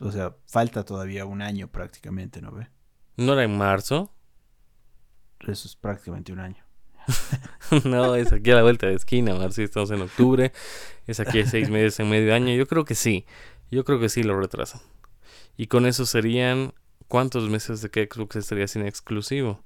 O 0.00 0.10
sea, 0.10 0.36
falta 0.46 0.84
todavía 0.84 1.24
un 1.24 1.40
año 1.40 1.68
prácticamente, 1.68 2.42
¿no 2.42 2.52
ve? 2.52 2.68
¿No 3.16 3.32
era 3.32 3.44
en 3.44 3.56
marzo? 3.56 4.12
Eso 5.40 5.68
es 5.68 5.76
prácticamente 5.76 6.32
un 6.32 6.40
año. 6.40 6.64
no, 7.84 8.16
es 8.16 8.32
aquí 8.32 8.50
a 8.50 8.56
la 8.56 8.62
vuelta 8.62 8.88
de 8.88 8.94
esquina. 8.94 9.32
A 9.32 9.38
ver 9.38 9.52
si 9.52 9.62
estamos 9.62 9.90
en 9.92 10.02
octubre. 10.02 10.52
Es 11.06 11.20
aquí 11.20 11.44
seis 11.44 11.70
meses 11.70 12.00
en 12.00 12.10
medio 12.10 12.34
año. 12.34 12.52
Yo 12.54 12.66
creo 12.66 12.84
que 12.84 12.96
sí. 12.96 13.24
Yo 13.70 13.84
creo 13.84 14.00
que 14.00 14.08
sí 14.08 14.24
lo 14.24 14.38
retrasan. 14.38 14.80
Y 15.56 15.68
con 15.68 15.86
eso 15.86 16.04
serían. 16.04 16.74
¿Cuántos 17.08 17.48
meses 17.48 17.80
de 17.80 17.90
que 17.90 18.08
Xbox 18.12 18.34
estaría 18.34 18.66
sin 18.66 18.84
exclusivo? 18.84 19.62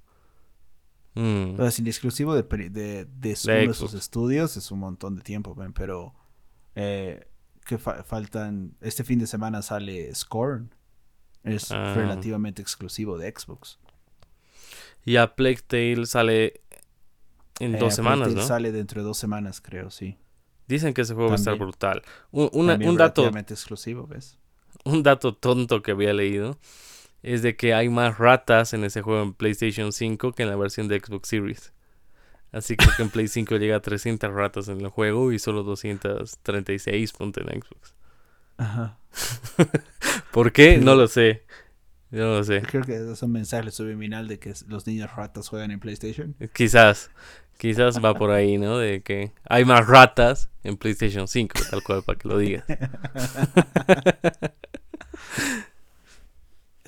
Mm, 1.15 1.55
O 1.55 1.57
sea, 1.59 1.71
sin 1.71 1.87
exclusivo 1.87 2.35
de, 2.35 2.43
de, 2.43 2.71
de 2.71 3.05
De 3.07 3.35
uno 3.63 3.69
de 3.69 3.75
sus 3.75 3.95
estudios 3.95 4.57
es 4.57 4.71
un 4.71 4.79
montón 4.79 5.17
de 5.17 5.23
tiempo, 5.23 5.55
man, 5.55 5.73
pero 5.73 6.15
eh, 6.77 7.27
que 7.67 7.79
fa- 7.79 8.03
faltan. 8.05 8.77
Este 8.81 9.03
fin 9.05 9.19
de 9.19 9.27
semana 9.27 9.63
sale 9.63 10.15
Scorn. 10.15 10.73
Es 11.43 11.73
Ah. 11.73 11.95
relativamente 11.95 12.61
exclusivo 12.63 13.17
de 13.19 13.33
Xbox. 13.37 13.79
Y 15.05 15.17
a 15.17 15.35
Plague 15.35 15.63
Tale 15.67 16.07
sale 16.07 16.61
en 17.59 17.75
Eh, 17.75 17.79
dos 17.79 17.95
semanas, 17.95 18.29
Plague 18.29 18.35
¿no? 18.35 18.41
Tale 18.43 18.49
Sale 18.49 18.73
dentro 18.73 19.01
de 19.01 19.07
dos 19.07 19.17
semanas, 19.19 19.61
creo, 19.61 19.91
sí. 19.91 20.17
Dicen 20.69 20.95
que 20.95 21.01
ese 21.03 21.15
juego 21.15 21.31
va 21.31 21.35
a 21.35 21.37
estar 21.37 21.55
También. 21.55 21.69
brutal. 21.71 22.03
Un, 22.31 22.51
una- 22.53 22.75
También 22.75 22.91
un 22.91 22.97
dato 22.99 23.27
exclusivo, 23.27 24.07
¿ves? 24.07 24.39
un 24.85 25.03
dato 25.03 25.35
tonto 25.35 25.83
que 25.83 25.91
había 25.91 26.13
leído 26.13 26.59
es 27.23 27.43
de 27.43 27.57
que 27.57 27.75
hay 27.75 27.89
más 27.89 28.19
ratas 28.19 28.73
en 28.73 28.85
ese 28.85 29.03
juego 29.03 29.23
en 29.23 29.35
PlayStation 29.35 29.93
5 29.93 30.33
que 30.33 30.43
en 30.43 30.49
la 30.49 30.57
versión 30.57 30.89
de 30.89 31.01
Xbox 31.01 31.29
Series. 31.29 31.73
Así 32.53 32.77
que 32.77 32.85
creo 32.85 32.97
que 32.97 33.03
en 33.03 33.11
Play 33.11 33.29
5 33.29 33.57
llega 33.57 33.77
a 33.77 33.81
300 33.81 34.33
ratas 34.33 34.69
en 34.69 34.81
el 34.81 34.89
juego 34.89 35.33
y 35.33 35.39
solo 35.39 35.63
236 35.63 37.13
ponte 37.13 37.43
en 37.43 37.63
Xbox. 37.63 37.95
Ajá. 38.57 38.99
¿Por 40.33 40.53
qué? 40.53 40.79
No 40.79 40.97
lo 40.97 41.07
sé. 41.07 41.45
Yo 42.11 42.25
no 42.25 42.39
lo 42.39 42.45
sé. 42.45 42.61
Creo 42.63 42.83
que 42.83 42.97
es 42.97 43.23
un 43.23 43.33
mensaje 43.33 43.71
subliminal 43.71 44.27
de 44.27 44.41
que 44.41 44.53
los 44.67 44.87
niños 44.87 45.15
ratas 45.15 45.49
juegan 45.49 45.71
en 45.71 45.79
PlayStation. 45.79 46.35
Quizás. 46.53 47.11
Quizás 47.57 48.03
va 48.03 48.15
por 48.15 48.31
ahí, 48.31 48.59
¿no? 48.59 48.79
De 48.79 49.03
que 49.03 49.33
hay 49.49 49.65
más 49.65 49.87
ratas 49.87 50.51
en 50.65 50.77
PlayStation 50.77 51.29
5, 51.29 51.61
tal 51.71 51.83
cual 51.85 52.03
para 52.03 52.19
que 52.19 52.27
lo 52.27 52.39
digas. 52.39 52.65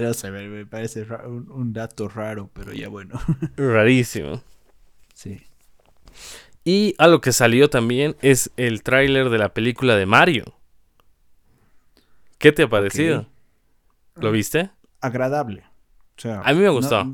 No 0.03 0.31
me, 0.31 0.67
parece 0.67 1.03
un, 1.27 1.51
un 1.51 1.73
dato 1.73 2.09
raro, 2.09 2.51
pero 2.53 2.73
ya 2.73 2.89
bueno. 2.89 3.21
Rarísimo. 3.57 4.43
sí. 5.15 5.43
Y 6.65 6.95
algo 6.99 7.21
que 7.21 7.33
salió 7.33 7.69
también 7.71 8.15
es 8.23 8.53
el 8.57 8.85
tráiler 8.85 9.31
de 9.31 9.39
la 9.39 9.53
película 9.53 9.97
de 9.97 10.07
Mario. 10.07 10.45
¿Qué 12.39 12.53
te 12.53 12.63
ha 12.63 12.69
parecido? 12.69 13.29
¿Lo 14.15 14.31
viste? 14.31 14.71
Agradable. 15.01 15.65
O 16.17 16.21
sea, 16.21 16.41
A 16.43 16.53
mí 16.53 16.61
me 16.61 16.67
no- 16.67 16.75
gustó. 16.75 17.05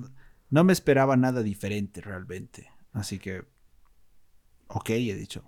No, 0.51 0.65
me 0.65 0.73
esperaba 0.75 1.17
nada 1.17 1.43
diferente 1.43 2.01
realmente. 2.03 2.71
Así 2.93 3.19
que, 3.19 3.45
ok, 4.67 4.91
he 4.91 5.15
dicho. 5.15 5.43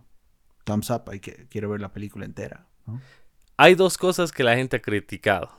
Thumbs 0.64 0.88
up, 0.90 1.04
hay 1.10 1.20
que, 1.20 1.46
quiero 1.50 1.68
ver 1.68 1.80
la 1.80 1.92
película 1.92 2.24
entera. 2.24 2.66
¿no? 2.86 3.00
Hay 3.58 3.74
dos 3.74 3.98
cosas 3.98 4.32
que 4.32 4.44
la 4.44 4.56
gente 4.56 4.76
ha 4.76 4.82
criticado. 4.82 5.50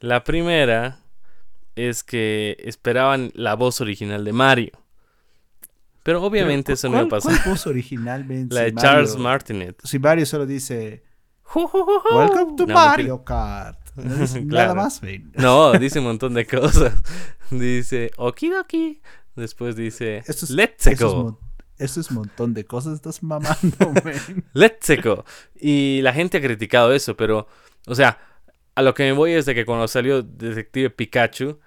La 0.00 0.24
primera 0.24 1.00
es 1.74 2.02
que 2.04 2.56
esperaban 2.60 3.30
la 3.34 3.54
voz 3.54 3.80
original 3.80 4.24
de 4.24 4.32
Mario. 4.32 4.72
Pero 6.02 6.22
obviamente 6.22 6.66
Pero, 6.66 6.74
eso 6.74 6.88
no 6.88 6.94
iba 6.96 7.02
a 7.04 7.08
¿cuál- 7.08 7.20
pasar. 7.22 7.42
¿Cuál 7.42 7.50
voz 7.54 7.66
originalmente? 7.66 8.54
La 8.54 8.62
de 8.62 8.74
Charles 8.74 9.16
Martinet. 9.16 9.76
Si 9.84 9.98
Mario 9.98 10.24
solo 10.26 10.46
dice 10.46 11.02
Welcome 11.54 12.56
to 12.56 12.66
No, 12.66 12.74
Mario 12.74 13.24
Kart. 13.24 13.78
No 13.96 14.14
dice 14.14 14.40
Nada 14.42 14.48
Claro. 14.66 14.74
más, 14.82 15.00
ven. 15.00 15.32
No, 15.36 15.72
dice 15.78 15.98
un 16.00 16.04
montón 16.06 16.34
de 16.34 16.46
cosas. 16.46 16.92
Dice 17.50 18.10
Okidoki. 18.18 19.00
Después 19.34 19.74
dice 19.74 20.22
es- 20.26 20.50
Let's 20.50 20.88
go. 21.00 21.38
Eso 21.78 22.00
es 22.00 22.10
un 22.10 22.16
montón 22.18 22.54
de 22.54 22.64
cosas, 22.64 22.94
estás 22.94 23.22
mamando, 23.22 23.76
man. 24.04 24.44
Let's 24.54 24.88
go. 25.02 25.24
Y 25.54 26.00
la 26.02 26.12
gente 26.14 26.38
ha 26.38 26.40
criticado 26.40 26.92
eso, 26.94 27.16
pero, 27.18 27.48
o 27.86 27.94
sea, 27.94 28.18
a 28.76 28.82
lo 28.82 28.94
que 28.94 29.02
me 29.02 29.12
voy 29.12 29.32
es 29.32 29.46
de 29.46 29.54
que 29.54 29.64
cuando 29.66 29.88
salió 29.88 30.22
Detective 30.22 30.90
Pikachu, 30.90 31.58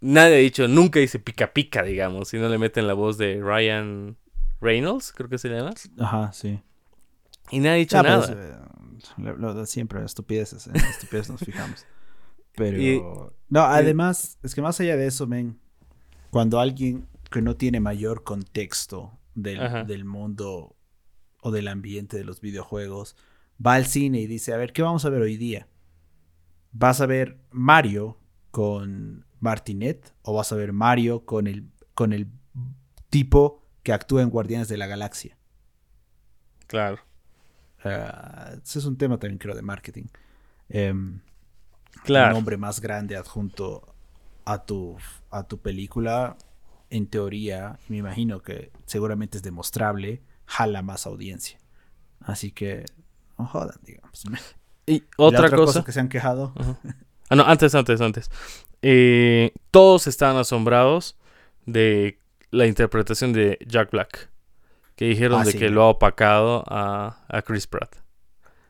nadie 0.00 0.34
ha 0.34 0.38
dicho, 0.38 0.68
nunca 0.68 1.00
dice 1.00 1.18
pica 1.18 1.52
pica, 1.54 1.82
digamos, 1.82 2.28
si 2.28 2.36
no 2.38 2.48
le 2.48 2.58
meten 2.58 2.86
la 2.86 2.92
voz 2.94 3.16
de 3.16 3.40
Ryan 3.40 4.16
Reynolds, 4.60 5.12
creo 5.12 5.28
que 5.30 5.38
se 5.38 5.48
llama. 5.48 5.70
Ajá, 5.98 6.32
sí. 6.32 6.60
Y 7.50 7.58
nadie 7.60 7.70
ha 7.70 7.76
dicho 7.76 7.98
Ah, 7.98 8.02
nada. 8.02 8.32
eh, 8.32 8.56
lo- 9.18 9.36
lo- 9.36 9.66
siempre 9.66 10.04
estupideces, 10.04 10.66
en 10.66 10.76
estupideces 10.76 11.30
nos 11.30 11.40
fijamos. 11.40 11.86
Pero 12.56 12.78
Y- 12.80 13.00
no, 13.48 13.60
además, 13.62 14.38
es 14.42 14.54
que 14.54 14.62
más 14.62 14.78
allá 14.80 14.96
de 14.96 15.06
eso, 15.06 15.26
men, 15.26 15.58
cuando 16.30 16.60
alguien 16.60 17.06
que 17.30 17.40
no 17.40 17.56
tiene 17.56 17.80
mayor 17.80 18.24
contexto 18.24 19.18
del 19.34 20.04
mundo 20.04 20.76
o 21.40 21.50
del 21.50 21.68
ambiente 21.68 22.16
de 22.18 22.24
los 22.24 22.40
videojuegos 22.40 23.16
va 23.64 23.74
al 23.74 23.86
cine 23.86 24.20
y 24.20 24.26
dice, 24.26 24.52
a 24.52 24.56
ver, 24.56 24.72
¿qué 24.72 24.82
vamos 24.82 25.04
a 25.04 25.10
ver 25.10 25.22
hoy 25.22 25.36
día? 25.36 25.66
¿Vas 26.72 27.00
a 27.00 27.06
ver 27.06 27.38
Mario 27.50 28.18
con 28.50 29.24
Martinet 29.40 30.14
o 30.22 30.34
vas 30.34 30.52
a 30.52 30.56
ver 30.56 30.72
Mario 30.72 31.24
con 31.24 31.46
el, 31.46 31.70
con 31.94 32.12
el 32.12 32.28
tipo 33.10 33.62
que 33.82 33.92
actúa 33.92 34.22
en 34.22 34.30
Guardianes 34.30 34.68
de 34.68 34.76
la 34.78 34.86
Galaxia? 34.86 35.36
Claro. 36.66 36.98
Ah, 37.84 38.52
ese 38.62 38.78
es 38.78 38.84
un 38.84 38.96
tema 38.96 39.18
también 39.18 39.38
creo 39.38 39.54
de 39.54 39.62
marketing. 39.62 40.04
Un 40.72 41.22
Claro. 42.04 42.34
nombre 42.34 42.56
más 42.56 42.80
grande 42.80 43.16
adjunto 43.16 43.94
a 44.44 44.64
tu, 44.64 44.96
a 45.30 45.42
tu 45.44 45.58
película, 45.58 46.36
en 46.90 47.06
teoría, 47.06 47.78
me 47.88 47.98
imagino 47.98 48.40
que 48.42 48.72
seguramente 48.86 49.36
es 49.36 49.42
demostrable, 49.42 50.22
jala 50.46 50.82
más 50.82 51.06
audiencia. 51.06 51.58
Así 52.20 52.50
que, 52.52 52.84
no 53.38 53.46
jodan, 53.46 53.78
digamos. 53.82 54.24
Y 54.86 54.94
Y 54.94 54.98
la 55.18 55.24
otra, 55.24 55.50
cosa. 55.50 55.84
que 55.84 55.92
se 55.92 56.00
han 56.00 56.08
quejado. 56.08 56.52
Ah, 57.28 57.36
no, 57.36 57.44
antes, 57.44 57.74
antes, 57.74 58.00
antes. 58.00 58.30
Eh, 58.82 59.52
todos 59.70 60.06
estaban 60.06 60.36
asombrados 60.36 61.16
de 61.66 62.18
la 62.50 62.66
interpretación 62.66 63.32
de 63.32 63.58
Jack 63.66 63.90
Black. 63.92 64.30
Que 64.96 65.06
dijeron 65.06 65.40
Ah, 65.40 65.44
de 65.44 65.52
sí. 65.52 65.58
que 65.58 65.70
lo 65.70 65.82
ha 65.82 65.88
opacado 65.88 66.64
a, 66.68 67.24
a 67.28 67.42
Chris 67.42 67.66
Pratt. 67.66 67.96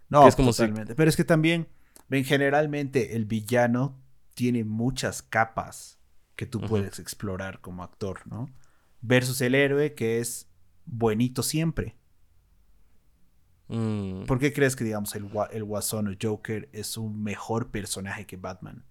No, 0.09 0.29
es 0.29 0.37
como 0.37 0.53
si- 0.53 0.59
totalmente. 0.63 0.95
Pero 0.95 1.09
es 1.09 1.17
que 1.17 1.25
también, 1.25 1.67
ven, 2.09 2.25
generalmente 2.25 3.17
el 3.17 3.25
villano 3.25 3.99
tiene 4.35 4.63
muchas 4.65 5.23
capas 5.23 5.99
que 6.37 6.47
tú 6.47 6.61
puedes 6.61 6.99
explorar 7.01 7.61
como 7.61 7.83
actor, 7.83 8.21
¿no? 8.27 8.49
Versus 9.01 9.41
el 9.41 9.55
héroe 9.55 9.95
que 9.95 10.21
es 10.21 10.47
buenito 10.87 11.43
siempre. 11.43 11.97
Mm, 13.73 14.25
¿Por 14.27 14.39
qué 14.39 14.53
crees 14.53 14.77
que, 14.77 14.85
digamos, 14.85 15.15
el, 15.15 15.29
el 15.53 15.65
Guasón 15.65 16.09
o 16.09 16.17
Joker 16.21 16.69
es 16.73 16.97
un 16.97 17.23
mejor 17.23 17.71
personaje 17.71 18.27
que 18.27 18.37
Batman? 18.37 18.85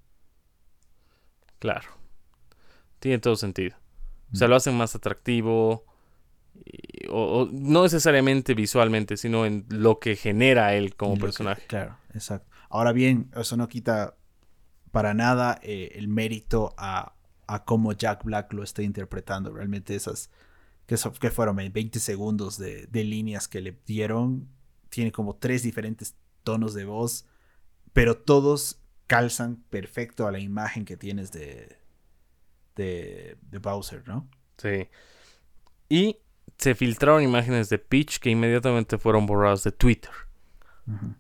claro. 1.59 1.87
Tiene 2.99 3.19
todo 3.19 3.35
sentido. 3.35 3.75
O 3.77 4.31
Mm. 4.31 4.35
sea, 4.35 4.47
lo 4.47 4.55
hacen 4.55 4.75
más 4.75 4.95
atractivo. 4.95 5.85
y- 6.65 7.07
o, 7.07 7.43
o 7.43 7.49
no 7.51 7.83
necesariamente 7.83 8.53
visualmente, 8.53 9.15
sino 9.17 9.45
en 9.45 9.65
lo 9.69 9.99
que 9.99 10.15
genera 10.17 10.75
él 10.75 10.95
como 10.95 11.13
Lo 11.13 11.15
que- 11.15 11.21
personaje. 11.21 11.65
claro, 11.65 11.97
exacto. 12.13 12.49
Ahora 12.69 12.91
bien, 12.91 13.31
eso 13.35 13.55
no 13.57 13.67
quita 13.69 14.15
para 14.91 15.13
nada 15.13 15.57
eh, 15.63 15.91
el 15.95 16.07
mérito 16.09 16.75
a, 16.77 17.15
a 17.47 17.63
cómo 17.63 17.93
Jack 17.93 18.23
Black 18.25 18.51
lo 18.53 18.63
está 18.63 18.81
interpretando. 18.83 19.51
Realmente 19.53 19.95
esas, 19.95 20.29
que, 20.85 20.97
so- 20.97 21.13
que 21.13 21.31
fueron 21.31 21.55
20 21.55 21.99
segundos 21.99 22.57
de, 22.57 22.85
de 22.87 23.03
líneas 23.05 23.47
que 23.47 23.61
le 23.61 23.79
dieron, 23.85 24.49
tiene 24.91 25.11
como 25.11 25.35
tres 25.35 25.63
diferentes 25.63 26.15
tonos 26.43 26.75
de 26.75 26.85
voz, 26.85 27.27
pero 27.93 28.17
todos 28.17 28.79
calzan 29.07 29.63
perfecto 29.69 30.27
a 30.27 30.31
la 30.31 30.39
imagen 30.39 30.85
que 30.85 30.97
tienes 30.97 31.31
de, 31.31 31.77
de, 32.75 33.37
de 33.41 33.57
Bowser, 33.57 34.07
¿no? 34.07 34.29
Sí. 34.57 34.87
Y 35.89 36.17
se 36.57 36.75
filtraron 36.75 37.23
imágenes 37.23 37.69
de 37.69 37.79
Peach 37.79 38.19
que 38.19 38.29
inmediatamente 38.29 38.97
fueron 38.97 39.25
borradas 39.25 39.63
de 39.63 39.71
Twitter. 39.71 40.11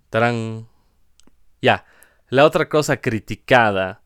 Tarán. 0.09 0.67
Ya. 1.61 1.85
La 2.29 2.45
otra 2.45 2.69
cosa 2.69 2.97
criticada 2.97 4.03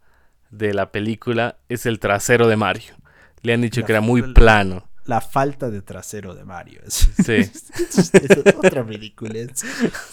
de 0.49 0.73
la 0.73 0.91
película 0.91 1.57
es 1.69 1.85
el 1.85 1.99
trasero 1.99 2.47
de 2.47 2.55
Mario. 2.55 2.95
Le 3.41 3.53
han 3.53 3.61
dicho 3.61 3.81
La 3.81 3.87
que 3.87 3.93
era 3.93 4.01
muy 4.01 4.33
plano. 4.33 4.87
La 5.05 5.21
falta 5.21 5.69
de 5.69 5.81
trasero 5.81 6.33
de 6.35 6.43
Mario. 6.45 6.81
Es, 6.85 6.93
Sí. 7.23 7.33
es- 7.33 8.13
es 8.13 8.37
otra 8.55 8.83
ridiculez. 8.83 9.51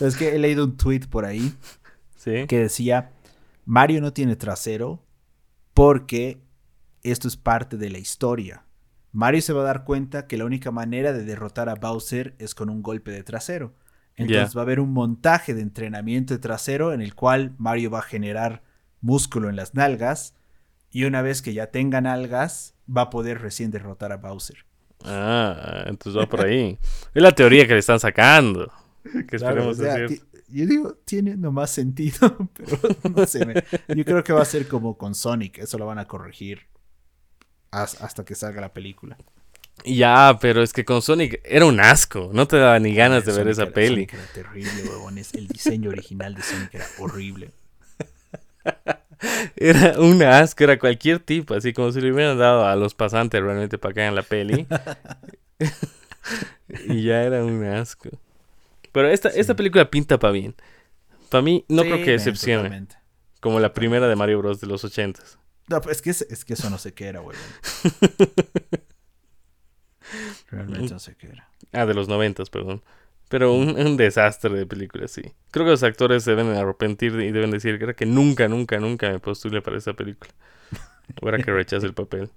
Es 0.01 0.16
que 0.16 0.34
he 0.34 0.38
leído 0.38 0.64
un 0.64 0.76
tweet 0.76 1.07
por 1.11 1.24
ahí 1.24 1.55
Sí. 2.16 2.47
que 2.47 2.59
decía, 2.59 3.11
Mario 3.64 4.01
no 4.01 4.12
tiene 4.12 4.36
trasero 4.36 5.03
porque 5.74 6.43
esto 7.03 7.26
es 7.28 7.36
parte 7.36 7.76
de 7.76 7.90
la 7.90 7.99
historia. 7.99 8.64
Mario 9.12 9.43
se 9.43 9.53
va 9.53 9.62
a 9.62 9.64
dar 9.64 9.84
cuenta 9.84 10.26
que 10.26 10.36
la 10.38 10.45
única 10.45 10.70
manera 10.70 11.12
de 11.12 11.24
derrotar 11.24 11.68
a 11.68 11.74
Bowser 11.74 12.34
es 12.38 12.55
con 12.55 12.70
un 12.70 12.82
golpe 12.82 13.11
de 13.11 13.22
trasero. 13.22 13.74
Entonces 14.14 14.55
va 14.57 14.61
a 14.61 14.64
haber 14.64 14.78
un 14.80 14.93
montaje 14.93 15.55
de 15.55 15.62
entrenamiento 15.62 16.34
de 16.34 16.38
trasero 16.40 16.93
en 16.93 17.01
el 17.01 17.14
cual 17.14 17.55
Mario 17.59 17.90
va 17.90 18.01
a 18.01 18.03
generar 18.03 18.62
músculo 19.01 19.49
en 19.49 19.57
las 19.57 19.74
nalgas 19.74 20.34
y 20.90 21.05
una 21.05 21.22
vez 21.22 21.40
que 21.43 21.55
ya 21.55 21.68
tenga 21.68 22.01
nalgas 22.03 22.74
va 22.95 23.03
a 23.03 23.11
poder 23.11 23.40
recién 23.40 23.70
derrotar 23.70 24.12
a 24.12 24.18
Bowser. 24.18 24.66
Ah, 25.05 25.85
entonces 25.87 26.21
va 26.21 26.27
por 26.29 26.45
ahí. 26.45 26.79
Es 27.15 27.23
la 27.23 27.33
teoría 27.35 27.67
que 27.67 27.73
le 27.75 27.79
están 27.81 28.01
sacando. 28.01 28.71
Que 29.05 29.39
Claro, 29.39 29.71
esperemos 29.73 29.79
o 29.79 29.83
sea, 29.83 30.07
yo 30.49 30.67
digo, 30.67 30.95
tiene 31.05 31.37
nomás 31.37 31.71
sentido, 31.71 32.37
pero 32.55 32.79
no 33.15 33.27
sé. 33.27 33.45
me- 33.47 33.65
yo 33.97 34.05
creo 34.05 34.23
que 34.23 34.33
va 34.33 34.43
a 34.43 34.47
ser 34.47 34.69
como 34.69 34.97
con 34.99 35.15
Sonic, 35.15 35.59
eso 35.59 35.79
lo 35.79 35.87
van 35.87 35.99
a 35.99 36.07
corregir 36.07 36.61
has- 37.71 38.01
hasta 38.03 38.25
que 38.25 38.35
salga 38.35 38.61
la 38.61 38.73
película. 38.73 39.17
Ya, 39.85 40.39
pero 40.41 40.63
es 40.63 40.73
que 40.73 40.85
con 40.85 41.01
Sonic 41.03 41.41
era 41.45 41.65
un 41.65 41.81
asco. 41.81 42.31
No 42.33 42.47
te 42.47 42.59
daba 42.59 42.79
ni 42.79 42.95
ganas 42.95 43.25
de 43.25 43.33
ver 43.33 43.41
Sonic 43.43 43.53
esa 43.53 43.63
era- 43.63 43.73
peli. 43.73 43.95
Sonic 44.07 44.15
era 44.15 44.27
terrible, 44.35 44.83
huevones. 44.89 45.35
El 45.35 45.49
diseño 45.49 45.91
original 45.91 46.35
de 46.35 46.43
Sonic 46.43 46.75
era 46.75 46.87
horrible. 46.99 47.51
Era 49.57 50.01
un 50.01 50.21
asco, 50.23 50.65
era 50.65 50.79
cualquier 50.79 51.21
tipo, 51.21 51.55
así 51.55 51.73
como 51.73 51.93
si 51.93 52.01
le 52.01 52.13
hubieran 52.13 52.39
dado 52.39 52.67
a 52.67 52.75
los 52.75 52.95
pasantes 52.95 53.41
realmente 53.41 53.79
para 53.79 53.95
que 53.95 54.03
hagan 54.03 54.17
la 54.17 54.23
peli. 54.23 54.67
y 56.89 57.05
ya 57.05 57.23
era 57.23 57.45
un 57.45 57.65
asco. 57.65 58.09
Pero 58.91 59.09
esta, 59.09 59.29
esta 59.29 59.55
película 59.55 59.89
pinta 59.91 60.19
para 60.19 60.33
bien. 60.33 60.55
Para 61.29 61.43
mí, 61.43 61.65
no 61.69 61.83
Sí, 61.83 61.89
creo 61.91 62.05
que 62.05 62.11
decepcione. 62.13 62.63
totalmente. 62.65 62.97
Como 63.41 63.61
la 63.61 63.73
primera 63.73 64.09
de 64.09 64.17
Mario 64.17 64.39
Bros. 64.39 64.61
de 64.61 64.67
los 64.67 64.85
ochentas. 64.85 65.39
No, 65.69 65.81
pues 65.81 65.97
es 65.97 66.03
que, 66.03 66.11
es, 66.11 66.45
que 66.45 66.55
eso 66.55 66.69
no 66.69 66.79
sé 66.79 66.93
qué 66.93 67.07
era, 67.07 67.21
huevón. 67.21 67.37
Realmente 70.51 70.93
no 70.93 70.99
sé 70.99 71.15
qué 71.17 71.29
era. 71.29 71.49
Ah, 71.73 71.87
de 71.87 71.95
los 71.95 72.09
noventas, 72.09 72.51
perdón. 72.51 72.83
Pero 73.33 73.55
un, 73.55 73.70
un 73.80 73.97
desastre 73.97 74.53
de 74.53 74.66
película, 74.66 75.09
sí. 75.09 75.22
Creo 75.51 75.64
que 75.64 75.70
los 75.70 75.83
actores 75.83 76.22
se 76.22 76.33
deben 76.33 76.55
arrepentir 76.55 77.14
y 77.14 77.33
deben 77.33 77.51
decir 77.51 77.78
que, 77.78 77.85
era 77.85 77.95
que 77.95 78.05
nunca, 78.05 78.47
nunca, 78.47 78.78
nunca 78.78 79.11
me 79.11 79.20
postule 79.20 79.62
para 79.62 79.78
esa 79.78 79.95
película. 79.95 80.30
Ahora 81.22 81.39
que 81.39 81.51
rechace 81.51 81.87
el 81.87 81.95
papel. 81.95 82.30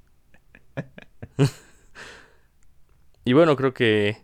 y 3.26 3.34
bueno, 3.34 3.58
creo 3.58 3.74
que 3.74 4.24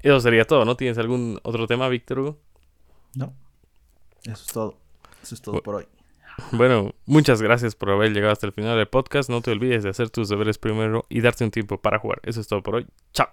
eso 0.00 0.20
sería 0.20 0.44
todo, 0.44 0.66
¿no? 0.66 0.76
¿Tienes 0.76 0.98
algún 0.98 1.40
otro 1.42 1.66
tema, 1.66 1.88
Víctor 1.88 2.18
Hugo? 2.18 2.38
No. 3.14 3.34
Eso 4.24 4.32
es 4.32 4.46
todo. 4.48 4.78
Eso 5.22 5.34
es 5.34 5.40
todo 5.40 5.62
por 5.62 5.76
hoy. 5.76 5.86
Bueno, 6.50 6.94
muchas 7.06 7.40
gracias 7.40 7.74
por 7.74 7.88
haber 7.88 8.12
llegado 8.12 8.34
hasta 8.34 8.46
el 8.46 8.52
final 8.52 8.76
del 8.76 8.88
podcast. 8.88 9.30
No 9.30 9.40
te 9.40 9.50
olvides 9.50 9.84
de 9.84 9.88
hacer 9.88 10.10
tus 10.10 10.28
deberes 10.28 10.58
primero 10.58 11.06
y 11.08 11.22
darte 11.22 11.44
un 11.44 11.50
tiempo 11.50 11.80
para 11.80 11.98
jugar. 11.98 12.20
Eso 12.24 12.42
es 12.42 12.46
todo 12.46 12.62
por 12.62 12.74
hoy. 12.74 12.86
Chao. 13.14 13.28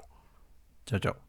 Chao, 0.85 0.99
chao. 0.99 1.28